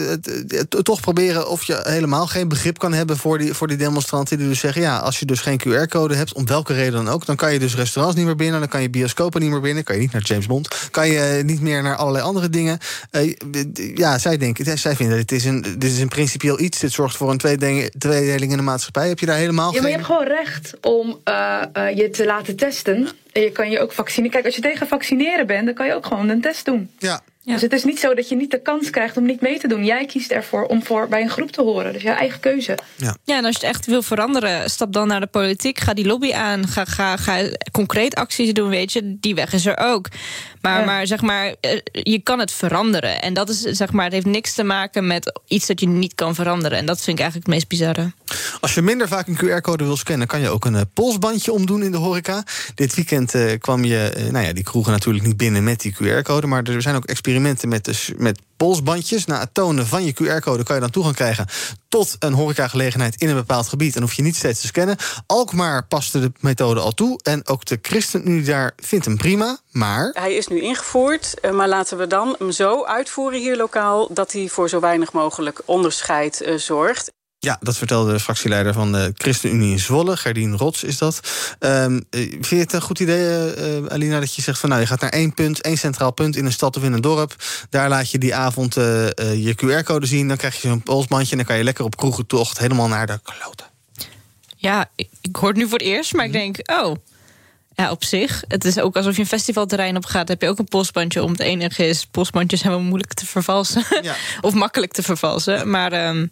uh, 0.49 0.61
toch 0.61 1.01
proberen 1.01 1.49
of 1.49 1.64
je 1.64 1.81
helemaal 1.85 2.27
geen 2.27 2.49
begrip 2.49 2.79
kan 2.79 2.93
hebben 2.93 3.16
voor 3.16 3.38
die, 3.38 3.55
voor 3.55 3.69
die 3.69 3.77
demonstranten 3.77 4.38
die 4.38 4.49
dus 4.49 4.59
zeggen: 4.59 4.83
ja, 4.83 4.99
als 4.99 5.19
je 5.19 5.27
dus 5.27 5.40
geen 5.40 5.61
QR-code 5.61 6.14
hebt, 6.14 6.33
om 6.33 6.47
welke 6.47 6.75
reden 6.75 6.93
dan 6.93 7.09
ook, 7.09 7.27
dan 7.27 7.37
kan 7.37 7.53
je 7.53 7.59
dus 7.59 7.77
restaurants 7.77 8.16
niet 8.16 8.27
meer 8.27 8.37
binnen, 8.37 8.61
dan 8.61 8.69
kan 8.69 8.83
je 8.83 8.90
bioscopen 8.90 9.40
niet 9.40 9.51
meer 9.51 9.61
binnen, 9.61 9.85
kan 9.85 9.95
je 9.95 10.01
niet 10.01 10.12
naar 10.12 10.23
James 10.23 10.47
Bond, 10.47 10.69
kan 10.90 11.09
je 11.09 11.43
niet 11.45 11.61
meer 11.61 11.83
naar 11.83 11.97
allerlei 11.97 12.25
andere 12.25 12.49
dingen. 12.49 12.79
ja, 13.95 14.19
zij 14.19 14.37
denken, 14.37 14.79
zij 14.79 14.97
vinden 14.97 15.16
dit 15.16 15.33
is 15.33 15.45
een, 15.45 15.62
dit 15.62 15.90
is 15.90 15.99
een 15.99 16.09
principieel 16.09 16.61
iets. 16.61 16.79
Dit 16.79 16.93
zorgt 16.93 17.16
voor 17.16 17.31
een 17.31 17.38
tweedeling 17.38 18.51
in 18.51 18.57
de 18.57 18.62
maatschappij. 18.62 19.09
Heb 19.09 19.19
je 19.19 19.27
daar 19.27 19.37
helemaal 19.37 19.66
ja, 19.66 19.73
geen. 19.73 19.83
Maar 19.83 19.90
je 19.90 19.97
hebt 19.97 20.09
gewoon 20.09 20.27
recht 20.27 20.75
om 20.81 21.19
je 21.95 22.09
te 22.12 22.25
laten 22.25 22.57
testen. 22.57 22.69
En 23.33 23.42
je 23.42 23.52
kan 23.52 23.70
je 23.70 23.80
ook 23.80 23.92
vaccineren. 23.92 24.33
Kijk, 24.33 24.44
als 24.44 24.54
je 24.54 24.61
tegen 24.61 24.88
vaccineren 24.88 25.46
bent, 25.46 25.64
dan 25.64 25.74
kan 25.74 25.87
je 25.87 25.94
ook 25.94 26.06
gewoon 26.06 26.28
een 26.28 26.40
test 26.40 26.64
doen. 26.64 26.90
Ja. 26.98 27.20
Ja. 27.42 27.52
Dus 27.52 27.62
het 27.62 27.72
is 27.72 27.85
niet 27.85 28.00
zo 28.00 28.14
dat 28.14 28.28
je 28.28 28.37
niet 28.37 28.50
de 28.50 28.62
kans 28.62 28.90
krijgt 28.90 29.16
om 29.16 29.24
niet 29.26 29.40
mee 29.40 29.59
te 29.59 29.68
doen. 29.68 29.85
Jij 29.85 30.06
kiest 30.06 30.30
ervoor 30.30 30.64
om 30.64 30.83
voor 30.83 31.09
bij 31.09 31.22
een 31.22 31.30
groep 31.30 31.50
te 31.50 31.62
horen. 31.62 31.92
Dus 31.92 32.02
jouw 32.02 32.14
eigen 32.14 32.40
keuze. 32.40 32.78
Ja, 32.96 33.16
ja 33.24 33.37
en 33.37 33.44
als 33.44 33.56
je 33.56 33.66
het 33.66 33.76
echt 33.76 33.87
wil 33.87 34.02
veranderen, 34.02 34.70
stap 34.70 34.92
dan 34.92 35.09
naar 35.09 35.20
de 35.20 35.26
politiek. 35.26 35.78
Ga 35.78 35.94
die 35.94 36.06
lobby 36.06 36.33
aan. 36.33 36.68
Ga, 36.68 36.85
ga, 36.85 37.16
ga 37.16 37.42
concreet 37.72 38.14
acties 38.14 38.52
doen, 38.52 38.68
weet 38.68 38.92
je. 38.92 39.16
Die 39.20 39.35
weg 39.35 39.52
is 39.52 39.66
er 39.66 39.78
ook. 39.78 40.09
Maar, 40.61 40.78
ja. 40.78 40.85
maar 40.85 41.06
zeg 41.06 41.20
maar, 41.20 41.54
je 41.92 42.20
kan 42.22 42.38
het 42.38 42.52
veranderen. 42.52 43.22
En 43.22 43.35
dat 43.35 43.48
is 43.48 43.61
zeg 43.61 43.92
maar, 43.92 44.04
het 44.04 44.12
heeft 44.12 44.26
niks 44.26 44.54
te 44.54 44.64
maken 44.64 45.06
met 45.06 45.40
iets 45.46 45.66
dat 45.66 45.80
je 45.80 45.88
niet 45.88 46.14
kan 46.14 46.35
veranderen. 46.35 46.78
En 46.78 46.87
dat 46.87 47.00
vind 47.00 47.18
ik 47.18 47.22
eigenlijk 47.22 47.46
het 47.46 47.56
meest 47.56 47.68
bizarre. 47.68 48.12
Als 48.61 48.75
je 48.75 48.83
minder 48.83 49.09
vaak 49.09 49.27
een 49.27 49.37
QR-code 49.37 49.85
wil 49.85 49.97
scannen, 49.97 50.27
kan 50.27 50.40
je 50.40 50.49
ook 50.49 50.64
een 50.64 50.75
uh, 50.75 50.81
polsbandje 50.95 51.53
omdoen 51.53 51.83
in 51.83 51.90
de 51.90 51.97
horeca. 51.97 52.45
Dit 52.75 52.95
weekend 52.95 53.35
uh, 53.35 53.59
kwam 53.59 53.85
je, 53.85 54.14
uh, 54.16 54.31
nou 54.31 54.47
ja, 54.47 54.53
die 54.53 54.64
kroegen 54.64 54.93
natuurlijk 54.93 55.27
niet 55.27 55.37
binnen 55.37 55.64
met 55.64 55.81
die 55.81 55.95
QR-code. 55.95 56.47
Maar 56.47 56.62
er 56.62 56.83
zijn 56.83 56.97
ook 56.97 57.05
experimenten 57.05 57.69
met, 57.69 58.12
met 58.16 58.40
polsbandjes. 58.57 59.25
Na 59.25 59.40
het 59.40 59.55
tonen 59.55 59.87
van 59.87 60.05
je 60.05 60.14
QR-code 60.14 60.62
kan 60.62 60.75
je 60.75 60.81
dan 60.81 60.90
toegang 60.90 61.14
krijgen 61.14 61.47
tot 61.88 62.16
een 62.19 62.33
horecagelegenheid 62.33 63.21
in 63.21 63.29
een 63.29 63.35
bepaald 63.35 63.69
gebied. 63.69 63.97
En 63.97 64.03
hoef 64.03 64.12
je 64.12 64.23
niet 64.23 64.37
steeds 64.37 64.61
te 64.61 64.66
scannen. 64.66 64.97
Alkmaar 65.27 65.87
paste 65.87 66.21
de 66.21 66.33
methode 66.40 66.81
al 66.81 66.93
toe. 66.93 67.21
En 67.23 67.47
ook 67.47 67.64
de 67.64 67.79
ChristenUnie 67.83 68.45
daar 68.45 68.73
vindt 68.77 69.05
hem 69.05 69.16
prima. 69.16 69.59
Maar. 69.71 70.11
Hij 70.12 70.35
is 70.35 70.47
nu 70.47 70.61
ingevoerd. 70.61 71.35
Maar 71.53 71.69
laten 71.69 71.99
we 71.99 72.07
dan 72.07 72.35
hem 72.38 72.51
zo 72.51 72.85
uitvoeren 72.85 73.40
hier 73.40 73.57
lokaal. 73.57 74.09
dat 74.12 74.33
hij 74.33 74.49
voor 74.49 74.69
zo 74.69 74.81
weinig 74.81 75.12
mogelijk 75.12 75.62
onderscheid 75.64 76.43
zorgt. 76.57 77.11
Ja, 77.42 77.59
dat 77.61 77.76
vertelde 77.76 78.12
de 78.12 78.20
fractieleider 78.20 78.72
van 78.72 78.92
de 78.92 79.12
ChristenUnie 79.16 79.70
in 79.70 79.79
Zwolle, 79.79 80.16
Gerdien 80.16 80.57
Rots 80.57 80.85
is 80.85 80.98
dat. 80.98 81.20
Um, 81.59 82.07
vind 82.11 82.46
je 82.46 82.57
het 82.57 82.72
een 82.72 82.81
goed 82.81 83.00
idee, 83.00 83.57
uh, 83.57 83.87
Alina, 83.87 84.20
dat 84.20 84.35
je 84.35 84.42
zegt 84.42 84.59
van 84.59 84.68
nou, 84.68 84.81
je 84.81 84.87
gaat 84.87 85.00
naar 85.00 85.11
één 85.11 85.35
punt, 85.35 85.61
één 85.61 85.79
centraal 85.79 86.12
punt 86.12 86.37
in 86.37 86.44
een 86.44 86.53
stad 86.53 86.76
of 86.76 86.83
in 86.83 86.92
een 86.92 87.00
dorp. 87.00 87.35
Daar 87.70 87.88
laat 87.88 88.11
je 88.11 88.18
die 88.18 88.35
avond 88.35 88.76
uh, 88.76 89.05
uh, 89.05 89.11
je 89.44 89.55
QR-code 89.55 90.07
zien, 90.07 90.29
dan 90.29 90.37
krijg 90.37 90.62
je 90.62 90.68
zo'n 90.68 90.83
polsbandje 90.83 91.31
en 91.31 91.37
dan 91.37 91.46
kan 91.46 91.57
je 91.57 91.64
lekker 91.64 91.85
op 91.85 91.96
kroegentocht 91.96 92.59
helemaal 92.59 92.88
naar 92.88 93.07
de 93.07 93.20
kloten. 93.22 93.66
Ja, 94.57 94.90
ik, 94.96 95.09
ik 95.20 95.37
hoor 95.37 95.48
het 95.48 95.59
nu 95.59 95.68
voor 95.68 95.79
het 95.79 95.87
eerst, 95.87 96.14
maar 96.14 96.24
ik 96.24 96.33
denk, 96.33 96.57
oh, 96.70 96.96
ja, 97.74 97.90
op 97.90 98.05
zich. 98.05 98.44
Het 98.48 98.64
is 98.64 98.79
ook 98.79 98.96
alsof 98.96 99.14
je 99.14 99.20
een 99.20 99.26
festivalterrein 99.26 99.96
op 99.96 100.05
gaat. 100.05 100.29
Heb 100.29 100.42
je 100.42 100.48
ook 100.48 100.59
een 100.59 100.68
polsbandje 100.68 101.22
om. 101.22 101.31
Het 101.31 101.40
enige 101.40 101.87
is, 101.87 102.07
polsbandjes 102.07 102.61
zijn 102.61 102.72
wel 102.72 102.83
moeilijk 102.83 103.14
te 103.14 103.26
vervalsen. 103.26 103.85
Ja. 104.03 104.14
of 104.40 104.55
makkelijk 104.55 104.92
te 104.92 105.03
vervalsen. 105.03 105.70
Maar 105.70 106.09
um, 106.09 106.31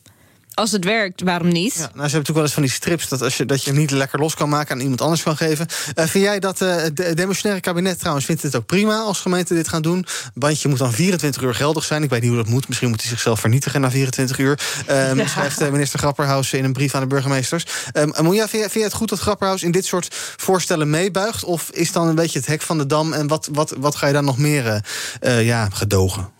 als 0.59 0.73
het 0.73 0.85
werkt, 0.85 1.23
waarom 1.23 1.49
niet? 1.49 1.75
Ja, 1.75 1.79
nou, 1.79 1.91
ze 1.93 2.01
hebben 2.01 2.03
natuurlijk 2.03 2.35
wel 2.35 2.45
eens 2.45 2.53
van 2.53 2.63
die 2.63 2.73
strips 2.73 3.09
dat, 3.09 3.23
als 3.23 3.37
je, 3.37 3.45
dat 3.45 3.63
je 3.63 3.71
hem 3.71 3.79
niet 3.79 3.91
lekker 3.91 4.19
los 4.19 4.35
kan 4.35 4.49
maken 4.49 4.75
aan 4.75 4.81
iemand 4.81 5.01
anders 5.01 5.23
kan 5.23 5.37
geven. 5.37 5.67
Uh, 5.95 6.05
vind 6.07 6.25
jij 6.25 6.39
dat 6.39 6.61
uh, 6.61 6.77
het 6.77 7.17
demissionaire 7.17 7.61
kabinet 7.61 7.99
trouwens 7.99 8.27
vindt 8.27 8.43
het 8.43 8.57
ook 8.57 8.67
prima 8.67 8.99
als 8.99 9.21
gemeenten 9.21 9.57
dit 9.57 9.69
gaan 9.69 9.83
doen? 9.83 10.07
Bandje 10.35 10.69
moet 10.69 10.79
dan 10.79 10.93
24 10.93 11.43
uur 11.43 11.55
geldig 11.55 11.85
zijn. 11.85 12.03
Ik 12.03 12.11
weet 12.11 12.21
niet 12.21 12.31
hoe 12.31 12.39
dat 12.39 12.49
moet. 12.49 12.69
Misschien 12.69 12.89
moet 12.89 13.01
hij 13.01 13.11
zichzelf 13.11 13.41
vernietigen 13.41 13.81
na 13.81 13.91
24 13.91 14.39
uur. 14.39 14.59
Um, 14.91 15.19
ja. 15.19 15.27
Schrijft 15.27 15.63
uh, 15.63 15.71
minister 15.71 15.99
Grapperhaus 15.99 16.53
in 16.53 16.65
een 16.65 16.73
brief 16.73 16.95
aan 16.95 17.01
de 17.01 17.07
burgemeesters. 17.07 17.65
Um, 17.93 18.13
Moja, 18.23 18.49
vind, 18.49 18.63
vind 18.63 18.73
jij 18.73 18.83
het 18.83 18.93
goed 18.93 19.09
dat 19.09 19.19
Grapperhaus 19.19 19.63
in 19.63 19.71
dit 19.71 19.85
soort 19.85 20.09
voorstellen 20.37 20.91
meebuigt? 20.91 21.45
Of 21.45 21.71
is 21.71 21.93
dan 21.93 22.09
een 22.09 22.15
beetje 22.15 22.39
het 22.39 22.49
hek 22.49 22.63
van 22.63 22.79
de 22.79 22.87
dam 22.87 23.13
en 23.13 23.27
wat, 23.27 23.49
wat, 23.53 23.75
wat 23.79 23.97
ga 23.97 24.07
je 24.07 24.13
dan 24.13 24.25
nog 24.25 24.39
meer 24.39 24.83
ja, 25.21 25.69
gedogen? 25.73 26.38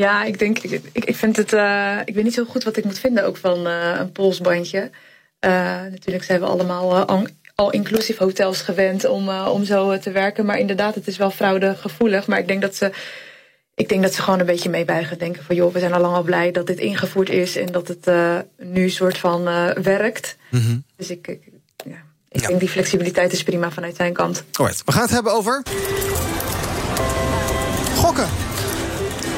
Ja, 0.00 0.24
ik 0.24 0.38
denk, 0.38 0.58
ik, 0.58 0.82
ik 0.92 1.16
vind 1.16 1.36
het, 1.36 1.52
uh, 1.52 1.98
ik 2.04 2.14
weet 2.14 2.24
niet 2.24 2.34
zo 2.34 2.44
goed 2.44 2.64
wat 2.64 2.76
ik 2.76 2.84
moet 2.84 2.98
vinden 2.98 3.24
ook 3.24 3.36
van 3.36 3.66
uh, 3.66 3.94
een 3.98 4.12
polsbandje. 4.12 4.90
Uh, 5.40 5.50
natuurlijk 5.90 6.24
zijn 6.24 6.40
we 6.40 6.46
allemaal 6.46 7.06
al, 7.54 7.70
inclusief 7.70 8.16
hotels 8.16 8.60
gewend 8.60 9.04
om, 9.04 9.28
om 9.28 9.64
zo 9.64 9.98
te 9.98 10.10
werken. 10.10 10.46
Maar 10.46 10.58
inderdaad, 10.58 10.94
het 10.94 11.06
is 11.06 11.16
wel 11.16 11.30
fraudegevoelig. 11.30 12.26
Maar 12.26 12.38
ik 12.38 12.48
denk 12.48 12.60
dat 12.60 12.76
ze, 12.76 12.90
ik 13.74 13.88
denk 13.88 14.02
dat 14.02 14.14
ze 14.14 14.22
gewoon 14.22 14.40
een 14.40 14.46
beetje 14.46 14.70
meebuigen. 14.70 15.18
Denken 15.18 15.44
van 15.44 15.56
joh, 15.56 15.72
we 15.72 15.78
zijn 15.78 15.92
al 15.92 16.00
lang 16.00 16.14
al 16.14 16.22
blij 16.22 16.50
dat 16.50 16.66
dit 16.66 16.78
ingevoerd 16.78 17.30
is 17.30 17.56
en 17.56 17.66
dat 17.66 17.88
het 17.88 18.10
nu 18.56 18.90
soort 18.90 19.18
van 19.18 19.44
werkt. 19.82 20.36
Mm 20.50 20.60
-hmm. 20.60 20.84
Dus 20.96 21.10
ik, 21.10 21.26
ik, 21.26 21.42
ja, 21.76 22.02
ik 22.28 22.40
ja. 22.40 22.46
denk 22.46 22.60
die 22.60 22.68
flexibiliteit 22.68 23.32
is 23.32 23.42
prima 23.42 23.70
vanuit 23.70 23.96
zijn 23.96 24.12
kant. 24.12 24.44
Alright, 24.52 24.82
we 24.84 24.92
gaan 24.92 25.02
het 25.02 25.10
hebben 25.10 25.32
over. 25.32 25.62
Gokken. 27.96 28.49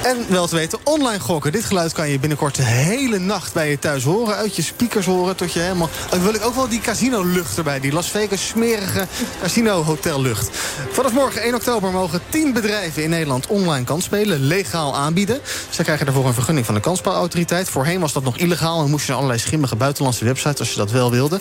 En 0.03 0.27
wel 0.29 0.47
te 0.47 0.57
weten, 0.57 0.79
online 0.85 1.21
gokken. 1.21 1.53
Dit 1.53 1.65
geluid 1.65 1.93
kan 1.93 2.09
je 2.09 2.19
binnenkort 2.19 2.55
de 2.55 2.63
hele 2.63 3.19
nacht 3.19 3.53
bij 3.53 3.71
je 3.71 3.79
thuis 3.79 4.05
horen. 4.05 4.37
Uit 4.37 4.57
je 4.57 4.63
speakers 4.63 5.07
horen 5.07 5.37
tot 5.37 5.53
je 5.53 5.61
helemaal... 5.61 5.89
Dan 6.11 6.23
wil 6.23 6.35
ik 6.35 6.45
ook 6.45 6.55
wel 6.55 6.69
die 6.69 6.81
casino-lucht 6.81 7.57
erbij. 7.57 7.81
Die 7.81 7.93
Las 7.93 8.11
Vegas 8.11 8.47
smerige 8.47 9.07
casino-hotellucht. 9.43 10.51
Vanaf 10.91 11.13
morgen 11.13 11.43
1 11.43 11.55
oktober 11.55 11.91
mogen 11.91 12.21
10 12.29 12.53
bedrijven 12.53 13.03
in 13.03 13.11
Nederland 13.11 13.47
online 13.47 13.85
kansspelen. 13.85 14.41
Legaal 14.47 14.97
aanbieden. 14.97 15.41
Ze 15.71 15.83
krijgen 15.83 16.07
daarvoor 16.07 16.27
een 16.27 16.35
vergunning 16.35 16.67
van 16.67 16.75
de 16.75 16.81
kansspelautoriteit. 16.81 17.69
Voorheen 17.69 18.01
was 18.01 18.13
dat 18.13 18.25
nog 18.25 18.37
illegaal 18.37 18.85
en 18.85 18.91
moest 18.91 19.03
je 19.03 19.09
naar 19.09 19.21
allerlei 19.21 19.43
schimmige 19.43 19.77
buitenlandse 19.77 20.25
websites... 20.25 20.59
als 20.59 20.71
je 20.71 20.77
dat 20.77 20.91
wel 20.91 21.11
wilde. 21.11 21.41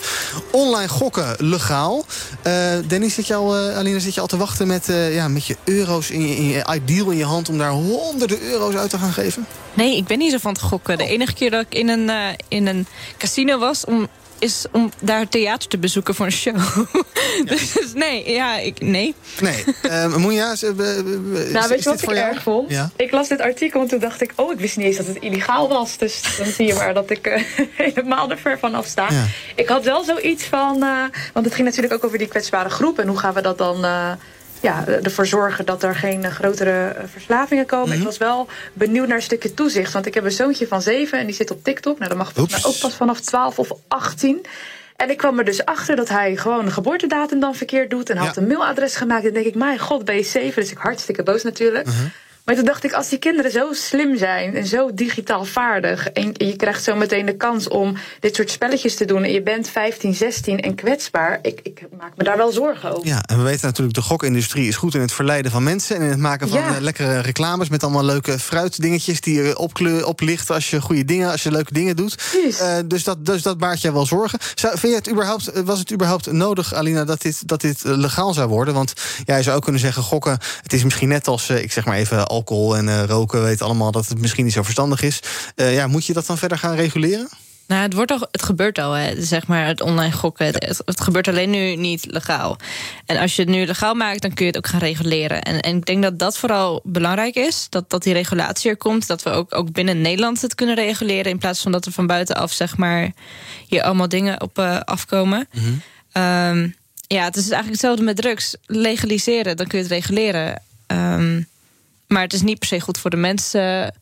Online 0.52 0.88
gokken 0.88 1.36
legaal. 1.38 2.06
Uh, 2.48 2.54
Dennis, 2.88 3.14
zit 3.14 3.28
je 3.28 3.36
al, 3.36 3.70
uh, 3.70 3.78
Alina, 3.78 4.00
zit 4.00 4.14
je 4.14 4.22
al 4.22 4.28
te 4.28 4.38
wachten 4.38 4.68
met, 4.68 4.90
uh, 4.90 5.16
ja, 5.16 5.28
met 5.28 5.46
je 5.46 5.56
euro's 5.64 6.10
in 6.10 6.28
je, 6.28 6.36
in 6.36 6.48
je 6.48 6.66
ideal 6.74 7.10
in 7.10 7.18
je 7.18 7.26
hand... 7.26 7.50
om 7.50 7.58
daar 7.58 7.72
honderden 7.72 8.38
euro's 8.42 8.50
uit 8.60 8.90
te 8.90 8.98
gaan 8.98 9.14
geven? 9.14 9.46
Nee, 9.74 9.98
ik 9.98 10.06
ben 10.06 10.18
niet 10.18 10.32
zo 10.32 10.38
van 10.38 10.54
te 10.54 10.62
gokken. 10.62 10.98
De 10.98 11.08
enige 11.08 11.34
keer 11.34 11.52
dat 11.52 11.62
ik 11.62 11.74
in 11.74 11.90
een, 11.90 12.10
uh, 12.10 12.28
in 12.48 12.68
een 12.68 12.88
casino 13.18 13.60
was... 13.60 13.86
Om, 13.86 14.08
is 14.42 14.66
om 14.72 14.92
daar 15.00 15.28
theater 15.28 15.70
te 15.70 15.78
bezoeken 15.78 16.16
voor 16.16 16.26
een 16.26 16.32
show. 16.32 16.58
Ja. 17.38 17.44
dus 17.46 17.94
nee, 17.94 18.32
ja, 18.32 18.58
ik, 18.58 18.82
nee. 18.82 19.16
Nee. 19.40 19.64
Uh, 19.86 20.16
Moenja, 20.16 20.56
uh, 20.64 20.72
nou, 21.52 21.68
weet 21.68 21.84
je 21.84 21.90
wat 21.90 22.02
ik 22.02 22.10
erg 22.10 22.42
vond? 22.42 22.70
Ja? 22.70 22.92
Ik 22.96 23.12
las 23.12 23.28
dit 23.28 23.42
artikel 23.42 23.82
en 23.82 23.88
toen 23.88 24.00
dacht 24.00 24.22
ik... 24.22 24.34
oh, 24.36 24.52
ik 24.52 24.60
wist 24.60 24.78
niet 24.78 24.86
eens 24.86 24.98
dat 24.98 25.08
het 25.08 25.18
illegaal 25.20 25.70
was. 25.70 25.98
Dus 25.98 26.22
dan 26.38 26.46
zie 26.46 26.68
je 26.68 26.74
maar 26.74 26.94
dat 26.94 27.10
ik 27.10 27.28
uh, 27.28 27.44
helemaal 27.86 28.30
er 28.30 28.38
ver 28.38 28.60
van 28.60 28.76
af 28.76 28.86
sta. 28.86 29.08
Ja. 29.10 29.26
Ik 29.56 29.68
had 29.68 29.84
wel 29.84 30.04
zoiets 30.04 30.44
van... 30.44 30.80
want 31.34 31.46
het 31.46 31.54
ging 31.54 31.68
natuurlijk 31.68 31.94
ook 31.94 32.06
over 32.06 32.18
die 32.18 32.28
kwetsbare 32.28 32.70
groep... 32.70 33.00
en 33.00 33.08
hoe 33.08 33.18
gaan 33.18 33.34
we 33.34 33.42
dat 33.42 33.58
dan 33.58 33.86
ja, 34.62 34.88
ervoor 34.88 35.26
zorgen 35.26 35.66
dat 35.66 35.84
er 35.84 35.96
geen 35.96 36.32
grotere 36.32 36.96
verslavingen 37.12 37.66
komen. 37.66 37.86
Mm 37.86 37.92
-hmm. 37.92 38.02
Ik 38.02 38.08
was 38.08 38.18
wel 38.18 38.48
benieuwd 38.74 39.08
naar 39.08 39.18
een 39.18 39.24
stukje 39.24 39.54
toezicht. 39.54 39.94
Want 39.94 40.06
ik 40.06 40.14
heb 40.14 40.24
een 40.24 40.32
zoontje 40.32 40.68
van 40.68 40.82
7 40.82 41.20
en 41.20 41.26
die 41.26 41.36
zit 41.36 41.52
op 41.52 41.64
TikTok. 41.64 41.98
Nou, 41.98 42.10
dat 42.10 42.18
mag 42.18 42.32
volgens 42.34 42.64
mij 42.64 42.72
ook 42.72 42.80
pas 42.80 42.96
vanaf 42.96 43.20
12 43.20 43.60
of 43.60 43.72
18. 43.88 44.46
En 44.96 45.10
ik 45.10 45.18
kwam 45.18 45.40
er 45.40 45.46
dus 45.46 45.66
achter 45.66 45.96
dat 45.96 46.10
hij 46.10 46.36
gewoon 46.36 46.66
een 46.66 46.72
geboortedatum 46.72 47.40
dan 47.40 47.56
verkeerd 47.56 47.90
doet. 47.90 48.10
En 48.10 48.16
ja. 48.16 48.22
had 48.22 48.38
een 48.38 48.48
mailadres 48.48 48.96
gemaakt. 48.96 49.26
En 49.26 49.34
denk 49.34 49.46
ik, 49.46 49.56
mijn 49.56 49.80
god, 49.80 50.06
ben 50.06 50.16
je 50.16 50.24
7? 50.24 50.62
Dus 50.62 50.72
ik 50.72 50.78
hartstikke 50.78 51.24
boos 51.24 51.44
natuurlijk. 51.44 51.86
-huh. 51.86 51.96
Maar 52.46 52.56
toen 52.56 52.66
dacht 52.66 52.84
ik, 52.84 52.94
als 52.94 53.10
die 53.10 53.20
kinderen 53.20 53.52
zo 53.52 53.74
slim 53.74 54.18
zijn 54.18 54.56
en 54.56 54.68
zo 54.68 54.94
digitaal 54.94 55.46
vaardig. 55.46 56.08
en 56.08 56.32
je 56.34 56.56
krijgt 56.56 56.84
zo 56.84 56.96
meteen 56.96 57.26
de 57.26 57.36
kans 57.38 57.68
om 57.68 57.96
dit 58.20 58.36
soort 58.36 58.52
spelletjes 58.52 58.96
te 58.96 59.06
doen. 59.06 59.24
en 59.24 59.32
je 59.32 59.42
bent 59.42 59.70
15, 59.70 60.14
16 60.14 60.60
en 60.60 60.76
kwetsbaar. 60.76 61.40
Ik, 61.42 61.60
ik 61.64 61.88
maak 61.98 62.12
me 62.18 62.24
daar 62.24 62.38
wel 62.38 62.52
zorgen 62.52 62.92
over. 62.92 63.08
Ja, 63.08 63.24
en 63.26 63.38
we 63.38 63.44
weten 63.44 63.66
natuurlijk, 63.66 63.96
de 63.96 64.02
gokindustrie 64.02 64.68
is 64.68 64.76
goed 64.76 64.96
in 64.96 65.02
het 65.02 65.12
verleiden 65.12 65.52
van 65.52 65.64
mensen. 65.64 65.96
en 65.96 66.02
in 66.02 66.10
het 66.10 66.20
maken 66.20 66.50
van 66.50 66.60
ja. 66.60 66.80
lekkere 66.80 67.20
reclames. 67.20 67.70
met 67.70 67.84
allemaal 67.84 68.06
leuke 68.06 68.40
fruitdingetjes 68.40 69.22
die 69.22 69.44
je 69.44 69.58
opkleur, 69.58 70.06
oplichten. 70.06 70.56
als 70.56 70.70
je 70.70 70.82
goede 70.82 71.06
dingen, 71.06 71.32
als 71.32 71.44
je 71.44 71.52
leuke 71.52 71.74
dingen 71.74 71.96
doet. 71.96 72.34
Uh, 72.62 72.78
dus, 72.86 73.04
dat, 73.04 73.26
dus 73.26 73.42
dat 73.42 73.58
baart 73.58 73.82
je 73.82 73.94
wel 73.94 74.06
zorgen. 74.06 74.40
Zou, 74.56 74.78
vind 74.78 74.94
je 74.94 75.00
het 75.00 75.10
überhaupt, 75.10 75.64
was 75.64 75.80
het 75.80 75.92
überhaupt 75.92 76.32
nodig, 76.32 76.74
Alina, 76.74 77.06
dat 77.06 77.22
dit, 77.22 77.48
dat 77.48 77.62
dit 77.62 77.84
legaal 77.84 78.34
zou 78.34 78.50
worden? 78.50 78.74
Want 78.74 78.94
ja, 79.26 79.36
je 79.36 79.44
zou 79.44 79.56
ook 79.56 79.64
kunnen 79.64 79.82
zeggen, 79.82 80.04
gokken. 80.04 80.38
het 80.62 80.74
is 80.74 80.84
misschien 80.84 81.10
net 81.10 81.28
als, 81.28 81.50
ik 81.50 81.72
zeg 81.72 81.86
maar 81.86 81.98
even 81.98 82.30
alcohol 82.32 82.78
en 82.78 82.86
uh, 82.86 83.04
roken, 83.04 83.44
weet 83.44 83.62
allemaal 83.62 83.92
dat 83.92 84.08
het 84.08 84.20
misschien 84.20 84.46
niet 84.46 84.54
zo 84.54 84.64
verstandig 84.64 85.02
is. 85.02 85.20
Uh, 85.56 85.76
ja, 85.76 85.88
moet 85.88 86.06
je 86.06 86.14
dat 86.14 86.26
dan 86.26 86.38
verder 86.38 86.58
gaan 86.58 86.76
reguleren? 86.76 87.30
Nou, 87.72 87.84
het, 87.84 87.94
wordt 87.94 88.12
al, 88.12 88.28
het 88.32 88.44
gebeurt 88.44 88.80
al, 88.80 88.92
hè, 88.92 89.24
zeg 89.24 89.48
maar, 89.48 89.66
het 89.66 89.82
online 89.82 90.12
gokken. 90.12 90.46
Het, 90.46 90.82
het, 90.86 91.02
gebeurt 91.02 91.28
alleen 91.28 91.50
nu 91.50 91.76
niet 91.76 92.06
legaal. 92.10 92.58
En 93.06 93.18
als 93.18 93.36
je 93.36 93.42
het 93.42 93.52
nu 93.52 93.66
legaal 93.66 93.94
maakt, 93.94 94.22
dan 94.22 94.34
kun 94.34 94.46
je 94.46 94.52
het 94.52 94.58
ook 94.58 94.68
gaan 94.68 94.80
reguleren. 94.80 95.42
En, 95.42 95.60
en 95.60 95.76
ik 95.76 95.86
denk 95.86 96.04
dat 96.04 96.20
dat 96.20 96.38
vooral 96.38 96.82
belangrijk 96.84 97.36
is. 97.36 97.68
Dat, 97.70 97.90
dat 97.90 98.04
die 98.04 98.14
regulatie 98.14 98.70
er 98.70 98.78
komt. 98.78 99.08
Dat 99.08 99.24
we 99.24 99.30
ook, 99.30 99.56
ook 99.56 99.72
binnen 99.72 100.02
Nederland 100.02 100.42
het 100.42 100.56
kunnen 100.56 100.76
reguleren. 100.76 101.32
In 101.32 101.38
plaats 101.38 101.62
van 101.62 101.72
dat 101.72 101.86
er 101.86 101.92
van 101.92 102.08
buitenaf, 102.08 102.52
zeg 102.52 102.78
maar, 102.78 103.12
hier 103.68 103.84
allemaal 103.84 104.10
dingen 104.10 104.42
op 104.42 104.60
uh, 104.60 104.80
afkomen. 104.80 105.48
Mm 105.52 105.62
-hmm. 105.62 106.24
um, 106.24 106.76
ja, 107.08 107.24
het 107.24 107.36
is 107.36 107.42
eigenlijk 107.42 107.72
hetzelfde 107.72 108.04
met 108.04 108.16
drugs. 108.16 108.56
Legaliseren, 108.66 109.58
dan 109.58 109.68
kun 109.68 109.78
je 109.78 109.84
het 109.84 109.94
reguleren. 109.94 110.62
Um, 110.88 111.48
maar 112.12 112.22
het 112.22 112.34
is 112.34 112.42
niet 112.42 112.60
per 112.60 112.68
se 112.68 112.80
goed 112.80 112.98
voor 112.98 113.10
de 113.10 113.18
mensen 113.18 113.94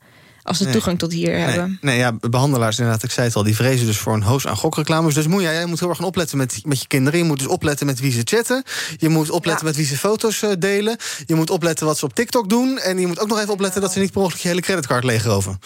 als 0.43 0.57
ze 0.57 0.63
nee. 0.63 0.73
toegang 0.73 0.99
tot 0.99 1.11
hier 1.11 1.31
nee. 1.31 1.39
hebben. 1.39 1.77
Nee, 1.81 1.97
ja, 1.97 2.13
behandelaars 2.29 2.77
inderdaad, 2.77 3.03
ik 3.03 3.11
zei 3.11 3.27
het 3.27 3.35
al, 3.35 3.43
die 3.43 3.55
vrezen 3.55 3.85
dus 3.85 3.97
voor 3.97 4.13
een 4.13 4.21
hoos 4.21 4.47
aan 4.47 4.57
gokreclames. 4.57 5.13
Dus 5.13 5.27
moet, 5.27 5.41
jij 5.41 5.65
moet 5.65 5.79
heel 5.79 5.89
erg 5.89 5.97
gaan 5.97 6.07
opletten 6.07 6.37
met, 6.37 6.59
met 6.63 6.81
je 6.81 6.87
kinderen. 6.87 7.19
Je 7.19 7.25
moet 7.25 7.37
dus 7.39 7.47
opletten 7.47 7.85
met 7.85 7.99
wie 7.99 8.11
ze 8.11 8.21
chatten. 8.23 8.63
Je 8.97 9.09
moet 9.09 9.29
opletten 9.29 9.65
ja. 9.65 9.71
met 9.71 9.75
wie 9.75 9.85
ze 9.85 9.97
foto's 9.97 10.41
uh, 10.41 10.51
delen. 10.59 10.97
Je 11.25 11.35
moet 11.35 11.49
opletten 11.49 11.85
wat 11.85 11.97
ze 11.97 12.05
op 12.05 12.13
TikTok 12.13 12.49
doen. 12.49 12.79
En 12.79 12.99
je 12.99 13.07
moet 13.07 13.19
ook 13.19 13.27
nog 13.27 13.39
even 13.39 13.53
opletten 13.53 13.81
dat 13.81 13.91
ze 13.91 13.99
niet 13.99 14.11
per 14.11 14.21
ongeluk 14.21 14.41
je 14.41 14.47
hele 14.47 14.61
creditcard 14.61 15.03
leegroven. 15.03 15.59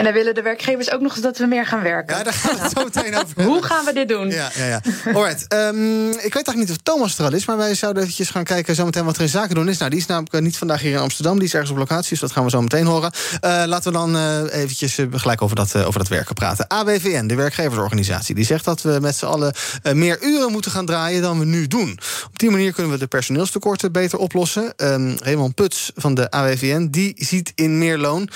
En 0.00 0.06
dan 0.06 0.14
willen 0.14 0.34
de 0.34 0.42
werkgevers 0.42 0.90
ook 0.90 1.00
nog 1.00 1.12
eens 1.12 1.22
dat 1.22 1.38
we 1.38 1.46
meer 1.46 1.66
gaan 1.66 1.82
werken. 1.82 2.16
Ja, 2.16 2.22
daar 2.22 2.32
gaan 2.32 2.54
we 2.54 2.62
het 2.62 2.72
zo 2.78 2.84
meteen 2.84 3.16
over 3.16 3.44
Hoe 3.50 3.62
gaan 3.62 3.84
we 3.84 3.92
dit 3.92 4.08
doen? 4.08 4.30
Ja, 4.30 4.50
ja, 4.54 4.64
ja. 4.64 4.80
Alright. 5.04 5.52
Um, 5.52 6.08
ik 6.08 6.14
weet 6.14 6.32
eigenlijk 6.32 6.56
niet 6.56 6.70
of 6.70 6.76
Thomas 6.76 7.18
er 7.18 7.24
al 7.24 7.32
is... 7.32 7.44
maar 7.44 7.56
wij 7.56 7.74
zouden 7.74 8.02
eventjes 8.02 8.30
gaan 8.30 8.44
kijken 8.44 8.74
zometeen 8.74 9.04
wat 9.04 9.16
er 9.16 9.22
in 9.22 9.28
zaken 9.28 9.54
doen 9.54 9.68
is. 9.68 9.78
Nou, 9.78 9.90
die 9.90 10.00
is 10.00 10.06
namelijk 10.06 10.40
niet 10.40 10.56
vandaag 10.56 10.80
hier 10.80 10.92
in 10.92 10.98
Amsterdam. 10.98 11.34
Die 11.38 11.46
is 11.46 11.52
ergens 11.52 11.70
op 11.70 11.76
locatie, 11.76 12.08
dus 12.08 12.20
dat 12.20 12.32
gaan 12.32 12.44
we 12.44 12.50
zo 12.50 12.60
meteen 12.60 12.86
horen. 12.86 13.12
Uh, 13.12 13.62
laten 13.66 13.92
we 13.92 13.98
dan 13.98 14.16
uh, 14.16 14.42
eventjes 14.50 14.98
uh, 14.98 15.06
gelijk 15.10 15.42
over 15.42 15.56
dat, 15.56 15.76
over 15.76 15.98
dat 15.98 16.08
werken 16.08 16.34
praten. 16.34 16.66
AWVN, 16.68 17.26
de 17.26 17.34
werkgeversorganisatie, 17.34 18.34
die 18.34 18.44
zegt 18.44 18.64
dat 18.64 18.82
we 18.82 18.98
met 19.00 19.16
z'n 19.16 19.26
allen... 19.26 19.54
meer 19.92 20.22
uren 20.22 20.52
moeten 20.52 20.70
gaan 20.70 20.86
draaien 20.86 21.22
dan 21.22 21.38
we 21.38 21.44
nu 21.44 21.66
doen. 21.66 21.98
Op 22.26 22.38
die 22.38 22.50
manier 22.50 22.72
kunnen 22.72 22.92
we 22.92 22.98
de 22.98 23.06
personeelstekorten 23.06 23.92
beter 23.92 24.18
oplossen. 24.18 24.72
Um, 24.76 25.16
Raymond 25.18 25.54
Puts 25.54 25.92
van 25.94 26.14
de 26.14 26.30
AWVN, 26.30 26.88
die 26.90 27.14
ziet 27.16 27.52
in 27.54 27.78
meer 27.78 27.98
loon... 27.98 28.28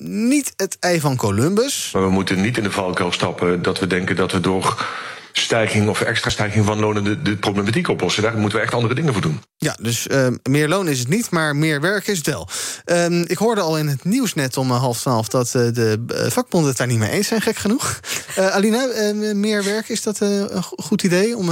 niet 0.00 0.52
het 0.56 0.71
ei 0.80 1.00
van 1.00 1.16
Columbus. 1.16 1.90
Maar 1.92 2.02
we 2.02 2.10
moeten 2.10 2.40
niet 2.40 2.56
in 2.56 2.62
de 2.62 2.70
valkuil 2.70 3.12
stappen 3.12 3.62
dat 3.62 3.78
we 3.78 3.86
denken 3.86 4.16
dat 4.16 4.32
we 4.32 4.40
door 4.40 4.86
stijging 5.32 5.88
of 5.88 6.00
extra 6.00 6.30
stijging 6.30 6.64
van 6.64 6.80
lonen 6.80 7.04
de, 7.04 7.22
de 7.22 7.36
problematiek 7.36 7.88
oplossen. 7.88 8.22
Daar 8.22 8.36
moeten 8.36 8.58
we 8.58 8.64
echt 8.64 8.74
andere 8.74 8.94
dingen 8.94 9.12
voor 9.12 9.22
doen. 9.22 9.42
Ja, 9.56 9.76
dus 9.80 10.06
uh, 10.06 10.26
meer 10.42 10.68
loon 10.68 10.88
is 10.88 10.98
het 10.98 11.08
niet, 11.08 11.30
maar 11.30 11.56
meer 11.56 11.80
werk 11.80 12.06
is 12.06 12.16
het 12.16 12.26
wel. 12.26 12.48
Uh, 12.86 13.20
ik 13.24 13.36
hoorde 13.36 13.60
al 13.60 13.78
in 13.78 13.88
het 13.88 14.04
nieuws 14.04 14.34
net 14.34 14.56
om 14.56 14.70
half 14.70 15.00
twaalf 15.00 15.28
dat 15.28 15.46
uh, 15.46 15.52
de 15.52 16.26
vakbonden 16.28 16.68
het 16.68 16.78
daar 16.78 16.86
niet 16.86 16.98
mee 16.98 17.10
eens 17.10 17.26
zijn, 17.26 17.40
gek 17.40 17.56
genoeg. 17.56 18.00
Alina, 18.36 19.12
meer 19.34 19.64
werk, 19.64 19.88
is 19.88 20.02
dat 20.02 20.20
een 20.20 20.62
goed 20.62 21.02
idee? 21.02 21.36
Om, 21.36 21.50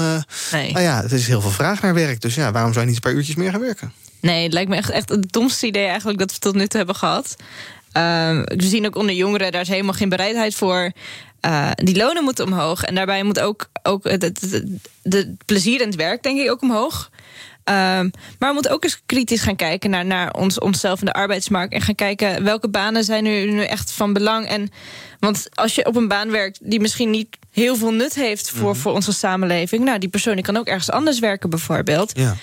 nee. 0.52 0.76
Ah 0.76 0.82
ja, 0.82 1.02
het 1.02 1.12
is 1.12 1.26
heel 1.26 1.40
veel 1.40 1.50
vraag 1.50 1.82
naar 1.82 1.94
werk, 1.94 2.20
dus 2.20 2.34
ja, 2.34 2.52
waarom 2.52 2.72
zou 2.72 2.84
je 2.84 2.90
niet 2.90 3.04
een 3.04 3.10
paar 3.10 3.18
uurtjes 3.18 3.36
meer 3.36 3.50
gaan 3.50 3.60
werken? 3.60 3.92
Nee, 4.20 4.42
het 4.42 4.52
lijkt 4.52 4.70
me 4.70 4.76
echt, 4.76 4.90
echt 4.90 5.08
het 5.08 5.32
domste 5.32 5.66
idee 5.66 5.86
eigenlijk 5.86 6.18
dat 6.18 6.32
we 6.32 6.38
tot 6.38 6.54
nu 6.54 6.66
toe 6.66 6.76
hebben 6.76 6.96
gehad. 6.96 7.36
Uh, 7.96 8.42
we 8.44 8.64
zien 8.64 8.86
ook 8.86 8.96
onder 8.96 9.14
jongeren, 9.14 9.52
daar 9.52 9.60
is 9.60 9.68
helemaal 9.68 9.94
geen 9.94 10.08
bereidheid 10.08 10.54
voor. 10.54 10.92
Uh, 11.46 11.70
die 11.74 11.96
lonen 11.96 12.24
moeten 12.24 12.46
omhoog. 12.46 12.84
En 12.84 12.94
daarbij 12.94 13.22
moet 13.22 13.40
ook, 13.40 13.70
ook 13.82 14.04
het, 14.04 14.22
het, 15.02 15.28
plezier 15.44 15.80
in 15.80 15.86
het 15.86 15.96
werk, 15.96 16.22
denk 16.22 16.40
ik, 16.40 16.50
ook 16.50 16.62
omhoog. 16.62 17.10
Uh, 17.70 17.74
maar 18.38 18.48
we 18.48 18.52
moeten 18.52 18.72
ook 18.72 18.84
eens 18.84 19.02
kritisch 19.06 19.40
gaan 19.40 19.56
kijken 19.56 19.90
naar, 19.90 20.04
naar 20.04 20.32
ons, 20.32 20.58
onszelf 20.58 21.00
in 21.00 21.06
de 21.06 21.12
arbeidsmarkt. 21.12 21.72
En 21.72 21.80
gaan 21.80 21.94
kijken 21.94 22.44
welke 22.44 22.68
banen 22.68 23.04
zijn 23.04 23.24
nu, 23.24 23.50
nu 23.50 23.64
echt 23.64 23.92
van 23.92 24.12
belang. 24.12 24.46
En, 24.46 24.70
want 25.18 25.48
als 25.54 25.74
je 25.74 25.86
op 25.86 25.96
een 25.96 26.08
baan 26.08 26.30
werkt 26.30 26.58
die 26.62 26.80
misschien 26.80 27.10
niet 27.10 27.36
heel 27.50 27.76
veel 27.76 27.92
nut 27.92 28.14
heeft 28.14 28.50
voor, 28.50 28.60
mm 28.60 28.66
-hmm. 28.66 28.74
voor 28.74 28.92
onze 28.92 29.12
samenleving. 29.12 29.84
Nou, 29.84 29.98
die 29.98 30.08
persoon 30.08 30.34
die 30.34 30.44
kan 30.44 30.56
ook 30.56 30.66
ergens 30.66 30.90
anders 30.90 31.18
werken, 31.18 31.50
bijvoorbeeld. 31.50 32.12
Ja. 32.14 32.36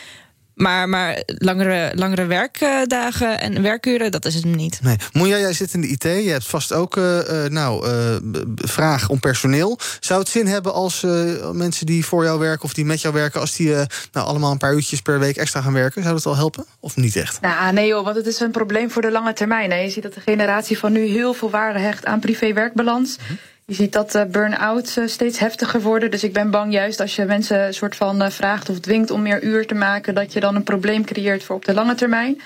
Maar, 0.58 0.90
maar 0.90 1.24
langere, 1.26 1.92
langere 1.96 2.26
werkdagen 2.26 3.40
en 3.40 3.62
werkuren, 3.62 4.12
dat 4.12 4.26
is 4.26 4.36
het 4.36 4.46
niet. 4.46 4.80
Nee. 4.82 4.96
Moeja, 5.14 5.38
jij 5.38 5.54
zit 5.54 5.74
in 5.74 5.82
de 5.82 5.88
IT. 5.88 6.04
Je 6.04 6.30
hebt 6.30 6.46
vast 6.46 6.74
ook 6.74 6.98
uh, 6.98 7.46
nou, 7.46 7.88
uh, 7.88 8.16
vraag 8.56 9.10
om 9.10 9.20
personeel. 9.20 9.80
Zou 10.00 10.20
het 10.20 10.30
zin 10.30 10.48
hebben 10.48 10.74
als 10.74 11.04
uh, 11.04 11.50
mensen 11.52 11.86
die 11.86 12.06
voor 12.06 12.24
jou 12.24 12.40
werken 12.40 12.64
of 12.64 12.74
die 12.74 12.86
met 12.86 13.02
jou 13.02 13.14
werken... 13.14 13.40
als 13.40 13.56
die 13.56 13.70
nou, 14.12 14.28
allemaal 14.28 14.52
een 14.52 14.58
paar 14.58 14.74
uurtjes 14.74 15.02
per 15.02 15.20
week 15.20 15.38
extra 15.38 15.62
gaan 15.62 15.74
werken? 15.74 16.04
Zou 16.04 16.16
dat 16.16 16.26
al 16.26 16.36
helpen? 16.36 16.66
Of 16.80 16.96
niet 16.96 17.16
echt? 17.16 17.42
Nou, 17.42 17.74
nee 17.74 17.88
joh, 17.88 18.04
want 18.04 18.16
het 18.16 18.28
is 18.28 18.40
een 18.40 18.52
probleem 18.52 18.92
voor 18.92 19.02
de 19.02 19.12
lange 19.12 19.34
termijn. 19.34 19.72
Hè. 19.72 19.78
Je 19.78 19.90
ziet 19.90 20.04
dat 20.04 20.14
de 20.14 20.22
generatie 20.22 20.78
van 20.78 20.92
nu 20.92 21.06
heel 21.06 21.34
veel 21.34 21.50
waarde 21.50 21.80
hecht 21.80 22.06
aan 22.06 22.20
privé-werkbalans... 22.20 23.18
Mm-hmm. 23.22 23.38
Je 23.70 23.76
ziet 23.76 23.94
dat 23.94 24.16
uh, 24.16 24.24
burn-out 24.24 24.96
uh, 25.00 25.08
steeds 25.08 25.40
heftiger 25.40 25.82
worden. 25.82 26.12
Dus 26.12 26.24
ik 26.24 26.34
ben 26.34 26.52
bang 26.52 26.74
juist 26.74 27.00
als 27.00 27.16
je 27.16 27.26
mensen 27.26 27.74
soort 27.74 27.96
van 27.96 28.22
uh, 28.22 28.30
vraagt 28.30 28.70
of 28.70 28.80
dwingt 28.80 29.12
om 29.12 29.22
meer 29.22 29.44
uur 29.44 29.68
te 29.68 29.74
maken, 29.74 30.16
dat 30.16 30.34
je 30.34 30.40
dan 30.40 30.56
een 30.56 30.64
probleem 30.64 31.06
creëert 31.06 31.44
voor 31.44 31.56
op 31.56 31.66
de 31.66 31.74
lange 31.74 31.96
termijn. 31.96 32.42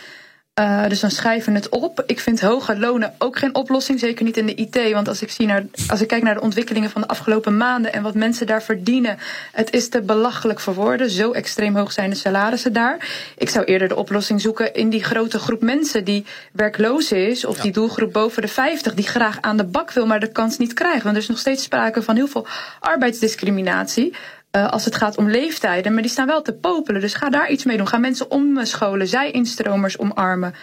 Uh, 0.61 0.87
dus 0.87 0.99
dan 0.99 1.11
schrijven 1.11 1.53
we 1.53 1.59
het 1.59 1.69
op. 1.69 2.03
Ik 2.05 2.19
vind 2.19 2.41
hoge 2.41 2.77
lonen 2.77 3.13
ook 3.17 3.37
geen 3.37 3.55
oplossing, 3.55 3.99
zeker 3.99 4.25
niet 4.25 4.37
in 4.37 4.45
de 4.45 4.55
IT. 4.55 4.91
Want 4.91 5.07
als 5.07 5.21
ik, 5.21 5.31
zie 5.31 5.45
naar, 5.45 5.63
als 5.87 6.01
ik 6.01 6.07
kijk 6.07 6.23
naar 6.23 6.33
de 6.33 6.41
ontwikkelingen 6.41 6.89
van 6.89 7.01
de 7.01 7.07
afgelopen 7.07 7.57
maanden 7.57 7.93
en 7.93 8.03
wat 8.03 8.13
mensen 8.13 8.47
daar 8.47 8.63
verdienen, 8.63 9.17
het 9.51 9.73
is 9.73 9.89
te 9.89 10.01
belachelijk 10.01 10.59
voor 10.59 10.73
woorden. 10.73 11.09
Zo 11.09 11.31
extreem 11.31 11.75
hoog 11.75 11.91
zijn 11.91 12.09
de 12.09 12.15
salarissen 12.15 12.73
daar. 12.73 12.97
Ik 13.37 13.49
zou 13.49 13.65
eerder 13.65 13.87
de 13.87 13.95
oplossing 13.95 14.41
zoeken 14.41 14.73
in 14.73 14.89
die 14.89 15.03
grote 15.03 15.39
groep 15.39 15.61
mensen 15.61 16.03
die 16.03 16.25
werkloos 16.51 17.11
is, 17.11 17.45
of 17.45 17.55
ja. 17.55 17.61
die 17.63 17.71
doelgroep 17.71 18.13
boven 18.13 18.41
de 18.41 18.47
50, 18.47 18.93
die 18.93 19.07
graag 19.07 19.41
aan 19.41 19.57
de 19.57 19.65
bak 19.65 19.91
wil, 19.91 20.05
maar 20.05 20.19
de 20.19 20.31
kans 20.31 20.57
niet 20.57 20.73
krijgt. 20.73 21.03
Want 21.03 21.15
er 21.15 21.21
is 21.21 21.27
nog 21.27 21.39
steeds 21.39 21.63
sprake 21.63 22.01
van 22.01 22.15
heel 22.15 22.27
veel 22.27 22.47
arbeidsdiscriminatie. 22.79 24.13
Uh, 24.55 24.69
als 24.69 24.85
het 24.85 24.95
gaat 24.95 25.17
om 25.17 25.29
leeftijden. 25.29 25.93
Maar 25.93 26.01
die 26.01 26.11
staan 26.11 26.27
wel 26.27 26.41
te 26.41 26.53
popelen. 26.53 27.01
Dus 27.01 27.13
ga 27.13 27.29
daar 27.29 27.49
iets 27.49 27.63
mee 27.63 27.77
doen. 27.77 27.87
Ga 27.87 27.97
mensen 27.97 28.31
omscholen. 28.31 29.07
Zij 29.07 29.31
instromers 29.31 29.97
omarmen. 29.97 30.53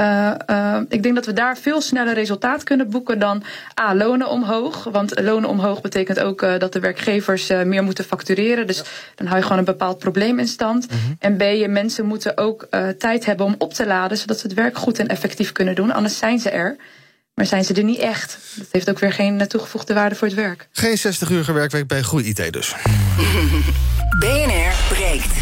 Uh, 0.00 0.34
uh, 0.50 0.80
ik 0.88 1.02
denk 1.02 1.14
dat 1.14 1.26
we 1.26 1.32
daar 1.32 1.56
veel 1.56 1.80
sneller 1.80 2.14
resultaat 2.14 2.62
kunnen 2.62 2.90
boeken 2.90 3.18
dan 3.18 3.42
A, 3.80 3.94
lonen 3.94 4.28
omhoog. 4.28 4.84
Want 4.84 5.20
lonen 5.20 5.48
omhoog 5.48 5.80
betekent 5.80 6.20
ook 6.20 6.42
uh, 6.42 6.58
dat 6.58 6.72
de 6.72 6.80
werkgevers 6.80 7.48
meer 7.48 7.82
moeten 7.82 8.04
factureren. 8.04 8.66
Dus 8.66 8.82
dan 9.14 9.26
hou 9.26 9.38
je 9.38 9.42
gewoon 9.42 9.58
een 9.58 9.64
bepaald 9.64 9.98
probleem 9.98 10.38
in 10.38 10.48
stand. 10.48 10.90
Mm 10.90 10.98
-hmm. 10.98 11.16
En 11.18 11.36
B, 11.36 11.40
je 11.40 11.68
mensen 11.68 12.06
moeten 12.06 12.36
ook 12.36 12.68
tijd 12.98 13.24
hebben 13.24 13.46
om 13.46 13.54
op 13.58 13.74
te 13.74 13.86
laden, 13.86 14.18
zodat 14.18 14.38
ze 14.38 14.46
het 14.46 14.56
werk 14.56 14.76
goed 14.76 14.98
en 14.98 15.08
effectief 15.08 15.52
kunnen 15.52 15.74
doen. 15.74 15.92
Anders 15.92 16.18
zijn 16.18 16.38
ze 16.38 16.50
er. 16.50 16.76
Maar 17.38 17.46
zijn 17.46 17.64
ze 17.64 17.74
er 17.74 17.84
niet 17.84 17.98
echt? 17.98 18.38
Dat 18.56 18.66
heeft 18.70 18.90
ook 18.90 18.98
weer 18.98 19.12
geen 19.12 19.48
toegevoegde 19.48 19.94
waarde 19.94 20.14
voor 20.14 20.26
het 20.26 20.36
werk. 20.36 20.68
Geen 20.72 20.98
60 20.98 21.30
uur 21.30 21.52
werkweek 21.52 21.86
bij 21.86 22.02
Groei 22.02 22.24
IT 22.28 22.52
dus. 22.52 22.74
BNR 24.20 24.72
breekt. 24.88 25.32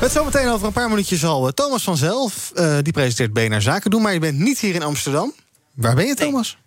Met 0.00 0.12
zometeen 0.12 0.48
over 0.48 0.66
een 0.66 0.72
paar 0.72 0.88
minuutjes 0.88 1.24
al 1.24 1.52
Thomas 1.52 1.82
van 1.82 1.96
Zelf. 1.96 2.52
Uh, 2.54 2.76
die 2.82 2.92
presenteert 2.92 3.32
BNR 3.32 3.62
Zaken 3.62 3.90
doen, 3.90 4.02
maar 4.02 4.12
je 4.12 4.18
bent 4.18 4.38
niet 4.38 4.58
hier 4.58 4.74
in 4.74 4.82
Amsterdam. 4.82 5.32
Waar 5.74 5.94
ben 5.94 6.06
je, 6.06 6.14
Thomas? 6.14 6.58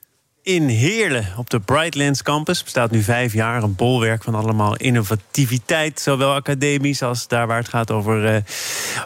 In 0.43 0.67
Heerlen, 0.67 1.27
op 1.37 1.49
de 1.49 1.59
Brightlands 1.59 2.23
Campus. 2.23 2.63
Bestaat 2.63 2.91
nu 2.91 3.01
vijf 3.01 3.33
jaar. 3.33 3.63
Een 3.63 3.75
bolwerk 3.75 4.23
van 4.23 4.35
allemaal 4.35 4.75
innovativiteit. 4.75 5.99
Zowel 5.99 6.33
academisch 6.33 7.01
als 7.01 7.27
daar 7.27 7.47
waar 7.47 7.57
het 7.57 7.69
gaat 7.69 7.91
over 7.91 8.33
uh, 8.33 8.41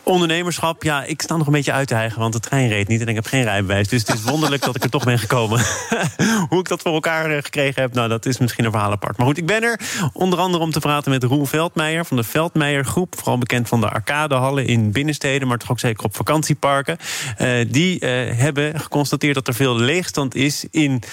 ondernemerschap. 0.03 0.83
Ja, 0.83 1.03
ik 1.03 1.21
sta 1.21 1.37
nog 1.37 1.47
een 1.47 1.53
beetje 1.53 1.71
uit 1.71 1.87
te 1.87 1.93
hijgen, 1.93 2.19
want 2.19 2.33
de 2.33 2.39
trein 2.39 2.67
reed 2.67 2.87
niet. 2.87 3.01
En 3.01 3.07
ik 3.07 3.15
heb 3.15 3.25
geen 3.25 3.43
rijbewijs. 3.43 3.87
Dus 3.87 4.01
het 4.01 4.15
is 4.15 4.23
wonderlijk 4.23 4.63
dat 4.63 4.75
ik 4.75 4.83
er 4.83 4.89
toch 4.89 5.03
ben 5.03 5.19
gekomen. 5.19 5.59
Hoe 6.49 6.59
ik 6.59 6.67
dat 6.67 6.81
voor 6.81 6.93
elkaar 6.93 7.31
uh, 7.31 7.37
gekregen 7.41 7.81
heb, 7.81 7.93
nou, 7.93 8.09
dat 8.09 8.25
is 8.25 8.37
misschien 8.37 8.65
een 8.65 8.71
verhaal 8.71 8.91
apart. 8.91 9.17
Maar 9.17 9.25
goed, 9.25 9.37
ik 9.37 9.45
ben 9.45 9.63
er 9.63 9.79
onder 10.13 10.39
andere 10.39 10.63
om 10.63 10.71
te 10.71 10.79
praten 10.79 11.11
met 11.11 11.23
Roel 11.23 11.45
Veldmeijer 11.45 12.05
van 12.05 12.17
de 12.17 12.23
Veldmeijer 12.23 12.85
Groep. 12.85 13.15
Vooral 13.17 13.37
bekend 13.37 13.67
van 13.67 13.81
de 13.81 13.89
arcadehallen 13.89 14.65
in 14.65 14.91
binnensteden, 14.91 15.47
maar 15.47 15.57
toch 15.57 15.71
ook 15.71 15.79
zeker 15.79 16.03
op 16.03 16.15
vakantieparken. 16.15 16.97
Uh, 17.37 17.65
die 17.67 18.05
hebben 18.05 18.79
geconstateerd 18.79 19.35
dat 19.35 19.47
er 19.47 19.53
veel 19.53 19.75
leegstand 19.75 20.35
is 20.35 20.65
in 20.71 21.03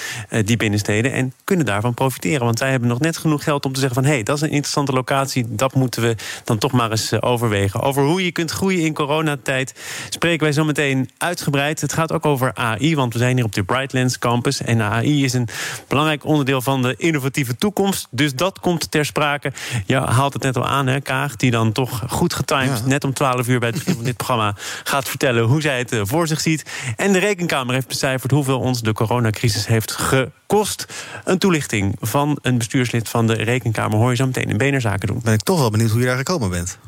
die 0.45 0.57
binnensteden. 0.57 1.13
En 1.13 1.33
kunnen 1.45 1.67
daarvan 1.67 1.95
profiteren. 1.95 2.45
Want 2.45 2.59
zij 2.59 2.71
hebben 2.71 2.89
nog 2.89 3.01
net 3.01 3.17
genoeg 3.17 3.45
geld 3.45 3.65
om 3.65 3.73
te 3.73 3.81
zeggen 3.81 4.03
van... 4.03 4.11
hé, 4.11 4.15
hey, 4.15 4.23
dat 4.23 4.37
is 4.37 4.43
een 4.43 4.51
interessante 4.51 4.93
locatie, 4.93 5.45
dat 5.49 5.75
moeten 5.75 6.03
we 6.03 6.17
dan 6.45 6.59
toch 6.59 6.73
maar 6.73 6.91
eens 6.91 7.13
uh, 7.13 7.19
overwegen. 7.23 7.81
Over 7.81 8.03
hoe 8.03 8.25
je 8.25 8.33
kunt 8.33 8.51
groeien 8.51 8.85
in 8.85 8.95
coronatijd 8.95 9.75
spreken 10.09 10.43
wij 10.43 10.53
zo 10.53 10.65
meteen 10.65 11.11
uitgebreid. 11.19 11.81
Het 11.81 11.93
gaat 11.93 12.13
ook 12.13 12.27
over 12.27 12.55
AI, 12.55 12.97
want 12.97 13.13
we 13.13 13.19
zijn 13.19 13.37
hier 13.37 13.45
op 13.45 13.55
de 13.55 13.63
Brightlands 13.63 14.19
Campus. 14.19 14.63
En 14.63 14.83
AI 14.83 15.25
is 15.25 15.33
een 15.33 15.49
belangrijk 15.89 16.25
onderdeel 16.25 16.63
van 16.63 16.83
de 16.83 16.95
innovatieve 16.97 17.57
toekomst. 17.57 18.09
Dus 18.11 18.35
dat 18.35 18.59
komt 18.61 18.91
ter 18.91 19.05
sprake. 19.05 19.53
Je 19.87 19.97
haalt 19.97 20.33
het 20.33 20.43
net 20.43 20.57
al 20.57 20.67
aan, 20.67 20.87
hè, 20.87 21.01
Kaag, 21.01 21.37
die 21.37 21.51
dan 21.51 21.73
toch 21.73 22.03
goed 22.09 22.35
getimed... 22.35 22.79
Ja. 22.79 22.87
net 22.87 23.05
om 23.05 23.13
12 23.13 23.49
uur 23.49 23.59
bij 23.59 23.69
het 23.69 23.79
begin 23.79 23.95
van 23.95 24.05
dit 24.05 24.17
programma 24.17 24.55
gaat 24.85 25.09
vertellen... 25.09 25.45
hoe 25.45 25.61
zij 25.61 25.79
het 25.79 25.93
uh, 25.93 26.01
voor 26.05 26.27
zich 26.27 26.41
ziet. 26.41 26.65
En 26.97 27.13
de 27.13 27.19
Rekenkamer 27.19 27.75
heeft 27.75 27.89
becijferd 27.89 28.31
hoeveel 28.31 28.59
ons 28.59 28.81
de 28.81 28.93
coronacrisis 28.93 29.67
heeft 29.67 29.93
gekost. 30.01 30.87
Een 31.25 31.39
toelichting 31.39 31.97
van 32.01 32.39
een 32.43 32.59
bestuurslid 32.59 33.09
van 33.09 33.27
de 33.27 33.35
Rekenkamer 33.35 33.99
hoor 33.99 34.11
je 34.11 34.17
zo 34.17 34.27
meteen 34.27 34.49
in 34.49 34.57
BNR 34.57 34.81
Zaken 34.81 35.09
doen. 35.09 35.21
Ben 35.23 35.33
ik 35.33 35.43
toch 35.43 35.59
wel 35.59 35.71
benieuwd 35.71 35.91
hoe 35.91 36.01
je 36.01 36.07
daar 36.07 36.17
gekomen 36.17 36.51
bent. 36.51 36.79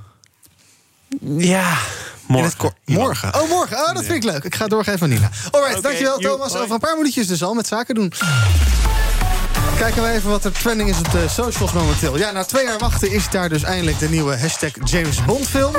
Ja, 1.36 1.76
morgen. 2.26 2.74
Morgen. 2.84 3.34
Oh, 3.34 3.48
morgen. 3.48 3.76
Oh, 3.76 3.94
dat 3.94 4.04
vind 4.04 4.24
ik 4.24 4.30
leuk. 4.30 4.44
Ik 4.44 4.54
ga 4.54 4.66
doorgeven 4.66 4.98
van 4.98 5.08
Nina. 5.08 5.30
Alright, 5.50 5.78
okay, 5.78 5.82
dankjewel 5.82 6.18
Thomas. 6.18 6.56
Over 6.56 6.74
een 6.74 6.80
paar 6.80 6.96
minuutjes 6.96 7.26
dus 7.26 7.42
al 7.42 7.54
met 7.54 7.66
Zaken 7.66 7.94
doen. 7.94 8.12
Kijken 9.78 10.02
we 10.02 10.08
even 10.08 10.30
wat 10.30 10.44
er 10.44 10.52
trending 10.52 10.88
is 10.88 10.98
op 10.98 11.10
de 11.10 11.28
socials 11.28 11.72
momenteel. 11.72 12.18
Ja, 12.18 12.30
na 12.30 12.44
twee 12.44 12.64
jaar 12.64 12.78
wachten 12.78 13.10
is 13.10 13.30
daar 13.30 13.48
dus 13.48 13.62
eindelijk 13.62 13.98
de 13.98 14.08
nieuwe 14.08 14.38
hashtag 14.38 14.70
James 14.84 15.24
Bond 15.24 15.48
film. 15.48 15.74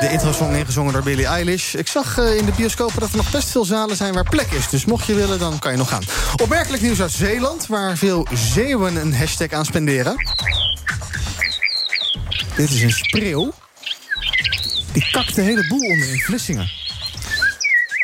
De 0.00 0.08
intro-song 0.10 0.54
ingezongen 0.54 0.92
door 0.92 1.02
Billie 1.02 1.26
Eilish. 1.26 1.74
Ik 1.74 1.88
zag 1.88 2.18
uh, 2.18 2.36
in 2.36 2.44
de 2.44 2.52
bioscopen 2.56 3.00
dat 3.00 3.10
er 3.10 3.16
nog 3.16 3.30
best 3.30 3.48
veel 3.48 3.64
zalen 3.64 3.96
zijn 3.96 4.14
waar 4.14 4.28
plek 4.28 4.50
is. 4.50 4.68
Dus 4.68 4.84
mocht 4.84 5.06
je 5.06 5.14
willen, 5.14 5.38
dan 5.38 5.58
kan 5.58 5.70
je 5.70 5.76
nog 5.78 5.88
gaan. 5.88 6.02
Opmerkelijk 6.42 6.82
nieuws 6.82 7.00
uit 7.00 7.12
Zeeland, 7.12 7.66
waar 7.66 7.96
veel 7.96 8.26
Zeeuwen 8.34 8.96
een 8.96 9.14
hashtag 9.14 9.52
aan 9.52 9.64
spenderen. 9.64 10.16
Dit 12.56 12.70
is 12.70 12.82
een 12.82 12.90
spreeuw. 12.90 13.52
Die 14.92 15.10
kakt 15.10 15.34
de 15.34 15.42
hele 15.42 15.66
boel 15.68 15.88
onder 15.88 16.08
in 16.12 16.18
Vlissingen. 16.18 16.70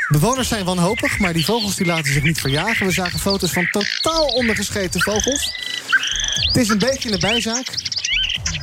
Bewoners 0.08 0.48
zijn 0.48 0.64
wanhopig, 0.64 1.18
maar 1.18 1.32
die 1.32 1.44
vogels 1.44 1.76
die 1.76 1.86
laten 1.86 2.12
zich 2.12 2.22
niet 2.22 2.40
verjagen. 2.40 2.86
We 2.86 2.92
zagen 2.92 3.18
foto's 3.18 3.52
van 3.52 3.68
totaal 3.70 4.26
ondergescheten 4.26 5.00
vogels. 5.00 5.54
Het 6.46 6.56
is 6.56 6.68
een 6.68 6.78
beetje 6.78 7.12
een 7.12 7.20
bijzaak. 7.20 7.91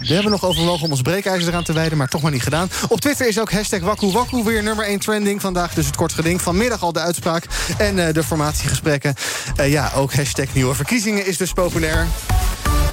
We 0.09 0.15
hebben 0.15 0.31
nog 0.31 0.45
overwogen 0.45 0.85
om 0.85 0.91
ons 0.91 1.01
breekijzer 1.01 1.49
eraan 1.49 1.63
te 1.63 1.73
wijden, 1.73 1.97
maar 1.97 2.07
toch 2.07 2.21
maar 2.21 2.31
niet 2.31 2.43
gedaan. 2.43 2.69
Op 2.87 3.01
Twitter 3.01 3.27
is 3.27 3.39
ook 3.39 3.51
hashtag 3.51 3.79
Waku 3.79 4.43
weer 4.43 4.63
nummer 4.63 4.85
1 4.85 4.99
trending. 4.99 5.41
Vandaag 5.41 5.73
dus 5.73 5.85
het 5.85 5.95
kort 5.95 6.13
geding. 6.13 6.41
Vanmiddag 6.41 6.83
al 6.83 6.93
de 6.93 6.99
uitspraak 6.99 7.45
en 7.77 7.97
uh, 7.97 8.13
de 8.13 8.23
formatiegesprekken. 8.23 9.15
Uh, 9.59 9.71
ja, 9.71 9.91
ook 9.95 10.13
hashtag 10.13 10.53
nieuwe 10.53 10.75
verkiezingen 10.75 11.25
is 11.25 11.37
dus 11.37 11.53
populair. 11.53 12.07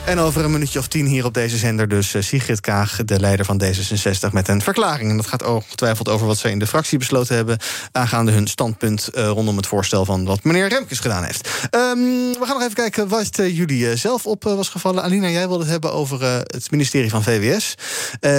En 0.06 0.18
over 0.18 0.44
een 0.44 0.50
minuutje 0.50 0.78
of 0.78 0.88
tien 0.88 1.06
hier 1.06 1.24
op 1.24 1.34
deze 1.34 1.56
zender 1.56 1.88
dus 1.88 2.14
uh, 2.14 2.22
Sigrid 2.22 2.60
Kaag... 2.60 3.04
de 3.04 3.20
leider 3.20 3.44
van 3.44 3.62
D66 3.62 4.32
met 4.32 4.48
een 4.48 4.62
verklaring. 4.62 5.10
En 5.10 5.16
dat 5.16 5.26
gaat 5.26 5.44
ongetwijfeld 5.44 6.08
over 6.08 6.26
wat 6.26 6.38
ze 6.38 6.50
in 6.50 6.58
de 6.58 6.66
fractie 6.66 6.98
besloten 6.98 7.36
hebben... 7.36 7.58
aangaande 7.92 8.32
hun 8.32 8.46
standpunt 8.46 9.08
uh, 9.14 9.28
rondom 9.28 9.56
het 9.56 9.66
voorstel 9.66 10.04
van 10.04 10.24
wat 10.24 10.44
meneer 10.44 10.68
Remkes 10.68 10.98
gedaan 10.98 11.24
heeft. 11.24 11.48
Um, 11.70 12.32
we 12.32 12.40
gaan 12.40 12.54
nog 12.54 12.62
even 12.62 12.74
kijken 12.74 13.08
wat 13.08 13.38
uh, 13.38 13.56
jullie 13.56 13.96
zelf 13.96 14.26
op 14.26 14.42
was 14.42 14.68
gevallen. 14.68 15.02
Alina, 15.02 15.28
jij 15.28 15.48
wilde 15.48 15.62
het 15.62 15.72
hebben 15.72 15.92
over 15.92 16.22
het 16.22 16.70
ministerie 16.70 17.10
van 17.10 17.22
VWS. 17.22 17.74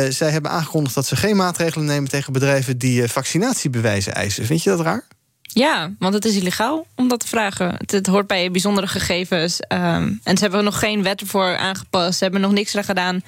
zij 0.09 0.29
hebben 0.29 0.51
aangekondigd 0.51 0.95
dat 0.95 1.05
ze 1.05 1.15
geen 1.15 1.35
maatregelen 1.35 1.85
nemen... 1.85 2.09
tegen 2.09 2.33
bedrijven 2.33 2.77
die 2.77 3.07
vaccinatiebewijzen 3.07 4.15
eisen. 4.15 4.45
Vind 4.45 4.63
je 4.63 4.69
dat 4.69 4.79
raar? 4.79 5.16
Ja, 5.47 5.91
want 5.99 6.13
het 6.13 6.25
is 6.25 6.35
illegaal 6.35 6.87
om 6.95 7.07
dat 7.07 7.19
te 7.19 7.27
vragen. 7.27 7.75
Het, 7.77 7.91
het 7.91 8.07
hoort 8.07 8.27
bij 8.27 8.51
bijzondere 8.51 8.87
gegevens. 8.87 9.59
Um, 9.73 10.19
en 10.23 10.37
ze 10.37 10.43
hebben 10.43 10.63
nog 10.63 10.79
geen 10.79 11.03
wet 11.03 11.21
ervoor 11.21 11.57
aangepast. 11.57 12.17
Ze 12.17 12.23
hebben 12.23 12.41
nog 12.41 12.51
niks 12.51 12.71
eraan 12.73 12.83
gedaan 12.83 13.21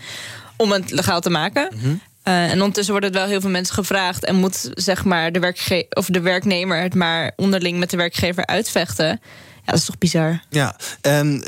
om 0.56 0.72
het 0.72 0.92
legaal 0.92 1.22
te 1.22 1.30
maken. 1.30 1.70
Mm 1.74 1.82
-hmm. 1.82 2.02
uh, 2.24 2.52
en 2.52 2.58
ondertussen 2.58 2.94
worden 2.94 3.12
wel 3.12 3.28
heel 3.28 3.42
veel 3.42 3.50
mensen 3.50 3.76
gevraagd... 3.76 4.26
en 4.26 4.36
moet 4.36 4.70
zeg 4.74 5.06
maar, 5.06 5.32
de, 5.32 5.40
werkge 5.40 5.86
of 5.90 6.06
de 6.06 6.22
werknemer 6.22 6.82
het 6.82 6.96
maar 6.96 7.32
onderling 7.36 7.80
met 7.80 7.90
de 7.90 7.98
werkgever 7.98 8.46
uitvechten... 8.46 9.22
Ja, 9.70 9.76
dat 9.76 9.84
is 9.84 9.86
toch 9.86 9.98
bizar. 9.98 10.42
Ja, 10.50 10.76
en 11.02 11.44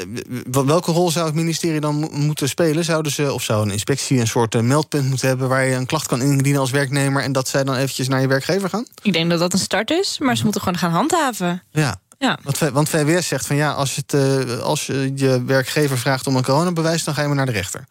welke 0.52 0.92
rol 0.92 1.12
zou 1.12 1.26
het 1.26 1.36
ministerie 1.36 1.80
dan 1.80 2.10
moeten 2.12 2.50
spelen? 2.50 2.84
Zouden 2.84 3.12
ze, 3.12 3.34
of 3.34 3.44
zou 3.44 3.66
een 3.66 3.72
inspectie 3.72 4.20
een 4.20 4.28
soort 4.28 4.56
uh, 4.56 4.62
meldpunt 4.62 5.10
moeten 5.10 5.28
hebben... 5.28 5.50
waar 5.50 5.66
je 5.66 5.76
een 5.76 5.86
klacht 5.86 6.08
kan 6.08 6.22
indienen 6.22 6.60
als 6.60 6.72
werknemer... 6.72 7.24
en 7.24 7.32
dat 7.32 7.48
zij 7.48 7.64
dan 7.64 7.76
eventjes 7.76 8.08
naar 8.08 8.22
je 8.22 8.28
werkgever 8.28 8.70
gaan? 8.70 8.86
Ik 9.02 9.14
denk 9.14 9.30
dat 9.30 9.40
dat 9.40 9.54
een 9.54 9.60
start 9.60 9.90
is, 9.90 10.20
maar 10.20 10.38
ze 10.38 10.44
moeten 10.44 10.62
gewoon 10.62 10.78
gaan 10.78 10.92
handhaven. 10.92 11.64
Ja, 11.72 12.00
ja. 12.20 12.40
Want, 12.44 12.58
want 12.58 12.90
VWS 12.90 13.28
zegt 13.28 13.46
van 13.48 13.56
ja, 13.56 13.72
als, 13.72 13.96
het, 13.96 14.14
uh, 14.14 14.60
als 14.60 14.86
je 14.86 15.12
je 15.16 15.44
werkgever 15.44 15.98
vraagt 15.98 16.28
om 16.28 16.36
een 16.36 16.44
coronabewijs... 16.44 17.04
dan 17.04 17.14
ga 17.14 17.22
je 17.22 17.28
maar 17.28 17.36
naar 17.36 17.46
de 17.46 17.52
rechter. 17.52 17.86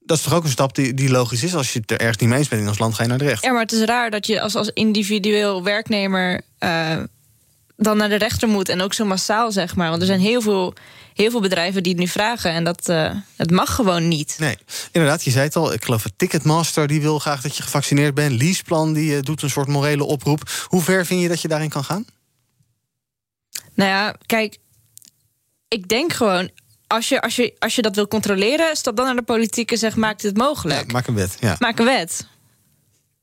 Dat 0.00 0.16
is 0.16 0.22
toch 0.22 0.34
ook 0.34 0.44
een 0.44 0.50
stap 0.50 0.74
die, 0.74 0.94
die 0.94 1.10
logisch 1.10 1.42
is? 1.42 1.54
Als 1.54 1.72
je 1.72 1.78
het 1.78 1.90
er 1.90 2.00
ergens 2.00 2.18
niet 2.18 2.28
mee 2.28 2.38
eens 2.38 2.48
bent 2.48 2.62
in 2.62 2.68
ons 2.68 2.78
land, 2.78 2.94
ga 2.94 3.02
je 3.02 3.08
naar 3.08 3.18
de 3.18 3.24
rechter. 3.24 3.46
Ja, 3.46 3.52
maar 3.52 3.62
het 3.62 3.72
is 3.72 3.84
raar 3.84 4.10
dat 4.10 4.26
je 4.26 4.40
als, 4.40 4.54
als 4.54 4.70
individueel 4.74 5.62
werknemer... 5.62 6.40
Uh, 6.60 6.96
dan 7.80 7.96
naar 7.96 8.08
de 8.08 8.18
rechter 8.18 8.48
moet. 8.48 8.68
En 8.68 8.80
ook 8.80 8.94
zo 8.94 9.04
massaal, 9.04 9.52
zeg 9.52 9.76
maar. 9.76 9.88
Want 9.88 10.00
er 10.00 10.06
zijn 10.06 10.20
heel 10.20 10.40
veel, 10.40 10.74
heel 11.14 11.30
veel 11.30 11.40
bedrijven 11.40 11.82
die 11.82 11.92
het 11.92 12.00
nu 12.00 12.08
vragen. 12.08 12.50
En 12.50 12.64
dat 12.64 12.88
uh, 12.88 13.14
het 13.36 13.50
mag 13.50 13.74
gewoon 13.74 14.08
niet. 14.08 14.36
Nee, 14.38 14.56
inderdaad, 14.92 15.24
je 15.24 15.30
zei 15.30 15.44
het 15.44 15.56
al. 15.56 15.72
Ik 15.72 15.84
geloof 15.84 16.02
dat 16.02 16.12
Ticketmaster 16.16 16.86
die 16.86 17.00
wil 17.00 17.18
graag 17.18 17.40
dat 17.40 17.56
je 17.56 17.62
gevaccineerd 17.62 18.14
bent. 18.14 18.42
Leaseplan 18.42 18.92
die 18.92 19.16
uh, 19.16 19.22
doet 19.22 19.42
een 19.42 19.50
soort 19.50 19.68
morele 19.68 20.04
oproep. 20.04 20.50
Hoe 20.64 20.82
ver 20.82 21.06
vind 21.06 21.22
je 21.22 21.28
dat 21.28 21.42
je 21.42 21.48
daarin 21.48 21.68
kan 21.68 21.84
gaan? 21.84 22.06
Nou 23.74 23.90
ja, 23.90 24.14
kijk. 24.26 24.58
Ik 25.68 25.88
denk 25.88 26.12
gewoon... 26.12 26.50
Als 26.86 27.08
je, 27.08 27.20
als, 27.20 27.36
je, 27.36 27.54
als 27.58 27.74
je 27.74 27.82
dat 27.82 27.94
wil 27.94 28.08
controleren, 28.08 28.76
stap 28.76 28.96
dan 28.96 29.04
naar 29.04 29.16
de 29.16 29.22
politiek 29.22 29.72
en 29.72 29.78
zeg: 29.78 29.96
maak 29.96 30.20
het 30.20 30.36
mogelijk. 30.36 30.80
Ja, 30.80 30.92
maak 30.92 31.06
een 31.06 31.14
wet. 31.14 31.36
Ja. 31.40 31.56
Maak 31.58 31.78
een 31.78 31.84
wet. 31.84 32.26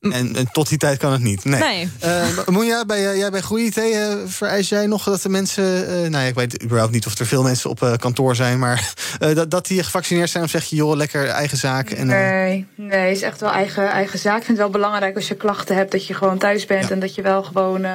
En, 0.00 0.36
en, 0.36 0.48
tot 0.52 0.68
die 0.68 0.78
tijd 0.78 0.98
kan 0.98 1.12
het 1.12 1.20
niet. 1.20 1.44
Nee. 1.44 1.60
nee. 1.60 1.88
Uh, 2.04 2.46
Moenja, 2.46 2.84
bij, 2.84 3.16
jij 3.16 3.30
bij 3.30 3.40
Groei 3.40 3.66
IT 3.66 3.76
uh, 3.76 4.14
vereis 4.26 4.68
jij 4.68 4.86
nog 4.86 5.04
dat 5.04 5.22
de 5.22 5.28
mensen. 5.28 5.90
Uh, 5.90 6.08
nou, 6.08 6.26
ik 6.26 6.34
weet 6.34 6.62
überhaupt 6.62 6.92
niet 6.92 7.06
of 7.06 7.18
er 7.18 7.26
veel 7.26 7.42
mensen 7.42 7.70
op 7.70 7.96
kantoor 7.98 8.36
zijn, 8.36 8.58
maar 8.58 8.92
dat, 9.18 9.50
dat 9.50 9.66
die 9.66 9.82
gevaccineerd 9.82 10.30
zijn, 10.30 10.44
of 10.44 10.50
zeg 10.50 10.64
je, 10.64 10.76
joh, 10.76 10.96
lekker 10.96 11.28
eigen 11.28 11.58
zaak? 11.58 11.90
En, 11.90 12.06
nee, 12.06 12.66
nee, 12.74 13.10
is 13.10 13.22
echt 13.22 13.40
wel 13.40 13.50
eigen, 13.50 13.88
eigen 13.88 14.18
zaak. 14.18 14.38
Ik 14.38 14.44
vind 14.44 14.58
het 14.58 14.70
wel 14.70 14.80
belangrijk 14.80 15.16
als 15.16 15.28
je 15.28 15.34
klachten 15.34 15.76
hebt, 15.76 15.92
dat 15.92 16.06
je 16.06 16.14
gewoon 16.14 16.38
thuis 16.38 16.66
bent 16.66 16.84
ja. 16.84 16.90
en 16.90 17.00
dat 17.00 17.14
je 17.14 17.22
wel 17.22 17.42
gewoon 17.42 17.86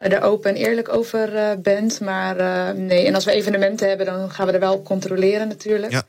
er 0.00 0.22
open 0.22 0.50
en 0.50 0.56
eerlijk 0.56 0.88
over 0.94 1.30
bent. 1.62 2.00
Maar 2.00 2.36
nee, 2.76 3.06
en 3.06 3.14
als 3.14 3.24
we 3.24 3.32
evenementen 3.32 3.88
hebben, 3.88 4.06
dan 4.06 4.30
gaan 4.30 4.46
we 4.46 4.52
er 4.52 4.60
wel 4.60 4.74
op 4.74 4.84
controleren 4.84 5.48
natuurlijk. 5.48 5.92
Ja. 5.92 6.02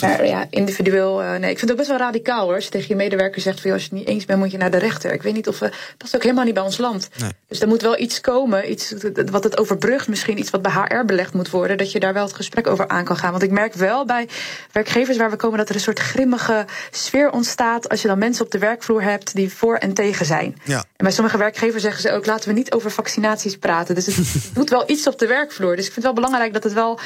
Maar 0.00 0.26
ja, 0.26 0.46
individueel. 0.50 1.22
eh, 1.22 1.28
nee, 1.30 1.50
ik 1.50 1.58
vind 1.58 1.60
het 1.60 1.70
ook 1.70 1.76
best 1.76 1.88
wel 1.88 1.98
radicaal 1.98 2.44
hoor. 2.44 2.54
Als 2.54 2.64
je 2.64 2.70
tegen 2.70 2.88
je 2.88 2.94
medewerker 2.96 3.40
zegt: 3.40 3.60
van, 3.60 3.70
als 3.70 3.82
je 3.82 3.88
het 3.88 3.98
niet 3.98 4.08
eens 4.08 4.24
bent, 4.24 4.38
moet 4.38 4.50
je 4.50 4.56
naar 4.58 4.70
de 4.70 4.76
rechter. 4.78 5.12
Ik 5.12 5.22
weet 5.22 5.34
niet 5.34 5.48
of. 5.48 5.60
eh 5.62 5.70
dat 5.96 6.06
is 6.08 6.14
ook 6.14 6.22
helemaal 6.22 6.44
niet 6.44 6.54
bij 6.54 6.62
ons 6.62 6.78
land. 6.78 7.08
Dus 7.48 7.60
er 7.60 7.68
moet 7.68 7.82
wel 7.82 7.98
iets 7.98 8.20
komen, 8.20 8.70
iets 8.70 8.94
wat 9.30 9.44
het 9.44 9.58
overbrugt, 9.58 10.08
misschien 10.08 10.38
iets 10.38 10.50
wat 10.50 10.62
bij 10.62 10.72
HR 10.72 11.04
belegd 11.04 11.34
moet 11.34 11.50
worden, 11.50 11.78
dat 11.78 11.92
je 11.92 12.00
daar 12.00 12.12
wel 12.12 12.24
het 12.24 12.34
gesprek 12.34 12.66
over 12.66 12.88
aan 12.88 13.04
kan 13.04 13.16
gaan. 13.16 13.30
Want 13.30 13.42
ik 13.42 13.50
merk 13.50 13.74
wel 13.74 14.04
bij 14.04 14.28
werkgevers 14.72 15.16
waar 15.16 15.30
we 15.30 15.36
komen 15.36 15.58
dat 15.58 15.68
er 15.68 15.74
een 15.74 15.80
soort 15.80 15.98
grimmige 15.98 16.64
sfeer 16.90 17.30
ontstaat 17.30 17.88
als 17.88 18.02
je 18.02 18.08
dan 18.08 18.18
mensen 18.18 18.44
op 18.44 18.50
de 18.50 18.58
werkvloer 18.58 19.02
hebt 19.02 19.34
die 19.34 19.52
voor 19.52 19.76
en 19.76 19.94
tegen 19.94 20.26
zijn. 20.26 20.56
Ja. 20.64 20.78
En 20.78 20.84
bij 20.96 21.10
sommige 21.10 21.38
werkgevers 21.38 21.82
zeggen 21.82 22.02
ze 22.02 22.12
ook: 22.12 22.26
laten 22.26 22.48
we 22.48 22.54
niet 22.54 22.72
over 22.72 22.90
praten. 23.60 23.94
Dus 23.94 24.06
het 24.06 24.16
doet 24.54 24.70
wel 24.70 24.90
iets 24.90 25.06
op 25.06 25.18
de 25.18 25.26
werkvloer. 25.26 25.76
Dus 25.76 25.86
ik 25.86 25.92
vind 25.92 26.06
het 26.06 26.14
wel 26.14 26.24
belangrijk 26.24 26.52
dat 26.52 26.62
het 26.62 26.72
wel 26.72 27.00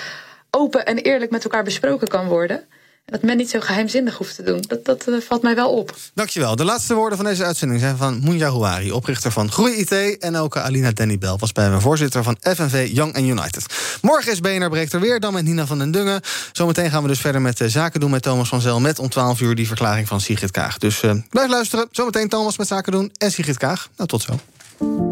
open 0.50 0.86
en 0.86 0.98
eerlijk 0.98 1.30
met 1.30 1.44
elkaar 1.44 1.64
besproken 1.64 2.08
kan 2.08 2.26
worden. 2.26 2.64
En 3.04 3.12
dat 3.12 3.22
men 3.22 3.36
niet 3.36 3.50
zo 3.50 3.60
geheimzinnig 3.60 4.16
hoeft 4.16 4.34
te 4.36 4.42
doen. 4.42 4.64
Dat, 4.68 4.84
dat 4.84 5.06
eh, 5.08 5.14
valt 5.20 5.42
mij 5.42 5.54
wel 5.54 5.70
op. 5.70 5.96
Dankjewel. 6.14 6.56
De 6.56 6.64
laatste 6.64 6.94
woorden 6.94 7.18
van 7.18 7.26
deze 7.26 7.44
uitzending 7.44 7.80
zijn 7.80 7.96
van 7.96 8.20
Mounja 8.20 8.48
Houari, 8.48 8.92
oprichter 8.92 9.32
van 9.32 9.52
Groei 9.52 9.74
IT. 9.74 10.18
En 10.18 10.36
ook 10.36 10.56
Alina 10.56 10.90
Dennybel 10.90 11.38
was 11.38 11.52
bij 11.52 11.70
me 11.70 11.80
voorzitter 11.80 12.22
van 12.22 12.36
FNV 12.40 12.88
Young 12.92 13.16
and 13.16 13.24
United. 13.24 13.64
Morgen 14.02 14.32
is 14.32 14.40
BNR 14.40 14.68
Breekt 14.68 14.92
er 14.92 15.00
weer, 15.00 15.20
dan 15.20 15.32
met 15.32 15.44
Nina 15.44 15.66
van 15.66 15.78
den 15.78 15.90
Dungen. 15.90 16.20
Zometeen 16.52 16.90
gaan 16.90 17.02
we 17.02 17.08
dus 17.08 17.20
verder 17.20 17.40
met 17.40 17.60
eh, 17.60 17.68
Zaken 17.68 18.00
doen 18.00 18.10
met 18.10 18.22
Thomas 18.22 18.48
van 18.48 18.60
Zel... 18.60 18.80
met 18.80 18.98
om 18.98 19.08
12 19.08 19.40
uur 19.40 19.54
die 19.54 19.66
verklaring 19.66 20.08
van 20.08 20.20
Sigrid 20.20 20.50
Kaag. 20.50 20.78
Dus 20.78 21.02
eh, 21.02 21.14
blijf 21.28 21.50
luisteren. 21.50 21.88
Zometeen 21.90 22.28
Thomas 22.28 22.58
met 22.58 22.66
Zaken 22.66 22.92
doen 22.92 23.12
en 23.18 23.32
Sigrid 23.32 23.58
Kaag. 23.58 23.88
Nou, 23.96 24.08
tot 24.08 24.22
zo. 24.22 25.08